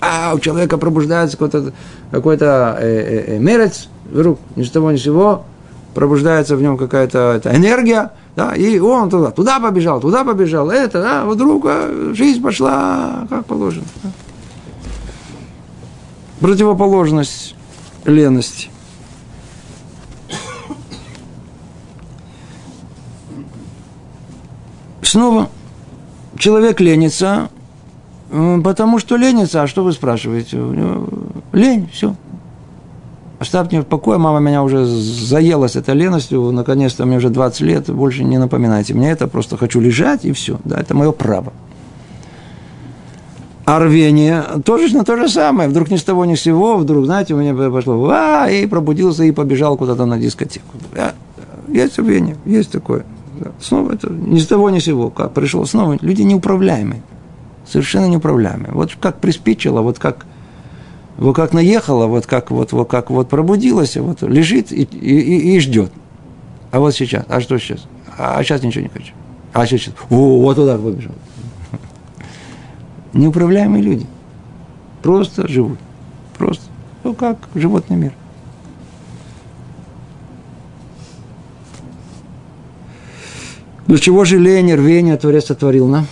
а 0.01 0.34
у 0.36 0.39
человека 0.39 0.78
пробуждается 0.78 1.38
какой-то 1.38 1.72
какой 2.11 2.36
э, 2.36 2.39
э, 2.41 3.24
э, 3.36 3.39
мерец, 3.39 3.88
вдруг 4.11 4.39
ни 4.57 4.63
с 4.63 4.70
того 4.70 4.91
ни 4.91 4.97
с 4.97 5.03
сего, 5.03 5.45
пробуждается 5.93 6.57
в 6.57 6.61
нем 6.61 6.78
какая-то 6.78 7.41
энергия, 7.45 8.11
да, 8.36 8.53
и 8.53 8.79
он 8.79 9.09
туда, 9.09 9.31
туда 9.31 9.59
побежал, 9.59 10.01
туда 10.01 10.25
побежал, 10.25 10.69
это, 10.69 11.01
да, 11.01 11.25
вдруг 11.25 11.65
а, 11.67 12.11
жизнь 12.13 12.41
пошла 12.41 13.25
как 13.29 13.45
положено. 13.45 13.86
Да. 14.03 14.09
Противоположность 16.41 17.55
лености. 18.03 18.69
Снова 25.01 25.49
человек 26.38 26.81
ленится, 26.81 27.49
потому 28.29 28.99
что 28.99 29.15
ленится, 29.15 29.61
а 29.61 29.67
что 29.67 29.83
вы 29.86 29.93
спрашиваете? 29.93 30.57
Лень, 31.53 31.89
все. 31.93 32.15
Оставьте 33.39 33.75
меня 33.75 33.83
в 33.83 33.88
покое, 33.88 34.17
мама 34.17 34.39
меня 34.39 34.63
уже 34.63 34.86
заелась 34.86 35.75
этой 35.75 35.93
леностью, 35.93 36.51
наконец-то 36.51 37.05
мне 37.05 37.17
уже 37.17 37.29
20 37.29 37.61
лет, 37.61 37.89
больше 37.89 38.23
не 38.23 38.38
напоминайте 38.38 38.93
мне 38.93 39.11
это, 39.11 39.27
просто 39.27 39.57
хочу 39.57 39.81
лежать 39.81 40.23
и 40.23 40.31
все, 40.31 40.59
да, 40.63 40.79
это 40.79 40.93
мое 40.95 41.11
право. 41.11 41.51
А 43.65 43.79
тоже 44.63 44.95
на 44.95 45.03
то 45.03 45.17
же 45.17 45.27
самое. 45.27 45.67
Вдруг 45.67 45.89
ни 45.89 45.97
с 45.97 46.03
того 46.03 46.23
ни 46.25 46.36
с 46.36 46.41
сего, 46.41 46.77
вдруг, 46.77 47.05
знаете, 47.05 47.33
у 47.33 47.38
меня 47.38 47.55
пошло, 47.71 48.09
а, 48.11 48.47
и 48.47 48.67
пробудился, 48.67 49.23
и 49.23 49.31
побежал 49.31 49.75
куда-то 49.75 50.05
на 50.05 50.19
дискотеку. 50.19 50.77
Есть 51.67 51.97
рвение, 51.97 52.38
есть 52.45 52.71
такое. 52.71 53.05
Снова 53.59 53.93
это 53.93 54.11
ни 54.11 54.38
с 54.38 54.45
того 54.45 54.69
ни 54.69 54.79
с 54.79 54.86
сего. 54.86 55.09
Как 55.09 55.33
пришел 55.33 55.65
снова, 55.65 55.97
люди 56.01 56.21
неуправляемые. 56.21 57.01
Совершенно 57.67 58.05
неуправляемые. 58.05 58.71
Вот 58.71 58.95
как 59.01 59.19
приспичило, 59.19 59.81
вот 59.81 59.97
как 59.97 60.27
вот 61.18 61.34
как 61.36 61.53
наехала, 61.53 62.07
вот 62.07 62.26
как 62.26 62.51
вот, 62.51 62.72
вот 62.74 62.89
как 62.89 63.09
вот 63.09 63.30
пробудилась, 63.30 63.95
вот 63.95 64.22
лежит 64.22 64.72
и, 64.72 64.84
и, 64.84 65.55
и 65.55 65.59
ждет. 65.59 65.91
А 66.72 66.80
вот 66.80 66.93
сейчас, 66.93 67.26
а 67.30 67.39
что 67.39 67.57
сейчас? 67.57 67.86
А, 68.18 68.38
а 68.38 68.43
сейчас 68.43 68.63
ничего 68.63 68.84
не 68.84 68.89
хочу. 68.89 69.13
А 69.53 69.66
сейчас, 69.66 69.93
о, 70.09 70.41
вот 70.41 70.55
туда 70.55 70.78
побежал. 70.78 71.13
Неуправляемые 73.13 73.82
люди. 73.82 74.05
Просто 75.01 75.47
живут. 75.47 75.80
Просто. 76.38 76.66
Ну, 77.05 77.13
как 77.13 77.38
животный 77.53 77.95
мир. 77.95 78.13
Для 83.88 83.99
чего 83.99 84.26
же 84.26 84.38
лень, 84.38 84.74
рвение 84.74 85.16
Творец 85.16 85.45
сотворил 85.45 85.88
нам? 85.88 86.07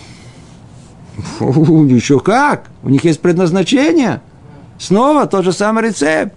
Еще 1.40 2.20
как? 2.20 2.70
У 2.82 2.88
них 2.88 3.04
есть 3.04 3.20
предназначение– 3.20 4.22
Снова 4.78 5.26
тот 5.26 5.44
же 5.44 5.52
самый 5.52 5.84
рецепт. 5.84 6.34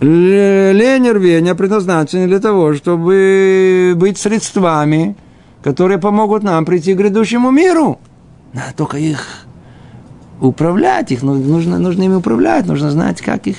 Лень 0.00 1.06
и 1.06 1.12
рвение 1.12 1.54
предназначены 1.54 2.26
для 2.26 2.40
того, 2.40 2.74
чтобы 2.74 3.94
быть 3.96 4.18
средствами, 4.18 5.16
которые 5.62 5.98
помогут 5.98 6.42
нам 6.42 6.64
прийти 6.64 6.94
к 6.94 6.96
грядущему 6.96 7.50
миру. 7.50 8.00
Надо 8.52 8.74
только 8.76 8.98
их 8.98 9.46
управлять, 10.40 11.12
их 11.12 11.22
нужно, 11.22 11.78
нужно 11.78 12.02
ими 12.02 12.16
управлять, 12.16 12.66
нужно 12.66 12.90
знать, 12.90 13.22
как 13.22 13.46
их, 13.46 13.58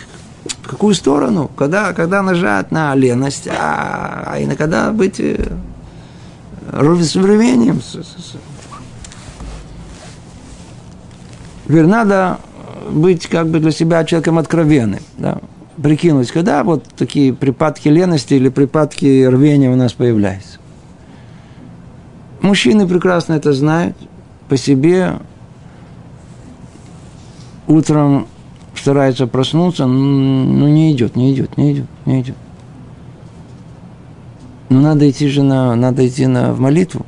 в 0.63 0.67
какую 0.67 0.93
сторону, 0.95 1.49
когда, 1.55 1.93
когда 1.93 2.21
нажать 2.21 2.71
на 2.71 2.93
леность, 2.93 3.47
а, 3.47 4.25
а 4.27 4.39
и 4.39 4.45
на 4.45 4.57
когда 4.57 4.91
быть 4.91 5.19
э, 5.19 5.47
с 6.73 7.15
временем, 7.15 7.81
Теперь 11.65 11.85
надо 11.85 12.39
быть 12.89 13.27
как 13.27 13.47
бы 13.47 13.59
для 13.59 13.71
себя 13.71 14.03
человеком 14.03 14.37
откровенным. 14.37 15.01
Да? 15.17 15.39
Прикинуть, 15.81 16.31
когда 16.31 16.63
вот 16.63 16.83
такие 16.95 17.33
припадки 17.33 17.87
лености 17.87 18.35
или 18.35 18.49
припадки 18.49 19.25
рвения 19.25 19.69
у 19.69 19.75
нас 19.75 19.93
появляются. 19.93 20.59
Мужчины 22.41 22.87
прекрасно 22.87 23.33
это 23.33 23.53
знают 23.53 23.95
по 24.49 24.57
себе. 24.57 25.13
Утром 27.67 28.27
старается 28.75 29.27
проснуться, 29.27 29.85
ну 29.85 30.67
не 30.67 30.91
идет, 30.91 31.15
не 31.15 31.33
идет, 31.33 31.57
не 31.57 31.73
идет, 31.73 31.85
не 32.05 32.21
идет. 32.21 32.35
Ну 34.69 34.81
надо 34.81 35.09
идти 35.09 35.27
же 35.27 35.43
на, 35.43 35.75
надо 35.75 36.05
идти 36.07 36.27
на, 36.27 36.53
в 36.53 36.59
молитву. 36.59 37.05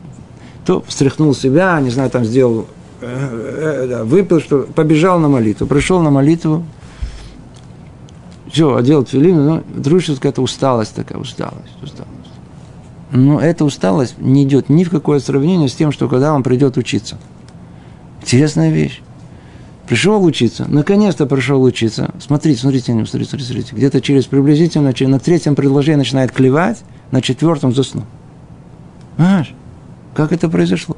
То 0.66 0.84
встряхнул 0.88 1.36
себя, 1.36 1.80
не 1.82 1.90
знаю, 1.90 2.10
там 2.10 2.24
сделал 2.24 2.68
выпил, 4.04 4.40
что 4.40 4.62
побежал 4.62 5.20
на 5.20 5.28
молитву, 5.30 5.68
пришел 5.68 6.02
на 6.02 6.10
молитву, 6.10 6.64
все, 8.52 8.76
одел 8.76 9.04
тфилин, 9.04 9.46
ну, 9.46 9.64
вдруг 9.76 10.02
какая-то 10.06 10.42
усталость 10.42 10.96
такая, 10.96 11.18
усталость, 11.18 11.76
усталость. 11.82 12.12
Но 13.12 13.40
эта 13.40 13.66
усталость 13.66 14.18
не 14.18 14.44
идет 14.44 14.70
ни 14.70 14.84
в 14.84 14.90
какое 14.90 15.20
сравнение 15.20 15.68
с 15.70 15.76
тем, 15.76 15.92
что 15.92 16.08
когда 16.08 16.34
он 16.34 16.44
придет 16.44 16.78
учиться. 16.78 17.18
Интересная 18.22 18.72
вещь. 18.72 19.02
Пришел 19.88 20.24
учиться, 20.24 20.66
наконец-то 20.68 21.28
пришел 21.28 21.62
учиться. 21.62 22.12
Смотрите, 22.20 22.62
смотрите, 22.62 22.86
смотрите, 22.94 23.30
смотрите, 23.30 23.46
смотрите. 23.46 23.76
Где-то 23.76 24.02
через 24.02 24.26
приблизительно, 24.26 24.94
на 25.00 25.20
третьем 25.20 25.56
предложении 25.56 26.00
начинает 26.00 26.32
клевать, 26.32 26.84
на 27.12 27.22
четвертом 27.22 27.74
заснул. 27.76 28.06
Понимаешь? 29.16 29.54
Как 30.16 30.32
это 30.32 30.50
произошло? 30.50 30.98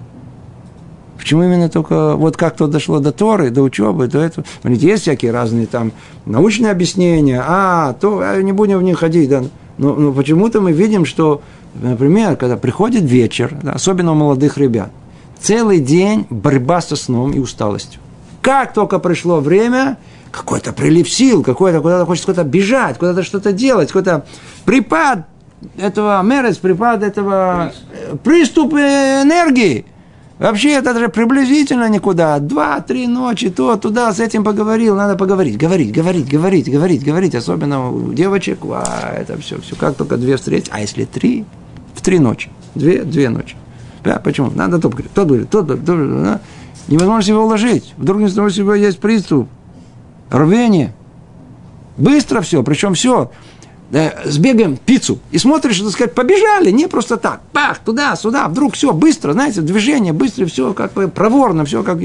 Почему 1.28 1.44
именно 1.44 1.68
только 1.68 2.16
вот 2.16 2.38
как 2.38 2.56
то 2.56 2.68
дошло 2.68 3.00
до 3.00 3.12
Торы, 3.12 3.50
до 3.50 3.62
учебы, 3.62 4.08
до 4.08 4.20
этого? 4.20 4.48
Смотрите, 4.62 4.88
есть 4.88 5.02
всякие 5.02 5.32
разные 5.32 5.66
там 5.66 5.92
научные 6.26 6.72
объяснения, 6.72 7.44
а, 7.46 7.98
то 8.00 8.22
а, 8.24 8.42
не 8.42 8.54
будем 8.54 8.78
в 8.78 8.84
них 8.84 9.00
ходить, 9.00 9.30
да. 9.30 9.44
Но, 9.78 9.94
но 9.96 10.14
почему-то 10.14 10.62
мы 10.62 10.72
видим, 10.72 11.04
что, 11.04 11.42
например, 11.76 12.38
когда 12.38 12.56
приходит 12.56 13.04
вечер, 13.04 13.58
да, 13.62 13.74
особенно 13.74 14.14
у 14.14 14.16
молодых 14.16 14.58
ребят, 14.58 14.90
целый 15.38 15.82
день 15.82 16.26
борьба 16.30 16.80
со 16.80 16.96
сном 16.96 17.34
и 17.34 17.40
усталостью. 17.40 18.00
Как 18.42 18.74
только 18.74 18.98
пришло 18.98 19.42
время, 19.42 19.98
какой-то 20.32 20.72
прилив 20.72 21.10
сил, 21.10 21.44
какой-то 21.44 21.82
куда-то 21.82 22.06
хочется 22.06 22.28
куда-то 22.28 22.48
бежать, 22.48 22.98
куда-то 22.98 23.24
что-то 23.24 23.52
делать, 23.52 23.90
какой-то 23.90 24.26
припад 24.64 25.28
этого 25.78 26.24
мерец, 26.24 26.56
припад 26.56 27.04
этого 27.04 27.74
приступ 28.24 28.76
энергии– 28.76 29.86
Вообще 30.40 30.74
это 30.74 30.94
даже 30.94 31.10
приблизительно 31.10 31.90
никуда. 31.90 32.38
Два-три 32.40 33.08
ночи, 33.08 33.50
то, 33.50 33.76
туда, 33.76 34.14
с 34.14 34.20
этим 34.20 34.44
поговорил. 34.44 34.96
Надо 34.96 35.16
поговорить, 35.16 35.58
говорить, 35.58 35.92
говорить, 35.92 36.30
говорить, 36.30 36.70
говорить, 36.70 37.04
говорить. 37.04 37.36
Особенно 37.36 37.90
у 37.90 38.14
девочек, 38.14 38.60
а, 38.70 39.16
это 39.18 39.38
все, 39.40 39.60
все. 39.60 39.76
Как 39.76 39.96
только 39.96 40.18
две 40.18 40.38
встречи. 40.38 40.68
А 40.70 40.82
если 40.82 41.06
три? 41.06 41.46
В 41.96 42.02
три 42.02 42.20
ночи. 42.20 42.52
Две, 42.76 43.04
две 43.04 43.30
ночи. 43.30 43.56
Да, 44.04 44.20
почему? 44.20 44.52
Надо 44.52 44.80
то 44.80 44.90
говорить, 44.90 45.12
тот 45.12 45.28
говорит, 45.28 45.50
тот, 45.50 45.68
тот, 45.68 45.84
тот, 45.84 46.24
да? 46.24 46.42
Невозможно 46.88 47.24
себя 47.24 47.40
уложить. 47.40 47.96
Вдруг 47.98 48.22
не 48.22 48.30
того 48.30 48.50
себя 48.52 48.76
есть 48.76 49.00
приступ. 49.00 49.50
Рвение. 50.30 50.94
Быстро 51.98 52.42
все, 52.42 52.62
причем 52.62 52.94
все 52.94 53.32
да, 53.90 54.16
сбегаем 54.26 54.78
пиццу, 54.78 55.20
и 55.32 55.38
смотришь, 55.38 55.80
так 55.80 55.92
сказать, 55.92 56.14
побежали, 56.14 56.72
не 56.72 56.88
просто 56.88 57.18
так, 57.18 57.42
пах, 57.54 57.80
туда, 57.80 58.16
сюда, 58.16 58.48
вдруг 58.48 58.74
все 58.74 58.94
быстро, 58.94 59.34
знаете, 59.34 59.62
движение 59.62 60.14
быстро, 60.14 60.46
все 60.46 60.74
как 60.74 60.94
бы 60.94 61.08
проворно, 61.08 61.66
все 61.66 61.84
как 61.84 62.00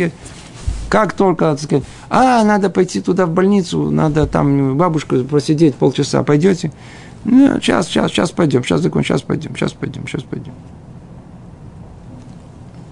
как 0.88 1.14
только, 1.14 1.52
так 1.52 1.60
сказать, 1.60 1.84
а, 2.10 2.44
надо 2.44 2.68
пойти 2.68 3.00
туда 3.00 3.24
в 3.24 3.30
больницу, 3.30 3.90
надо 3.90 4.26
там 4.26 4.76
бабушку 4.76 5.24
просидеть 5.24 5.74
полчаса, 5.74 6.22
пойдете? 6.22 6.70
Ну, 7.24 7.58
сейчас, 7.60 7.86
сейчас, 7.86 8.10
сейчас 8.10 8.30
пойдем, 8.30 8.62
сейчас 8.62 8.82
закончим, 8.82 9.14
сейчас 9.14 9.22
пойдем, 9.22 9.56
сейчас 9.56 9.72
пойдем, 9.72 10.06
сейчас 10.06 10.22
пойдем. 10.22 10.52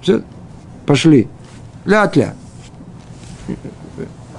Все, 0.00 0.22
пошли. 0.86 1.28
Ля-тля. 1.84 2.34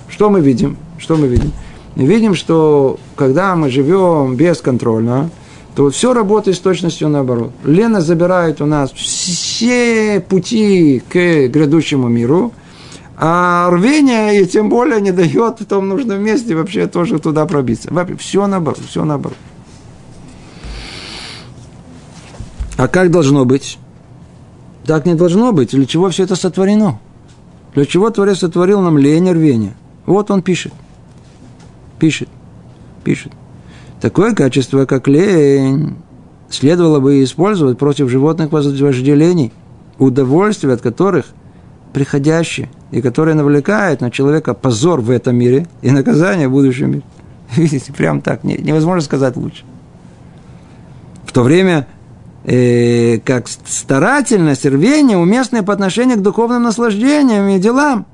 Что 0.10 0.32
мы 0.32 0.41
видим? 0.41 0.78
Что 0.97 1.16
мы 1.16 1.28
видим? 1.28 1.52
Мы 1.95 2.05
видим, 2.05 2.35
что 2.35 2.99
когда 3.15 3.55
мы 3.55 3.69
живем 3.69 4.35
бесконтрольно, 4.35 5.29
то 5.75 5.89
все 5.89 6.13
работает 6.13 6.57
с 6.57 6.59
точностью 6.59 7.09
наоборот. 7.09 7.51
Лена 7.63 8.01
забирает 8.01 8.61
у 8.61 8.65
нас 8.65 8.91
все 8.91 10.19
пути 10.27 11.01
к 11.09 11.13
грядущему 11.47 12.07
миру, 12.07 12.53
а 13.17 13.69
рвение 13.69 14.41
и 14.41 14.45
тем 14.45 14.69
более 14.69 14.99
не 15.01 15.11
дает 15.11 15.59
в 15.59 15.65
том 15.65 15.87
нужном 15.87 16.21
месте 16.23 16.55
вообще 16.55 16.87
тоже 16.87 17.19
туда 17.19 17.45
пробиться. 17.45 17.89
Вообще, 17.91 18.15
все 18.15 18.47
наоборот, 18.47 18.79
все 18.87 19.05
наоборот. 19.05 19.37
А 22.77 22.87
как 22.87 23.11
должно 23.11 23.45
быть? 23.45 23.77
Так 24.85 25.05
не 25.05 25.13
должно 25.13 25.51
быть. 25.51 25.71
Для 25.71 25.85
чего 25.85 26.09
все 26.09 26.23
это 26.23 26.35
сотворено? 26.35 26.99
Для 27.75 27.85
чего 27.85 28.09
Творец 28.09 28.39
сотворил 28.39 28.81
нам 28.81 28.97
лень 28.97 29.27
и 29.27 29.31
рвение? 29.31 29.75
Вот 30.05 30.31
он 30.31 30.41
пишет 30.41 30.73
пишет, 32.02 32.30
пишет. 33.04 33.32
Такое 34.02 34.34
качество, 34.34 34.88
как 34.88 35.08
лень, 35.08 35.95
следовало 36.49 36.99
бы 36.99 37.24
использовать 37.24 37.78
против 37.78 38.10
животных 38.10 38.52
вожделений, 38.52 39.54
удовольствия 39.99 40.74
от 40.74 40.82
которых 40.82 41.28
приходящие, 41.93 42.72
и 42.89 43.02
которые 43.04 43.36
навлекают 43.36 44.02
на 44.02 44.10
человека 44.10 44.56
позор 44.56 44.99
в 45.02 45.12
этом 45.12 45.36
мире 45.36 45.68
и 45.84 45.91
наказание 45.91 46.47
в 46.47 46.52
будущем 46.54 46.89
мире. 46.89 47.04
Видите, 47.56 47.93
прям 47.93 48.22
так, 48.22 48.43
невозможно 48.43 49.02
сказать 49.02 49.36
лучше. 49.36 49.64
В 51.28 51.32
то 51.32 51.43
время 51.43 51.86
э, 52.45 53.20
как 53.20 53.47
старательность, 53.47 54.66
рвение 54.66 55.18
уместные 55.20 55.62
по 55.62 55.72
отношению 55.72 56.18
к 56.18 56.24
духовным 56.24 56.64
наслаждениям 56.64 57.47
и 57.49 57.60
делам, 57.60 58.08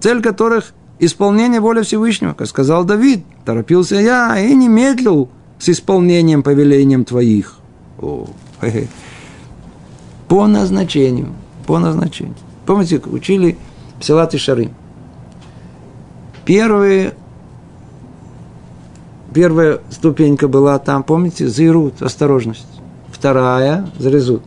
цель 0.00 0.22
которых 0.22 0.72
исполнение 1.00 1.60
воли 1.60 1.82
Всевышнего, 1.82 2.34
как 2.34 2.46
сказал 2.46 2.84
Давид, 2.84 3.24
торопился 3.44 3.96
я 3.96 4.38
и 4.38 4.54
не 4.54 4.68
медлил 4.68 5.28
с 5.58 5.68
исполнением 5.68 6.42
повелением 6.42 7.04
твоих. 7.04 7.56
О, 7.98 8.28
По 10.28 10.46
назначению, 10.46 11.28
по 11.66 11.78
назначению. 11.78 12.36
Помните, 12.66 13.00
учили 13.04 13.58
Псилат 13.98 14.34
и 14.34 14.38
Шары. 14.38 14.70
Первые, 16.44 17.14
первая 19.34 19.80
ступенька 19.90 20.48
была 20.48 20.78
там, 20.78 21.02
помните, 21.02 21.48
зирут, 21.48 22.02
осторожность. 22.02 22.66
Вторая, 23.10 23.88
зарезут, 23.98 24.42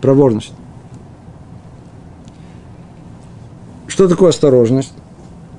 проворность. 0.00 0.52
Что 3.86 4.08
такое 4.08 4.30
осторожность? 4.30 4.92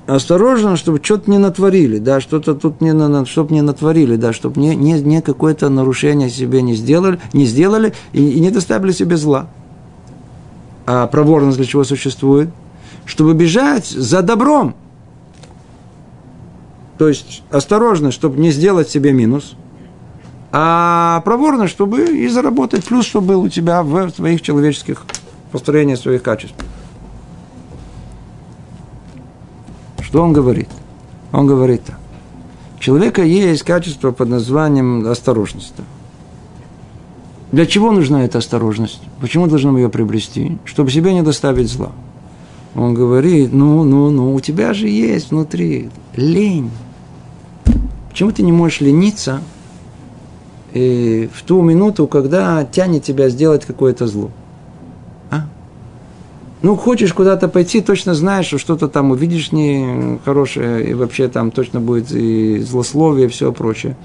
Осторожно, 0.06 0.76
чтобы 0.76 1.00
что-то 1.02 1.30
не 1.30 1.38
натворили, 1.38 1.98
да, 1.98 2.20
что-то 2.20 2.54
тут 2.54 2.80
не, 2.80 3.24
чтобы 3.26 3.54
не 3.54 3.62
натворили, 3.62 4.16
да, 4.16 4.32
чтобы 4.32 4.60
не, 4.60 4.74
не, 4.74 5.00
не 5.00 5.22
какое-то 5.22 5.68
нарушение 5.68 6.30
себе 6.30 6.62
не 6.62 6.74
сделали, 6.74 7.20
не 7.32 7.44
сделали 7.44 7.94
и, 8.12 8.30
и 8.30 8.40
не 8.40 8.50
доставили 8.50 8.92
себе 8.92 9.16
зла. 9.16 9.48
А 10.86 11.06
проворность 11.06 11.56
для 11.56 11.66
чего 11.66 11.84
существует? 11.84 12.50
Чтобы 13.04 13.34
бежать 13.34 13.86
за 13.86 14.22
добром. 14.22 14.74
То 16.98 17.08
есть 17.08 17.42
осторожно, 17.50 18.10
чтобы 18.10 18.40
не 18.40 18.50
сделать 18.50 18.90
себе 18.90 19.12
минус, 19.12 19.54
а 20.52 21.22
проворно, 21.24 21.68
чтобы 21.68 22.02
и 22.04 22.28
заработать 22.28 22.84
плюс, 22.84 23.06
чтобы 23.06 23.28
был 23.28 23.42
у 23.42 23.48
тебя 23.48 23.82
в 23.82 24.10
твоих 24.10 24.42
человеческих 24.42 25.04
построениях 25.52 25.98
своих 25.98 26.22
качеств. 26.22 26.56
Что 30.10 30.22
он 30.24 30.32
говорит? 30.32 30.68
Он 31.30 31.46
говорит 31.46 31.84
так. 31.84 31.98
У 32.78 32.80
человека 32.80 33.22
есть 33.22 33.62
качество 33.62 34.10
под 34.10 34.28
названием 34.28 35.06
осторожность. 35.06 35.74
Для 37.52 37.64
чего 37.64 37.92
нужна 37.92 38.24
эта 38.24 38.38
осторожность? 38.38 39.00
Почему 39.20 39.46
должны 39.46 39.70
мы 39.70 39.78
ее 39.78 39.88
приобрести? 39.88 40.58
Чтобы 40.64 40.90
себе 40.90 41.14
не 41.14 41.22
доставить 41.22 41.68
зла. 41.68 41.92
Он 42.74 42.92
говорит, 42.92 43.52
ну, 43.52 43.84
ну, 43.84 44.10
ну, 44.10 44.34
у 44.34 44.40
тебя 44.40 44.74
же 44.74 44.88
есть 44.88 45.30
внутри 45.30 45.90
лень. 46.16 46.70
Почему 48.08 48.32
ты 48.32 48.42
не 48.42 48.50
можешь 48.50 48.80
лениться 48.80 49.40
и 50.72 51.30
в 51.32 51.42
ту 51.44 51.62
минуту, 51.62 52.08
когда 52.08 52.64
тянет 52.64 53.04
тебя 53.04 53.28
сделать 53.28 53.64
какое-то 53.64 54.08
зло? 54.08 54.32
Ну, 56.62 56.76
хочешь 56.76 57.14
куда-то 57.14 57.48
пойти, 57.48 57.80
точно 57.80 58.14
знаешь, 58.14 58.46
что 58.46 58.58
что-то 58.58 58.88
там 58.88 59.12
увидишь 59.12 59.50
нехорошее, 59.50 60.90
и 60.90 60.94
вообще 60.94 61.28
там 61.28 61.50
точно 61.50 61.80
будет 61.80 62.12
и 62.12 62.58
злословие, 62.58 63.26
и 63.26 63.30
все 63.30 63.50
прочее. 63.52 63.96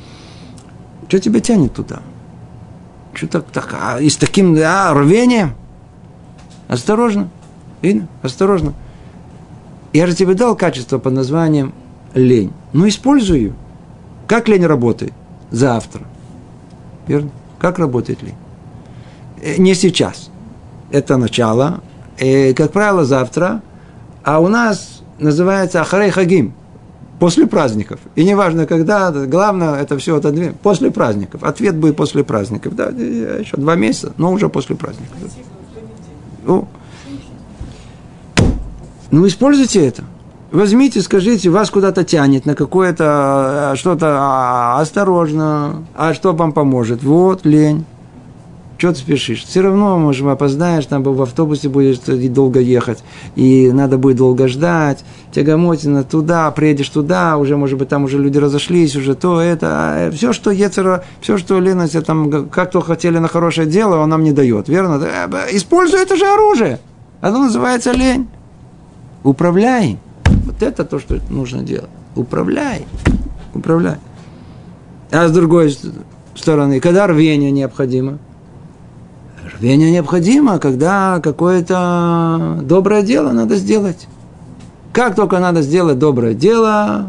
Что 1.10 1.20
тебя 1.20 1.42
тянет 1.42 1.74
туда? 1.74 2.02
Что 3.14 3.28
так, 3.28 3.46
так 3.52 3.76
а, 3.80 4.00
и 4.00 4.10
с 4.10 4.16
таким 4.16 4.58
а, 4.58 4.94
рвением? 4.94 5.54
Осторожно, 6.68 7.30
видно, 7.82 8.08
осторожно. 8.22 8.74
Я 9.92 10.08
же 10.08 10.16
тебе 10.16 10.34
дал 10.34 10.56
качество 10.56 10.98
под 10.98 11.14
названием 11.14 11.74
лень. 12.14 12.54
Ну, 12.74 12.88
используй 12.88 13.40
ее. 13.40 13.54
Как 14.28 14.48
лень 14.48 14.66
работает? 14.66 15.14
Завтра. 15.52 16.02
Верно? 17.08 17.30
Как 17.60 17.80
работает 17.80 18.24
лень? 18.24 18.36
Э, 19.42 19.56
не 19.58 19.76
сейчас. 19.76 20.30
Это 20.92 21.18
начало. 21.18 21.82
И, 22.20 22.54
как 22.54 22.72
правило, 22.72 23.06
завтра. 23.06 23.62
А 24.24 24.40
у 24.40 24.48
нас 24.48 25.02
называется 25.20 25.82
Ахарей 25.82 26.12
Хагим. 26.12 26.54
После 27.20 27.48
праздников. 27.48 28.00
И 28.16 28.26
неважно, 28.26 28.66
когда, 28.66 29.10
главное, 29.12 29.82
это 29.82 29.98
все 29.98 30.18
отодвинуть. 30.18 30.60
После 30.60 30.92
праздников. 30.92 31.44
Ответ 31.44 31.76
будет 31.76 31.96
после 31.96 32.24
праздников. 32.24 32.76
Да, 32.76 32.88
еще 32.88 33.56
два 33.56 33.76
месяца, 33.76 34.12
но 34.18 34.34
уже 34.34 34.50
после 34.50 34.76
праздников. 34.76 35.16
Ну, 36.46 36.68
ну, 39.12 39.26
используйте 39.28 39.86
это. 39.88 40.04
Возьмите, 40.52 41.02
скажите, 41.02 41.50
вас 41.50 41.70
куда-то 41.70 42.04
тянет 42.04 42.46
на 42.46 42.56
какое-то 42.56 43.06
а, 43.72 43.74
что-то 43.76 44.18
а, 44.20 44.80
осторожно, 44.80 45.86
а 45.96 46.14
что 46.14 46.34
вам 46.34 46.54
поможет? 46.54 47.04
Вот, 47.04 47.46
лень. 47.46 47.86
Что 48.78 48.92
ты 48.92 49.00
спешишь? 49.00 49.46
Все 49.46 49.62
равно, 49.62 49.98
может, 49.98 50.28
опоздаешь, 50.28 50.86
там 50.86 51.02
в 51.02 51.22
автобусе 51.22 51.70
будешь 51.70 51.98
долго 52.00 52.60
ехать, 52.60 53.04
и 53.36 53.72
надо 53.72 53.98
будет 53.98 54.18
долго 54.18 54.50
ждать, 54.50 55.06
тягомотина 55.32 56.04
туда, 56.04 56.52
приедешь 56.52 56.90
туда, 56.90 57.38
уже, 57.38 57.56
может 57.56 57.80
быть, 57.80 57.88
там 57.88 58.04
уже 58.04 58.18
люди 58.18 58.38
разошлись, 58.38 58.98
уже 58.98 59.16
то, 59.16 59.40
это, 59.40 59.68
а, 59.72 60.12
все, 60.12 60.34
что 60.34 60.52
Ецера, 60.52 61.06
все, 61.22 61.38
что 61.38 61.60
Лена, 61.60 61.88
там, 61.88 62.50
как 62.50 62.72
то 62.72 62.82
хотели 62.82 63.18
на 63.18 63.30
хорошее 63.30 63.66
дело, 63.66 63.98
он 63.98 64.10
нам 64.10 64.24
не 64.24 64.34
дает, 64.34 64.68
верно? 64.68 65.02
Э, 65.02 65.48
используй 65.52 66.02
это 66.02 66.18
же 66.18 66.26
оружие. 66.26 66.80
Оно 67.22 67.44
называется 67.44 67.94
лень. 67.94 68.28
Управляй. 69.24 69.98
Вот 70.46 70.62
это 70.62 70.84
то, 70.84 71.00
что 71.00 71.18
нужно 71.30 71.64
делать. 71.64 71.90
Управляй. 72.16 72.86
Управляй. 73.54 73.98
А 75.12 75.28
с 75.30 75.32
другой 75.32 75.78
стороны, 76.36 76.82
когда 76.82 77.08
рвение 77.08 77.52
необходимо– 77.52 78.20
Рвение 79.54 79.92
необходимо, 79.92 80.58
когда 80.60 81.20
какое-то 81.22 82.60
доброе 82.64 83.04
дело 83.04 83.32
надо 83.32 83.58
сделать. 83.58 84.08
Как 84.92 85.16
только 85.16 85.40
надо 85.40 85.62
сделать 85.62 86.00
доброе 86.00 86.34
дело, 86.34 87.08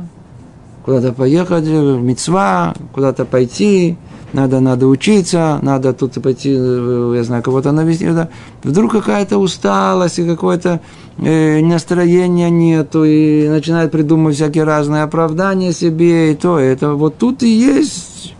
куда-то 0.84 1.12
поехать, 1.12 1.64
в 1.64 2.03
мецва, 2.03 2.74
куда-то 2.93 3.24
пойти, 3.24 3.97
надо, 4.32 4.61
надо 4.61 4.87
учиться, 4.87 5.61
надо 5.62 5.95
тут 5.95 6.20
пойти, 6.22 6.53
я 6.53 7.24
знаю, 7.24 7.43
кого-то 7.43 7.72
навести. 7.72 8.07
Да. 8.11 8.28
Вдруг 8.62 8.93
какая-то 8.93 9.39
усталость 9.39 10.18
и 10.18 10.26
какое-то 10.26 10.80
э, 11.18 11.61
настроения 11.62 12.51
нету, 12.51 13.05
и 13.05 13.49
начинает 13.49 13.93
придумывать 13.93 14.37
всякие 14.37 14.64
разные 14.64 15.05
оправдания 15.05 15.72
себе, 15.72 16.32
и 16.32 16.34
то, 16.34 16.59
это. 16.59 16.95
Вот 16.95 17.16
тут 17.16 17.43
и 17.43 17.49
есть 17.49 18.34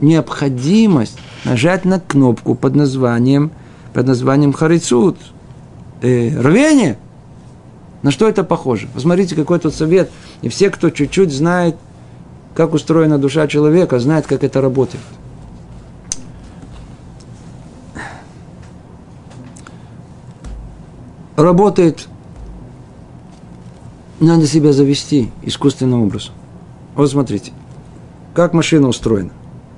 необходимость 0.00 1.18
нажать 1.44 1.84
на 1.84 2.00
кнопку 2.00 2.54
под 2.54 2.74
названием, 2.74 3.50
под 3.92 4.06
названием 4.06 4.52
харицут, 4.52 5.16
э, 6.02 6.38
рвение. 6.40 6.98
На 8.02 8.10
что 8.10 8.28
это 8.28 8.44
похоже? 8.44 8.88
Посмотрите, 8.92 9.34
какой 9.34 9.58
тут 9.58 9.74
совет. 9.74 10.10
И 10.42 10.48
все, 10.48 10.70
кто 10.70 10.90
чуть-чуть 10.90 11.32
знает, 11.32 11.76
как 12.54 12.74
устроена 12.74 13.18
душа 13.18 13.46
человека, 13.48 13.98
знает, 13.98 14.26
как 14.26 14.44
это 14.44 14.60
работает. 14.60 15.02
Работает, 21.36 22.08
надо 24.20 24.46
себя 24.46 24.72
завести 24.72 25.30
искусственным 25.42 26.04
образом. 26.04 26.32
Вот 26.94 27.10
смотрите, 27.10 27.52
как 28.34 28.54
машина 28.54 28.88
устроена, 28.88 29.32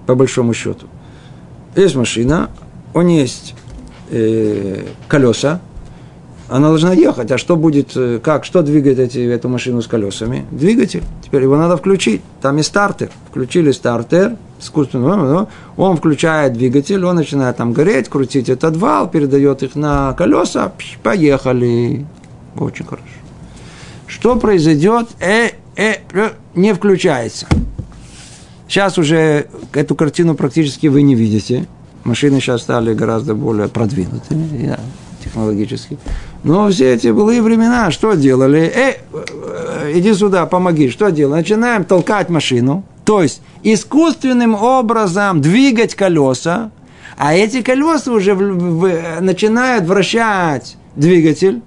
по 0.06 0.14
большому 0.14 0.54
счету– 0.54 0.86
есть 1.82 1.96
машина, 1.96 2.50
у 2.94 3.02
нее 3.02 3.22
есть 3.22 3.54
э, 4.10 4.84
колеса, 5.08 5.60
она 6.48 6.68
должна 6.68 6.92
ехать. 6.92 7.30
А 7.30 7.38
что 7.38 7.56
будет, 7.56 7.92
э, 7.94 8.20
как, 8.22 8.44
что 8.44 8.62
двигает 8.62 8.98
эти, 8.98 9.18
эту 9.18 9.48
машину 9.48 9.82
с 9.82 9.86
колесами? 9.86 10.46
Двигатель. 10.50 11.02
Теперь 11.22 11.42
его 11.42 11.56
надо 11.56 11.76
включить. 11.76 12.22
Там 12.40 12.58
и 12.58 12.62
стартер. 12.62 13.10
Включили 13.30 13.70
стартер, 13.70 14.36
искусственно, 14.60 15.48
он 15.76 15.96
включает 15.96 16.54
двигатель, 16.54 17.04
он 17.04 17.16
начинает 17.16 17.56
там 17.56 17.72
гореть, 17.72 18.08
крутить 18.08 18.48
этот 18.48 18.76
вал, 18.76 19.08
передает 19.08 19.62
их 19.62 19.74
на 19.74 20.14
колеса, 20.14 20.72
поехали. 21.02 22.06
Очень 22.56 22.86
хорошо. 22.86 23.06
Что 24.06 24.36
произойдет? 24.36 25.08
Э, 25.20 25.50
э, 25.76 25.96
э, 26.12 26.30
не 26.54 26.72
включается. 26.74 27.46
Сейчас 28.68 28.98
уже 28.98 29.48
эту 29.72 29.94
картину 29.94 30.34
практически 30.34 30.86
вы 30.88 31.02
не 31.02 31.14
видите. 31.14 31.66
Машины 32.04 32.40
сейчас 32.40 32.62
стали 32.62 32.94
гораздо 32.94 33.34
более 33.34 33.68
продвинутыми 33.68 34.76
технологически. 35.24 35.98
Но 36.44 36.68
все 36.70 36.94
эти 36.94 37.08
былые 37.08 37.42
времена 37.42 37.90
что 37.90 38.14
делали? 38.14 38.60
Э, 38.60 38.94
э, 39.12 39.92
иди 39.94 40.14
сюда, 40.14 40.46
помоги. 40.46 40.90
Что 40.90 41.10
делали? 41.10 41.40
Начинаем 41.40 41.84
толкать 41.84 42.28
машину. 42.28 42.84
То 43.04 43.22
есть 43.22 43.40
искусственным 43.62 44.54
образом 44.54 45.40
двигать 45.40 45.94
колеса, 45.94 46.70
а 47.16 47.34
эти 47.34 47.62
колеса 47.62 48.12
уже 48.12 48.34
в, 48.34 48.38
в, 48.38 49.20
начинают 49.20 49.86
вращать 49.86 50.76
двигатель 50.94 51.62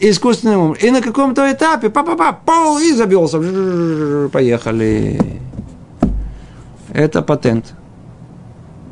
искусственным 0.00 0.60
образом. 0.60 0.88
И 0.88 0.90
на 0.90 1.00
каком-то 1.00 1.50
этапе, 1.50 1.90
па-па-па, 1.90 2.32
пол, 2.32 2.78
и 2.78 2.92
забился. 2.92 3.38
Поехали. 4.30 5.20
Это 6.98 7.22
патент. 7.22 7.74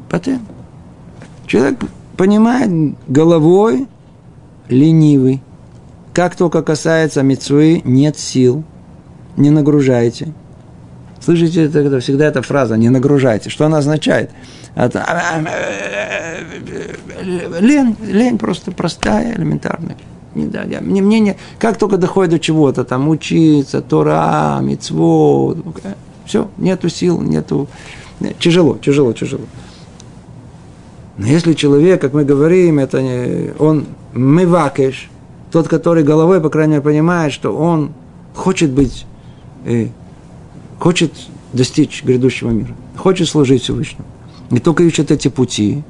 Патент. 0.08 0.42
Человек 1.44 1.80
понимает 2.16 2.94
головой 3.08 3.88
ленивый. 4.68 5.42
Как 6.14 6.36
только 6.36 6.62
касается 6.62 7.24
мецвы, 7.24 7.82
нет 7.84 8.16
сил, 8.16 8.62
не 9.36 9.50
нагружайте. 9.50 10.32
Слышите, 11.20 11.64
это, 11.64 11.80
это 11.80 11.98
всегда 11.98 12.26
эта 12.26 12.42
фраза 12.42 12.76
«не 12.76 12.90
нагружайте». 12.90 13.50
Что 13.50 13.66
она 13.66 13.78
означает? 13.78 14.30
Это, 14.76 15.04
лень, 17.60 17.96
лень 18.06 18.38
просто 18.38 18.70
простая, 18.70 19.34
элементарная. 19.34 19.96
Не, 20.36 20.46
да, 20.46 20.62
я, 20.62 20.80
мне, 20.80 21.02
мне 21.02 21.18
не, 21.18 21.36
как 21.58 21.76
только 21.76 21.96
доходит 21.96 22.30
до 22.30 22.38
чего-то, 22.38 22.84
там, 22.84 23.08
учиться, 23.08 23.82
Тора, 23.82 24.60
Мицво, 24.62 25.56
все, 26.26 26.50
нету 26.58 26.88
сил, 26.88 27.20
нету... 27.20 27.68
Тяжело, 28.38 28.78
тяжело, 28.78 29.12
тяжело. 29.12 29.44
Но 31.18 31.26
если 31.26 31.52
человек, 31.54 32.00
как 32.00 32.12
мы 32.12 32.24
говорим, 32.24 32.78
это 32.78 33.02
не, 33.02 33.52
он 33.58 33.86
мывакеш, 34.12 35.10
тот, 35.50 35.68
который 35.68 36.02
головой, 36.02 36.40
по 36.40 36.50
крайней 36.50 36.72
мере, 36.72 36.82
понимает, 36.82 37.32
что 37.32 37.56
он 37.56 37.92
хочет 38.34 38.70
быть, 38.70 39.06
э, 39.64 39.88
хочет 40.78 41.12
достичь 41.52 42.04
грядущего 42.04 42.50
мира, 42.50 42.74
хочет 42.96 43.28
служить 43.28 43.62
Всевышнему, 43.62 44.06
и 44.50 44.58
только 44.58 44.82
ищет 44.82 45.10
эти 45.10 45.28
пути, 45.28 45.82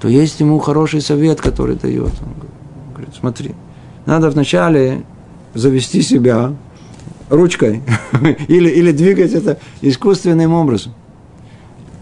то 0.00 0.08
есть 0.08 0.40
ему 0.40 0.58
хороший 0.60 1.00
совет, 1.00 1.40
который 1.40 1.76
дает. 1.76 2.12
Он 2.22 2.92
говорит, 2.94 3.14
смотри, 3.18 3.54
надо 4.06 4.30
вначале 4.30 5.02
завести 5.54 6.02
себя 6.02 6.54
ручкой 7.30 7.82
или, 8.48 8.68
или 8.68 8.92
двигать 8.92 9.32
это 9.32 9.58
искусственным 9.80 10.52
образом. 10.52 10.92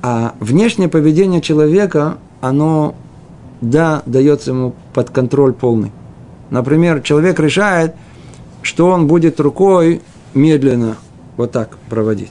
А 0.03 0.35
внешнее 0.41 0.89
поведение 0.89 1.41
человека, 1.41 2.19
оно, 2.41 2.95
да, 3.61 4.03
дается 4.07 4.51
ему 4.51 4.75
под 4.95 5.11
контроль 5.11 5.53
полный. 5.53 5.93
Например, 6.51 7.01
человек 7.03 7.39
решает, 7.39 7.95
что 8.63 8.89
он 8.89 9.07
будет 9.07 9.39
рукой 9.39 10.01
медленно 10.35 10.97
вот 11.37 11.53
так 11.53 11.77
проводить. 11.89 12.31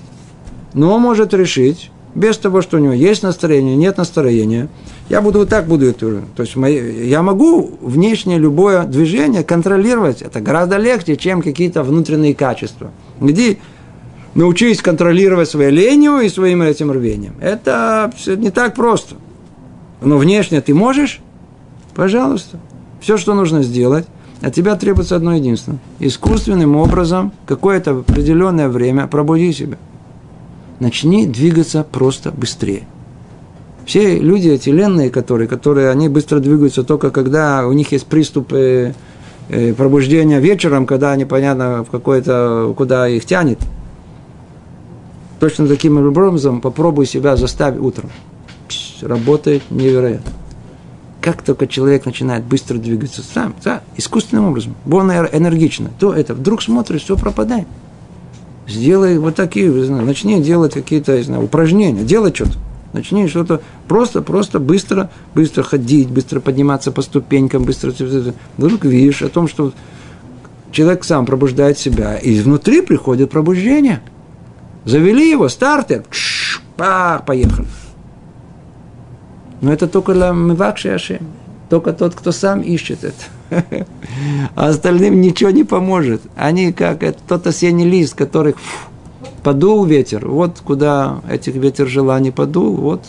Но 0.74 0.94
он 0.94 1.02
может 1.02 1.34
решить, 1.34 1.92
без 2.16 2.38
того, 2.38 2.62
что 2.62 2.78
у 2.78 2.80
него 2.80 2.94
есть 2.94 3.24
настроение, 3.24 3.76
нет 3.76 3.98
настроения, 3.98 4.70
я 5.10 5.22
буду 5.22 5.40
вот 5.40 5.50
так 5.50 5.68
буду 5.68 5.86
это. 5.86 6.22
То 6.36 6.44
есть 6.44 6.56
я 6.56 7.22
могу 7.22 7.78
внешнее 7.82 8.38
любое 8.38 8.84
движение 8.84 9.44
контролировать. 9.44 10.22
Это 10.22 10.42
гораздо 10.42 10.78
легче, 10.78 11.16
чем 11.16 11.42
какие-то 11.42 11.84
внутренние 11.84 12.36
качества. 12.36 12.92
Где 13.22 13.58
научись 14.36 14.82
контролировать 14.82 15.50
свою 15.50 15.72
ленью 15.72 16.20
и 16.20 16.30
своим 16.30 16.62
этим 16.62 16.92
рвением. 16.92 17.36
Это 17.40 18.12
не 18.26 18.52
так 18.52 18.76
просто. 18.76 19.16
Но 20.02 20.18
внешне 20.18 20.62
ты 20.62 20.74
можешь? 20.74 21.22
Пожалуйста. 21.96 22.60
Все, 23.00 23.18
что 23.18 23.34
нужно 23.34 23.64
сделать, 23.64 24.06
от 24.42 24.54
тебя 24.54 24.76
требуется 24.76 25.16
одно 25.16 25.36
единственное. 25.36 25.80
Искусственным 26.00 26.76
образом, 26.76 27.32
какое-то 27.46 28.00
определенное 28.00 28.70
время 28.70 29.08
пробуди 29.08 29.54
себя. 29.54 29.78
Начни 30.80 31.26
двигаться 31.26 31.84
просто 31.90 32.32
быстрее. 32.32 32.84
Все 33.88 34.20
люди 34.20 34.50
эти 34.50 34.70
которые, 35.10 35.48
которые 35.48 35.90
они 35.90 36.10
быстро 36.10 36.40
двигаются 36.40 36.84
только 36.84 37.10
когда 37.10 37.66
у 37.66 37.72
них 37.72 37.94
есть 37.94 38.06
приступы 38.06 38.94
э, 39.48 39.74
пробуждение 39.74 40.42
вечером, 40.42 40.86
когда 40.86 41.16
непонятно 41.16 41.86
в 41.86 41.90
какое-то, 41.90 42.74
куда 42.76 43.08
их 43.08 43.24
тянет. 43.24 43.60
Точно 45.40 45.68
таким 45.68 45.98
образом 46.06 46.60
попробуй 46.60 47.06
себя 47.06 47.38
заставить 47.38 47.80
утром. 47.80 48.10
Пш, 48.68 49.04
работает 49.04 49.64
невероятно. 49.70 50.34
Как 51.22 51.42
только 51.42 51.66
человек 51.66 52.06
начинает 52.06 52.44
быстро 52.44 52.78
двигаться 52.78 53.22
сам, 53.24 53.56
да, 53.64 53.84
искусственным 53.96 54.50
образом, 54.50 54.76
он 54.92 55.10
энергично, 55.12 55.92
то 55.98 56.14
это 56.14 56.34
вдруг 56.34 56.62
смотришь, 56.62 57.04
все 57.04 57.16
пропадает. 57.16 57.68
Сделай 58.68 59.18
вот 59.18 59.36
такие, 59.36 59.72
начни 59.72 60.44
делать 60.44 60.74
какие-то, 60.74 61.18
упражнения, 61.42 62.04
делай 62.04 62.34
что-то. 62.36 62.58
Начни 62.94 63.28
что-то 63.28 63.62
просто, 63.88 64.22
просто 64.22 64.60
быстро, 64.60 65.10
быстро 65.36 65.64
ходить, 65.64 66.10
быстро 66.10 66.40
подниматься 66.40 66.92
по 66.92 67.02
ступенькам, 67.02 67.64
быстро... 67.64 67.94
Вдруг 68.58 68.86
видишь 68.86 69.22
о 69.22 69.30
том, 69.30 69.48
что 69.48 69.74
человек 70.72 71.04
сам 71.04 71.26
пробуждает 71.26 71.78
себя, 71.78 72.18
и 72.18 72.40
внутри 72.40 72.82
приходит 72.82 73.30
пробуждение. 73.30 74.02
Завели 74.86 75.30
его, 75.30 75.50
стартер, 75.50 76.06
чш, 76.10 76.62
пах, 76.78 77.26
поехали. 77.26 77.68
Но 79.62 79.74
это 79.74 79.88
только 79.88 80.14
для 80.14 80.32
Мивакши 80.32 80.90
Ашем. 80.90 81.28
Только 81.70 81.92
тот, 81.92 82.16
кто 82.16 82.32
сам 82.32 82.62
ищет 82.62 83.04
это. 83.04 83.86
А 84.56 84.70
остальным 84.70 85.22
ничего 85.22 85.52
не 85.52 85.64
поможет. 85.64 86.22
Они 86.36 86.72
как 86.72 87.04
тот 87.28 87.46
осенний 87.46 87.86
лист, 87.86 88.16
который 88.16 88.54
фу, 88.54 88.90
подул 89.48 89.86
ветер, 89.86 90.28
вот 90.28 90.60
куда 90.60 91.22
этих 91.30 91.56
ветер 91.56 91.88
желаний 91.88 92.32
подул, 92.32 92.76
вот 92.76 93.06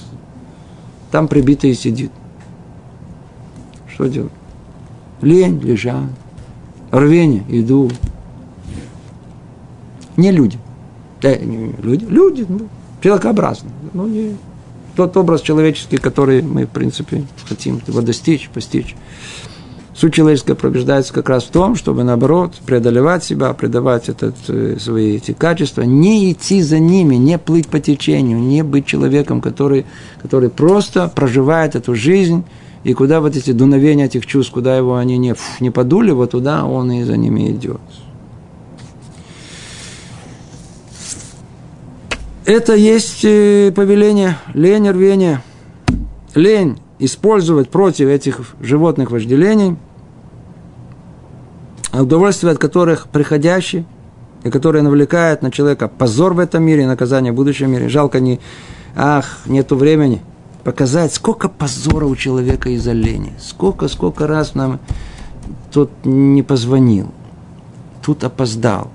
там 1.10 1.26
прибитый 1.26 1.74
сидит. 1.74 2.12
Что 3.92 4.06
делать? 4.06 4.30
Лень, 5.20 5.58
лежать. 5.60 6.12
Рвение, 6.92 7.44
иду. 7.48 7.90
Не 10.16 10.30
люди. 10.30 10.60
Э, 11.22 11.44
не 11.44 11.74
люди, 11.82 12.04
люди, 12.04 12.46
ну, 12.48 12.68
человекообразные. 13.02 13.74
Ну, 13.92 14.06
не 14.06 14.36
тот 14.94 15.16
образ 15.16 15.40
человеческий, 15.40 15.96
который 15.96 16.40
мы, 16.42 16.66
в 16.66 16.70
принципе, 16.70 17.24
хотим 17.48 17.82
его 17.84 18.00
достичь, 18.00 18.48
постичь. 18.48 18.94
Суть 19.98 20.14
человеческая 20.14 20.54
пробуждается 20.54 21.12
как 21.12 21.28
раз 21.28 21.42
в 21.42 21.50
том, 21.50 21.74
чтобы, 21.74 22.04
наоборот, 22.04 22.54
преодолевать 22.64 23.24
себя, 23.24 23.52
предавать 23.52 24.08
этот, 24.08 24.36
э, 24.46 24.76
свои 24.78 25.16
эти 25.16 25.32
качества, 25.32 25.82
не 25.82 26.30
идти 26.30 26.62
за 26.62 26.78
ними, 26.78 27.16
не 27.16 27.36
плыть 27.36 27.66
по 27.66 27.80
течению, 27.80 28.38
не 28.38 28.62
быть 28.62 28.86
человеком, 28.86 29.40
который, 29.40 29.86
который 30.22 30.50
просто 30.50 31.08
проживает 31.12 31.74
эту 31.74 31.96
жизнь, 31.96 32.44
и 32.84 32.94
куда 32.94 33.20
вот 33.20 33.34
эти 33.34 33.50
дуновения 33.50 34.04
этих 34.04 34.24
чувств, 34.24 34.52
куда 34.52 34.76
его 34.76 34.94
они 34.94 35.18
не, 35.18 35.34
фу, 35.34 35.42
не 35.58 35.70
подули, 35.70 36.12
вот 36.12 36.30
туда 36.30 36.64
он 36.64 36.92
и 36.92 37.02
за 37.02 37.16
ними 37.16 37.50
идет. 37.50 37.80
Это 42.44 42.76
есть 42.76 43.24
э, 43.24 43.72
повеление, 43.74 44.38
лень, 44.54 44.88
рвение. 44.88 45.42
Лень 46.36 46.78
использовать 47.00 47.68
против 47.68 48.06
этих 48.06 48.54
животных 48.60 49.10
вожделений– 49.10 49.76
удовольствия 51.92 52.50
от 52.50 52.58
которых 52.58 53.08
приходящие, 53.08 53.84
и 54.44 54.50
которые 54.50 54.82
навлекают 54.82 55.42
на 55.42 55.50
человека 55.50 55.88
позор 55.88 56.34
в 56.34 56.38
этом 56.38 56.62
мире 56.62 56.82
и 56.82 56.86
наказание 56.86 57.32
в 57.32 57.34
будущем 57.34 57.70
мире. 57.70 57.88
Жалко 57.88 58.20
не, 58.20 58.40
ах, 58.94 59.38
нету 59.46 59.76
времени 59.76 60.22
показать, 60.64 61.12
сколько 61.12 61.48
позора 61.48 62.06
у 62.06 62.14
человека 62.14 62.68
из-за 62.70 62.92
лени. 62.92 63.32
Сколько, 63.40 63.88
сколько 63.88 64.26
раз 64.26 64.54
нам 64.54 64.80
тот 65.72 65.90
не 66.04 66.42
позвонил, 66.42 67.10
тут 68.02 68.24
опоздал, 68.24 68.90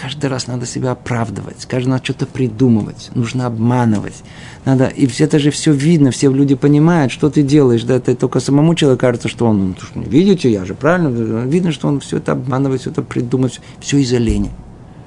каждый 0.00 0.30
раз 0.30 0.46
надо 0.46 0.66
себя 0.66 0.92
оправдывать, 0.92 1.66
каждый 1.66 1.90
раз 1.90 2.00
что-то 2.02 2.26
придумывать, 2.26 3.10
нужно 3.14 3.46
обманывать. 3.46 4.22
Надо, 4.64 4.86
и 4.86 5.08
это 5.18 5.38
же 5.38 5.50
все 5.50 5.72
видно, 5.72 6.10
все 6.10 6.30
люди 6.30 6.54
понимают, 6.54 7.12
что 7.12 7.28
ты 7.28 7.42
делаешь, 7.42 7.82
да, 7.82 7.96
это 7.96 8.14
только 8.14 8.40
самому 8.40 8.74
человеку 8.74 9.00
кажется, 9.00 9.28
что 9.28 9.46
он, 9.46 9.76
ну, 9.94 10.02
видите, 10.02 10.50
я 10.50 10.64
же 10.64 10.74
правильно, 10.74 11.08
видно, 11.44 11.72
что 11.72 11.88
он 11.88 12.00
все 12.00 12.16
это 12.16 12.32
обманывает, 12.32 12.80
все 12.80 12.90
это 12.90 13.02
придумывает, 13.02 13.60
все 13.80 13.98
из-за 13.98 14.18
лени. 14.18 14.50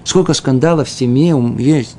Сколько 0.04 0.34
скандалов 0.34 0.88
в 0.88 0.92
семье 0.92 1.36
есть, 1.58 1.96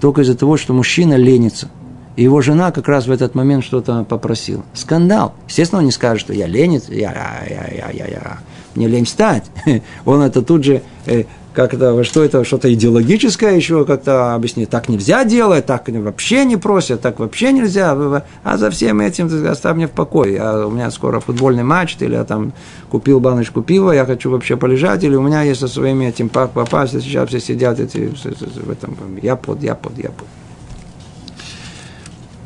только 0.00 0.22
из-за 0.22 0.36
того, 0.36 0.56
что 0.56 0.72
мужчина 0.72 1.14
ленится. 1.14 1.68
И 2.16 2.22
его 2.24 2.40
жена 2.42 2.70
как 2.70 2.88
раз 2.88 3.06
в 3.06 3.10
этот 3.10 3.34
момент 3.34 3.64
что-то 3.64 4.04
попросила. 4.04 4.62
Скандал. 4.74 5.34
Естественно, 5.48 5.78
он 5.78 5.86
не 5.86 5.92
скажет, 5.92 6.20
что 6.20 6.32
я 6.32 6.46
ленец, 6.46 6.88
я, 6.88 7.12
я, 7.48 7.68
я, 7.72 7.90
я, 7.90 8.06
я, 8.06 8.38
мне 8.74 8.88
лень 8.88 9.04
встать. 9.04 9.44
Он 10.04 10.22
это 10.22 10.42
тут 10.42 10.64
же 10.64 10.82
э, 11.06 11.24
как 11.52 11.74
это, 11.74 12.04
что 12.04 12.22
это, 12.22 12.44
что-то 12.44 12.72
идеологическое 12.72 13.56
еще 13.56 13.84
как-то 13.84 14.34
объяснить. 14.34 14.70
Так 14.70 14.88
нельзя 14.88 15.24
делать, 15.24 15.66
так 15.66 15.88
вообще 15.88 16.44
не 16.44 16.56
просят, 16.56 17.00
так 17.00 17.18
вообще 17.18 17.52
нельзя. 17.52 18.24
А 18.44 18.56
за 18.56 18.70
всем 18.70 19.00
этим 19.00 19.28
оставь 19.48 19.76
меня 19.76 19.88
в 19.88 19.90
покое. 19.90 20.34
Я, 20.34 20.66
у 20.66 20.70
меня 20.70 20.90
скоро 20.90 21.18
футбольный 21.18 21.64
матч, 21.64 21.96
или 22.00 22.14
я 22.14 22.24
там 22.24 22.52
купил 22.88 23.18
баночку 23.18 23.62
пива, 23.62 23.90
я 23.90 24.04
хочу 24.06 24.30
вообще 24.30 24.56
полежать, 24.56 25.02
или 25.02 25.16
у 25.16 25.22
меня 25.22 25.42
есть 25.42 25.60
со 25.60 25.68
своими 25.68 26.06
этим 26.06 26.28
попасть, 26.28 26.92
сейчас 26.92 27.28
все 27.28 27.40
сидят 27.40 27.80
эти, 27.80 28.12
в 28.14 28.70
этом, 28.70 28.96
я 29.20 29.34
под, 29.34 29.62
я 29.62 29.74
под, 29.74 29.98
я 29.98 30.10
под. 30.10 30.26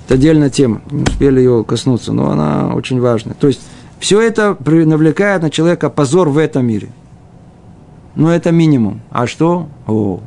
Это 0.07 0.14
отдельная 0.14 0.50
тема, 0.50 0.80
не 0.90 1.02
успели 1.02 1.40
ее 1.40 1.64
коснуться, 1.64 2.12
но 2.12 2.30
она 2.30 2.74
очень 2.74 3.00
важная. 3.00 3.34
То 3.34 3.48
есть, 3.48 3.61
все 3.98 4.20
это 4.20 4.57
навлекает 4.61 5.42
на 5.42 5.50
человека 5.50 5.88
позор 5.88 6.28
в 6.28 6.38
этом 6.38 6.66
мире– 6.66 6.88
ну, 8.16 8.28
это 8.28 8.52
минимум. 8.52 9.00
А 9.10 9.26
что? 9.26 9.68
О, 9.86 10.20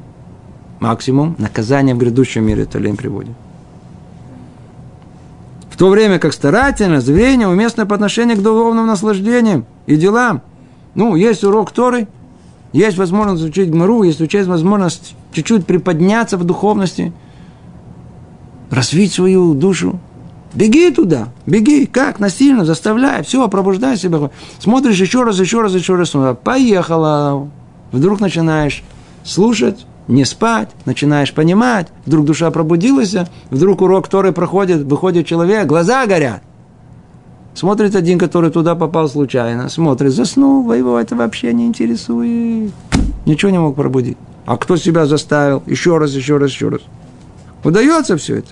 максимум. 0.80 1.36
Наказание 1.38 1.96
в 1.96 1.98
грядущем 1.98 2.46
мире 2.46 2.64
это 2.64 2.80
лень 2.80 2.98
приводит. 2.98 3.36
В 5.70 5.78
то 5.78 5.90
время 5.90 6.20
как 6.20 6.34
старательность, 6.34 7.06
зрение 7.06 7.48
уместно 7.48 7.86
по 7.86 7.96
отношению 7.96 8.38
к 8.38 8.42
духовным 8.42 8.88
наслаждениям 8.88 9.66
и 9.86 9.96
делам. 9.96 10.42
Ну, 10.96 11.16
есть 11.16 11.44
урок 11.44 11.72
Торы, 11.72 12.08
есть 12.74 12.98
возможность 12.98 13.44
учить 13.44 13.70
Гмару, 13.70 14.04
есть 14.04 14.20
учить 14.20 14.48
возможность 14.48 15.16
чуть-чуть 15.32 15.66
приподняться 15.66 16.38
в 16.38 16.44
духовности, 16.44 17.14
развить 18.72 19.14
свою 19.14 19.54
душу. 19.54 20.00
Беги 20.54 20.90
туда, 20.90 21.28
беги, 21.46 21.86
как, 21.86 22.20
насильно, 22.20 22.66
заставляй, 22.66 23.22
все, 23.24 23.48
пробуждай 23.48 23.98
себя. 23.98 24.32
Смотришь 24.58 25.00
еще 25.00 25.24
раз, 25.24 25.40
еще 25.40 25.62
раз, 25.62 25.74
еще 25.74 25.96
раз, 25.96 26.16
поехала, 26.44 27.50
вдруг 27.92 28.20
начинаешь 28.20 28.84
слушать, 29.24 29.86
не 30.08 30.26
спать, 30.26 30.70
начинаешь 30.86 31.34
понимать, 31.34 31.88
вдруг 32.06 32.26
душа 32.26 32.50
пробудилась, 32.52 33.16
вдруг 33.50 33.82
урок, 33.82 34.06
который 34.06 34.32
проходит, 34.32 34.84
выходит 34.84 35.28
человек, 35.28 35.68
глаза 35.68 36.06
горят. 36.06 36.42
Смотрит 37.54 37.96
один, 37.96 38.20
который 38.20 38.52
туда 38.52 38.76
попал 38.76 39.10
случайно, 39.10 39.68
смотрит, 39.70 40.14
заснул, 40.14 40.72
его 40.72 41.00
это 41.00 41.16
вообще 41.16 41.54
не 41.54 41.66
интересует. 41.66 42.72
Ничего 43.26 43.52
не 43.52 43.60
мог 43.60 43.76
пробудить. 43.76 44.18
А 44.46 44.58
кто 44.58 44.78
себя 44.78 45.06
заставил? 45.06 45.64
Еще 45.66 45.98
раз, 45.98 46.12
еще 46.12 46.38
раз, 46.38 46.52
еще 46.52 46.70
раз. 46.70 46.82
Удается 47.64 48.16
все 48.16 48.38
это. 48.38 48.50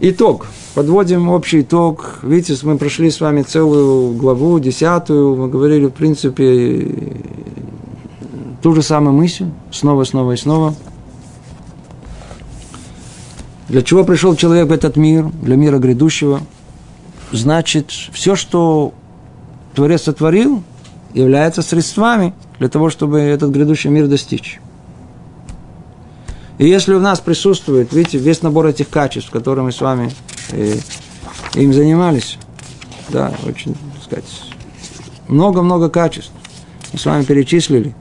Итог 0.00 0.46
подводим 0.78 1.28
общий 1.28 1.62
итог. 1.62 2.20
Видите, 2.22 2.56
мы 2.64 2.78
прошли 2.78 3.10
с 3.10 3.20
вами 3.20 3.42
целую 3.42 4.12
главу, 4.12 4.60
десятую. 4.60 5.34
Мы 5.34 5.48
говорили, 5.48 5.86
в 5.86 5.90
принципе, 5.90 7.18
ту 8.62 8.76
же 8.76 8.82
самую 8.82 9.12
мысль, 9.12 9.46
снова, 9.72 10.04
снова 10.04 10.30
и 10.30 10.36
снова. 10.36 10.76
Для 13.68 13.82
чего 13.82 14.04
пришел 14.04 14.36
человек 14.36 14.68
в 14.68 14.72
этот 14.72 14.96
мир, 14.96 15.24
для 15.42 15.56
мира 15.56 15.78
грядущего? 15.78 16.42
Значит, 17.32 17.90
все, 17.90 18.36
что 18.36 18.92
Творец 19.74 20.02
сотворил, 20.02 20.62
является 21.12 21.62
средствами 21.62 22.34
для 22.60 22.68
того, 22.68 22.88
чтобы 22.88 23.18
этот 23.18 23.50
грядущий 23.50 23.90
мир 23.90 24.06
достичь. 24.06 24.60
И 26.58 26.68
если 26.68 26.94
у 26.94 27.00
нас 27.00 27.18
присутствует, 27.18 27.92
видите, 27.92 28.18
весь 28.18 28.42
набор 28.42 28.66
этих 28.66 28.88
качеств, 28.88 29.32
которые 29.32 29.64
мы 29.64 29.72
с 29.72 29.80
вами 29.80 30.12
э, 30.52 30.76
им 31.54 31.72
занимались, 31.72 32.38
да, 33.08 33.32
очень, 33.46 33.74
так 33.74 34.02
сказать, 34.04 34.24
много-много 35.28 35.88
качеств. 35.88 36.32
Мы 36.92 36.98
с 36.98 37.04
вами 37.04 37.24
перечислили. 37.24 37.94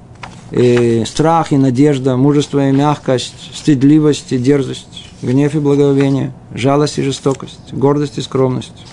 И 0.51 1.03
страх 1.05 1.51
и 1.51 1.57
надежда, 1.57 2.15
мужество 2.15 2.69
и 2.69 2.71
мягкость, 2.71 3.33
стыдливость 3.53 4.31
и 4.31 4.37
дерзость, 4.37 5.05
гнев 5.21 5.55
и 5.55 5.59
благовение, 5.59 6.31
жалость 6.53 6.99
и 6.99 7.03
жестокость, 7.03 7.73
гордость 7.73 8.17
и 8.17 8.21
скромность, 8.21 8.85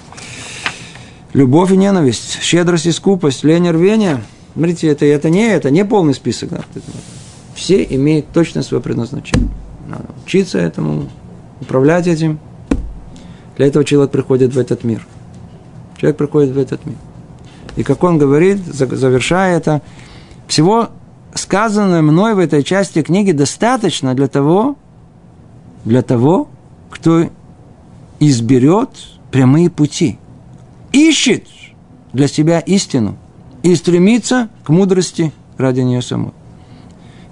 любовь 1.32 1.70
и 1.70 1.76
ненависть, 1.76 2.42
щедрость 2.42 2.86
и 2.86 2.92
скупость, 2.92 3.44
лень 3.44 3.66
и 3.66 3.70
рвение. 3.70 4.24
Смотрите, 4.54 4.88
это, 4.88 5.06
это, 5.06 5.30
не, 5.30 5.46
это 5.46 5.70
не 5.70 5.84
полный 5.84 6.14
список. 6.14 6.50
Да? 6.50 6.60
все 7.54 7.84
имеют 7.84 8.26
точно 8.32 8.62
свое 8.62 8.82
предназначение. 8.82 9.48
Надо 9.86 10.06
учиться 10.24 10.58
этому, 10.58 11.08
управлять 11.60 12.06
этим. 12.06 12.38
Для 13.56 13.66
этого 13.66 13.84
человек 13.84 14.10
приходит 14.10 14.54
в 14.54 14.58
этот 14.58 14.84
мир. 14.84 15.06
Человек 15.96 16.16
приходит 16.16 16.50
в 16.50 16.58
этот 16.58 16.84
мир. 16.86 16.96
И 17.76 17.82
как 17.82 18.02
он 18.04 18.18
говорит, 18.18 18.64
завершая 18.64 19.56
это, 19.56 19.82
всего 20.46 20.88
сказанное 21.34 22.02
мной 22.02 22.34
в 22.34 22.38
этой 22.38 22.62
части 22.62 23.02
книги 23.02 23.32
достаточно 23.32 24.14
для 24.14 24.28
того, 24.28 24.76
для 25.84 26.02
того, 26.02 26.48
кто 26.90 27.28
изберет 28.20 28.90
прямые 29.30 29.70
пути, 29.70 30.18
ищет 30.92 31.46
для 32.12 32.28
себя 32.28 32.60
истину 32.60 33.16
и 33.62 33.74
стремится 33.74 34.48
к 34.62 34.68
мудрости 34.68 35.32
ради 35.58 35.80
нее 35.80 36.02
самой. 36.02 36.32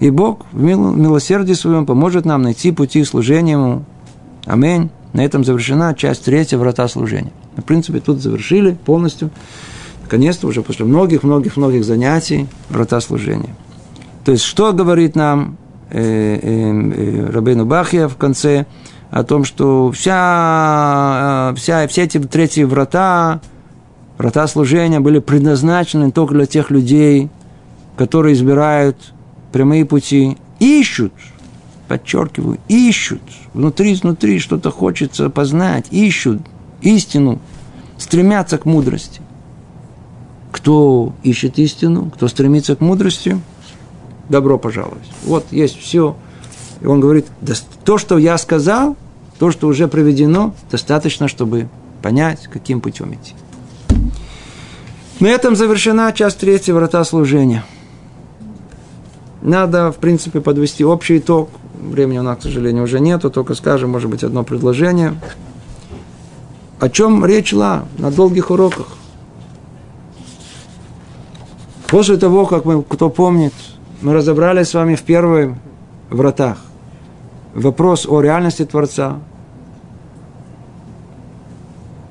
И 0.01 0.11
Бог 0.11 0.47
в 0.51 0.61
милосердии 0.61 1.53
своем 1.53 1.87
поможет 1.87 2.25
нам 2.25 2.43
найти 2.43 2.73
пути 2.73 3.05
служения 3.05 3.53
Ему. 3.53 3.85
Аминь. 4.47 4.91
На 5.13 5.25
этом 5.25 5.45
завершена 5.45 5.95
часть 5.95 6.25
третья 6.25 6.59
врата 6.59 6.89
служения. 6.89 7.33
В 7.57 7.63
принципе, 7.63 8.01
тут 8.01 8.21
завершили 8.21 8.77
полностью. 8.85 9.31
Наконец-то 10.03 10.47
уже 10.47 10.63
после 10.63 10.85
многих-многих-многих 10.85 11.85
занятий 11.85 12.47
врата 12.71 13.01
служения. 13.01 13.55
То 14.25 14.33
есть, 14.33 14.45
что 14.45 14.73
говорит 14.73 15.17
нам 15.17 15.57
э, 15.91 16.01
э, 16.01 16.39
э, 16.43 17.31
Рабейну 17.31 17.67
Бахья 17.67 18.09
в 18.09 18.17
конце 18.17 18.67
о 19.11 19.25
том, 19.25 19.45
что 19.45 19.91
вся, 19.91 21.53
э, 21.53 21.57
вся, 21.57 21.87
все 21.89 22.03
эти 22.05 22.19
третьи 22.19 22.63
врата, 22.63 23.41
врата 24.17 24.47
служения 24.47 25.01
были 25.01 25.19
предназначены 25.19 26.11
только 26.11 26.35
для 26.35 26.47
тех 26.47 26.71
людей, 26.71 27.29
которые 27.97 28.35
избирают 28.35 28.97
прямые 29.53 29.85
пути, 29.85 30.39
ищут, 30.59 31.13
подчеркиваю, 31.89 32.59
ищут, 32.68 33.22
внутри, 33.55 33.95
внутри 33.95 34.39
что-то 34.39 34.70
хочется 34.70 35.30
познать, 35.30 35.87
ищут 35.91 36.41
истину, 36.80 37.41
стремятся 37.99 38.59
к 38.59 38.64
мудрости. 38.64 39.20
Кто 40.51 41.14
ищет 41.22 41.59
истину, 41.59 42.11
кто 42.14 42.28
стремится 42.28 42.76
к 42.76 42.80
мудрости, 42.80 43.41
добро 44.28 44.59
пожаловать. 44.59 45.09
Вот 45.24 45.47
есть 45.51 45.78
все. 45.78 46.16
И 46.80 46.87
он 46.87 47.01
говорит, 47.01 47.26
то, 47.85 47.99
что 47.99 48.18
я 48.18 48.37
сказал, 48.39 48.97
то, 49.39 49.51
что 49.51 49.68
уже 49.68 49.89
проведено, 49.89 50.55
достаточно, 50.70 51.28
чтобы 51.28 51.68
понять, 52.03 52.49
каким 52.53 52.80
путем 52.80 53.14
идти. 53.14 53.35
На 55.20 55.28
этом 55.28 55.55
завершена 55.55 56.12
часть 56.12 56.39
третья 56.39 56.74
врата 56.74 57.05
служения. 57.05 57.64
Надо, 59.41 59.93
в 59.93 59.97
принципе, 59.97 60.41
подвести 60.41 60.85
общий 60.85 61.18
итог. 61.18 61.51
Времени 61.83 62.18
у 62.18 62.22
нас, 62.22 62.39
к 62.39 62.43
сожалению, 62.43 62.85
уже 62.85 63.01
нету, 63.01 63.30
только 63.30 63.55
скажем, 63.55 63.91
может 63.91 64.09
быть, 64.09 64.22
одно 64.22 64.45
предложение. 64.45 65.14
О 66.78 66.89
чем 66.89 67.24
речь 67.24 67.51
шла 67.51 67.85
на 67.99 68.11
долгих 68.11 68.51
уроках? 68.51 68.87
После 71.89 72.16
того, 72.16 72.47
как 72.47 72.64
мы, 72.64 72.83
кто 72.83 73.11
помнит, 73.11 73.53
мы 74.01 74.14
разобрались 74.14 74.68
с 74.68 74.74
вами 74.74 74.95
в 74.95 75.03
первых 75.03 75.55
вратах. 76.09 76.59
Вопрос 77.55 78.07
о 78.09 78.20
реальности 78.20 78.64
Творца. 78.64 79.18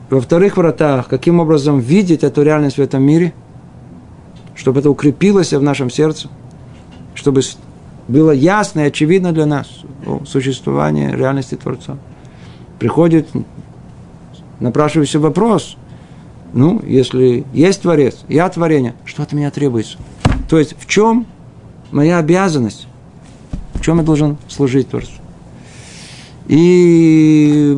Во 0.09 0.19
вторых 0.19 0.57
вратах, 0.57 1.07
каким 1.07 1.39
образом 1.39 1.79
видеть 1.79 2.23
эту 2.23 2.43
реальность 2.43 2.77
в 2.77 2.81
этом 2.81 3.01
мире, 3.01 3.33
чтобы 4.53 4.81
это 4.81 4.89
укрепилось 4.89 5.53
в 5.53 5.61
нашем 5.61 5.89
сердце– 5.89 6.29
чтобы 7.21 7.41
было 8.07 8.31
ясно 8.31 8.81
и 8.81 8.83
очевидно 8.83 9.31
для 9.31 9.45
нас 9.45 9.67
о 10.05 10.21
существовании 10.25 11.11
реальности 11.11 11.55
Творца. 11.55 11.97
Приходит 12.79 13.29
напрашивающийся 14.59 15.19
вопрос, 15.19 15.77
ну, 16.53 16.81
если 16.85 17.45
есть 17.53 17.81
Творец, 17.81 18.19
я 18.27 18.49
творение, 18.49 18.95
что 19.05 19.23
от 19.23 19.33
меня 19.33 19.51
требуется? 19.51 19.97
То 20.49 20.59
есть, 20.59 20.75
в 20.77 20.87
чем 20.87 21.25
моя 21.91 22.17
обязанность? 22.17 22.87
В 23.75 23.81
чем 23.81 23.97
я 23.97 24.03
должен 24.03 24.37
служить 24.47 24.89
Творцу? 24.89 25.11
И 26.47 27.71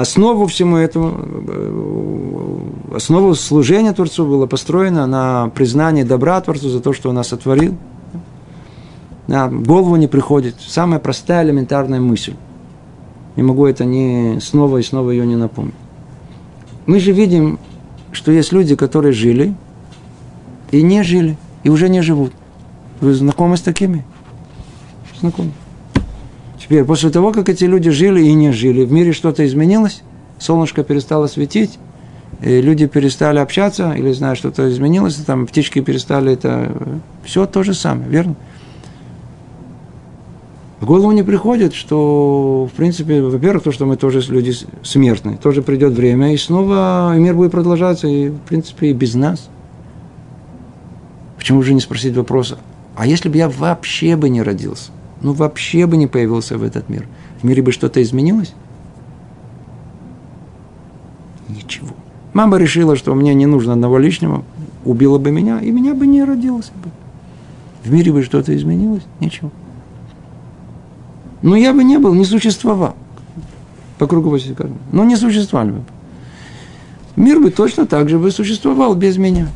основу 0.00 0.46
всему 0.46 0.76
этому, 0.76 1.12
э, 1.46 2.96
основу 2.96 3.34
служения 3.34 3.92
Творцу 3.92 4.26
было 4.26 4.46
построено 4.46 5.06
на 5.06 5.50
признании 5.54 6.04
добра 6.04 6.40
Творцу 6.40 6.70
за 6.70 6.80
то, 6.80 6.92
что 6.92 7.10
Он 7.10 7.16
нас 7.16 7.28
сотворил– 7.28 7.74
да, 9.26 9.48
в 9.48 9.66
голову 9.66 9.96
не 9.96 10.06
приходит. 10.06 10.56
Самая 10.60 11.00
простая 11.00 11.44
элементарная 11.44 12.00
мысль. 12.00 12.34
Не 13.36 13.42
могу 13.42 13.66
это 13.66 13.84
не 13.84 14.38
снова 14.40 14.78
и 14.78 14.82
снова 14.82 15.10
ее 15.10 15.26
не 15.26 15.36
напомнить. 15.36 15.74
Мы 16.86 17.00
же 17.00 17.12
видим, 17.12 17.58
что 18.12 18.30
есть 18.30 18.52
люди, 18.52 18.76
которые 18.76 19.12
жили 19.12 19.54
и 20.70 20.82
не 20.82 21.02
жили, 21.02 21.36
и 21.62 21.68
уже 21.68 21.88
не 21.88 22.02
живут. 22.02 22.32
Вы 23.00 23.14
знакомы 23.14 23.56
с 23.56 23.62
такими? 23.62 24.04
Знакомы. 25.18 25.50
Теперь, 26.60 26.84
после 26.84 27.10
того, 27.10 27.32
как 27.32 27.48
эти 27.48 27.64
люди 27.64 27.90
жили 27.90 28.22
и 28.22 28.32
не 28.32 28.52
жили, 28.52 28.84
в 28.84 28.92
мире 28.92 29.12
что-то 29.12 29.46
изменилось, 29.46 30.02
солнышко 30.38 30.84
перестало 30.84 31.26
светить, 31.26 31.78
люди 32.40 32.86
перестали 32.86 33.38
общаться, 33.38 33.92
или, 33.92 34.12
знаю, 34.12 34.36
что-то 34.36 34.70
изменилось, 34.70 35.16
там 35.16 35.46
птички 35.46 35.80
перестали 35.80 36.32
это... 36.32 37.00
Все 37.24 37.46
то 37.46 37.62
же 37.62 37.74
самое, 37.74 38.08
верно? 38.08 38.34
В 40.84 40.86
голову 40.86 41.12
не 41.12 41.22
приходит, 41.22 41.72
что, 41.72 42.68
в 42.70 42.76
принципе, 42.76 43.22
во-первых, 43.22 43.62
то, 43.62 43.72
что 43.72 43.86
мы 43.86 43.96
тоже 43.96 44.20
люди 44.30 44.52
смертные, 44.82 45.38
тоже 45.38 45.62
придет 45.62 45.94
время, 45.94 46.34
и 46.34 46.36
снова 46.36 47.16
мир 47.16 47.34
будет 47.34 47.52
продолжаться, 47.52 48.06
и, 48.06 48.28
в 48.28 48.38
принципе, 48.40 48.90
и 48.90 48.92
без 48.92 49.14
нас. 49.14 49.48
Почему 51.38 51.62
же 51.62 51.72
не 51.72 51.80
спросить 51.80 52.14
вопроса, 52.14 52.58
а 52.96 53.06
если 53.06 53.30
бы 53.30 53.38
я 53.38 53.48
вообще 53.48 54.14
бы 54.14 54.28
не 54.28 54.42
родился, 54.42 54.90
ну, 55.22 55.32
вообще 55.32 55.86
бы 55.86 55.96
не 55.96 56.06
появился 56.06 56.58
в 56.58 56.62
этот 56.62 56.90
мир, 56.90 57.08
в 57.40 57.44
мире 57.44 57.62
бы 57.62 57.72
что-то 57.72 58.02
изменилось? 58.02 58.52
Ничего. 61.48 61.94
Мама 62.34 62.58
решила, 62.58 62.94
что 62.94 63.14
мне 63.14 63.32
не 63.32 63.46
нужно 63.46 63.72
одного 63.72 63.96
лишнего, 63.96 64.44
убила 64.84 65.16
бы 65.16 65.30
меня, 65.30 65.60
и 65.60 65.70
меня 65.70 65.94
бы 65.94 66.06
не 66.06 66.22
родилось 66.24 66.70
бы. 66.74 66.90
В 67.84 67.90
мире 67.90 68.12
бы 68.12 68.22
что-то 68.22 68.54
изменилось? 68.54 69.04
Ничего. 69.18 69.50
Но 71.44 71.56
я 71.56 71.74
бы 71.74 71.84
не 71.84 71.98
был, 71.98 72.14
не 72.14 72.24
существовал. 72.24 72.96
По 73.98 74.06
кругу 74.06 74.30
Василия 74.30 74.56
Но 74.92 75.04
не 75.04 75.14
существовали 75.14 75.72
бы. 75.72 75.82
Мир 77.16 77.38
бы 77.38 77.50
точно 77.50 77.84
так 77.84 78.08
же 78.08 78.18
бы 78.18 78.30
существовал 78.30 78.94
без 78.94 79.18
меня. 79.18 79.48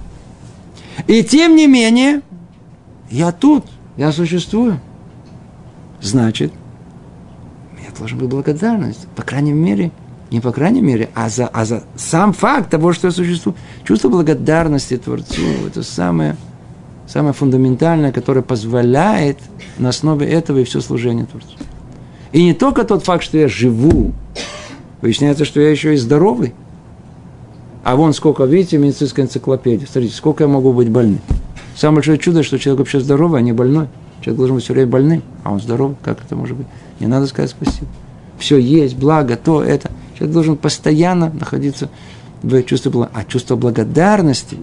И 1.06 1.24
тем 1.24 1.56
не 1.56 1.66
менее, 1.66 2.20
я 3.10 3.32
тут, 3.32 3.64
я 3.96 4.12
существую. 4.12 4.78
Значит, 6.02 6.52
я 7.82 7.98
должен 7.98 8.18
быть 8.18 8.28
благодарность. 8.28 9.08
По 9.16 9.22
крайней 9.22 9.54
мере, 9.54 9.90
не 10.30 10.40
по 10.40 10.52
крайней 10.52 10.82
мере, 10.82 11.08
а 11.14 11.30
за, 11.30 11.46
а 11.46 11.64
за 11.64 11.84
сам 11.96 12.34
факт 12.34 12.68
того, 12.68 12.92
что 12.92 13.06
я 13.06 13.12
существую. 13.12 13.56
Чувство 13.84 14.10
благодарности 14.10 14.98
Творцу– 14.98 15.40
это 15.66 15.82
самое, 15.82 16.36
самое 17.06 17.32
фундаментальное, 17.32 18.12
которое 18.12 18.42
позволяет 18.42 19.38
на 19.78 19.88
основе 19.88 20.26
этого 20.26 20.58
и 20.58 20.64
все 20.64 20.82
служение 20.82 21.24
Творцу. 21.24 21.56
И 22.32 22.44
не 22.44 22.54
только 22.54 22.84
тот 22.84 23.04
факт, 23.04 23.24
что 23.24 23.38
я 23.38 23.48
живу, 23.48 24.12
выясняется, 25.00 25.44
что 25.44 25.60
я 25.60 25.70
еще 25.70 25.94
и 25.94 25.96
здоровый. 25.96 26.54
А 27.84 27.96
вон 27.96 28.12
сколько, 28.12 28.44
видите, 28.44 28.76
медицинская 28.76 29.24
энциклопедия. 29.24 29.86
Смотрите, 29.86 30.14
сколько 30.14 30.44
я 30.44 30.48
могу 30.48 30.72
быть 30.72 30.90
больным. 30.90 31.20
Самое 31.74 31.96
большое 31.96 32.18
чудо, 32.18 32.42
что 32.42 32.58
человек 32.58 32.80
вообще 32.80 33.00
здоровый, 33.00 33.40
а 33.40 33.42
не 33.42 33.52
больной. 33.52 33.88
Человек 34.20 34.38
должен 34.38 34.56
быть 34.56 34.64
все 34.64 34.74
время 34.74 34.88
больным, 34.88 35.22
а 35.44 35.52
он 35.52 35.60
здоров. 35.60 35.94
Как 36.02 36.22
это 36.22 36.36
может 36.36 36.56
быть? 36.56 36.66
Не 37.00 37.06
надо 37.06 37.26
сказать 37.26 37.50
спасибо. 37.50 37.86
Все 38.38 38.58
есть, 38.58 38.96
благо, 38.96 39.36
то, 39.36 39.62
это. 39.62 39.90
Человек 40.16 40.34
должен 40.34 40.56
постоянно 40.56 41.30
находиться 41.30 41.88
в 42.42 42.62
чувстве, 42.62 42.92
а 43.12 43.24
чувство 43.24 43.56
благодарности 43.56 44.58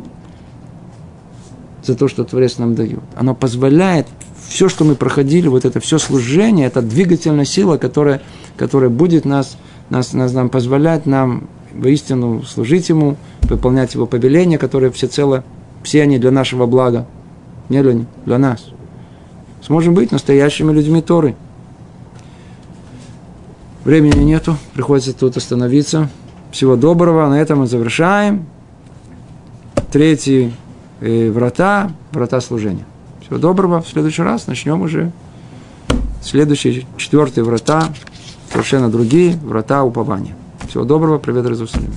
за 1.83 1.95
то, 1.95 2.07
что 2.07 2.23
Творец 2.23 2.57
нам 2.57 2.75
дает. 2.75 2.99
Оно 3.15 3.33
позволяет 3.33 4.07
все, 4.47 4.69
что 4.69 4.85
мы 4.85 4.95
проходили, 4.95 5.47
вот 5.47 5.65
это 5.65 5.79
все 5.79 5.97
служение, 5.97 6.67
это 6.67 6.81
двигательная 6.81 7.45
сила, 7.45 7.77
которая, 7.77 8.21
которая 8.57 8.89
будет 8.89 9.25
нас, 9.25 9.57
нас, 9.89 10.13
нас 10.13 10.33
нам 10.33 10.49
позволять 10.49 11.05
нам 11.05 11.47
воистину 11.73 12.43
служить 12.43 12.89
Ему, 12.89 13.17
выполнять 13.43 13.93
Его 13.93 14.05
повеления, 14.05 14.57
которые 14.57 14.91
всецело, 14.91 15.43
все 15.83 16.01
они 16.03 16.17
для 16.19 16.31
нашего 16.31 16.65
блага, 16.65 17.05
не 17.69 17.81
для, 17.81 18.05
для 18.25 18.37
нас. 18.37 18.65
Сможем 19.61 19.93
быть 19.93 20.11
настоящими 20.11 20.71
людьми 20.71 21.01
Торы. 21.01 21.35
Времени 23.83 24.23
нету, 24.23 24.57
приходится 24.73 25.13
тут 25.13 25.37
остановиться. 25.37 26.09
Всего 26.51 26.75
доброго, 26.75 27.27
на 27.29 27.39
этом 27.39 27.59
мы 27.59 27.67
завершаем. 27.67 28.45
Третий 29.91 30.53
э, 31.01 31.29
врата, 31.29 31.91
врата 32.11 32.41
служения. 32.41 32.85
Всего 33.25 33.39
доброго. 33.39 33.81
В 33.81 33.87
следующий 33.87 34.21
раз 34.21 34.45
начнем 34.45 34.83
уже 34.83 35.11
следующие 36.21 36.85
четвертые 36.97 37.43
врата, 37.43 37.89
совершенно 38.51 38.91
другие 38.91 39.35
врата 39.37 39.83
упования. 39.83 40.35
Всего 40.67 40.83
доброго. 40.83 41.17
Привет, 41.17 41.45
Иерусалим. 41.45 41.91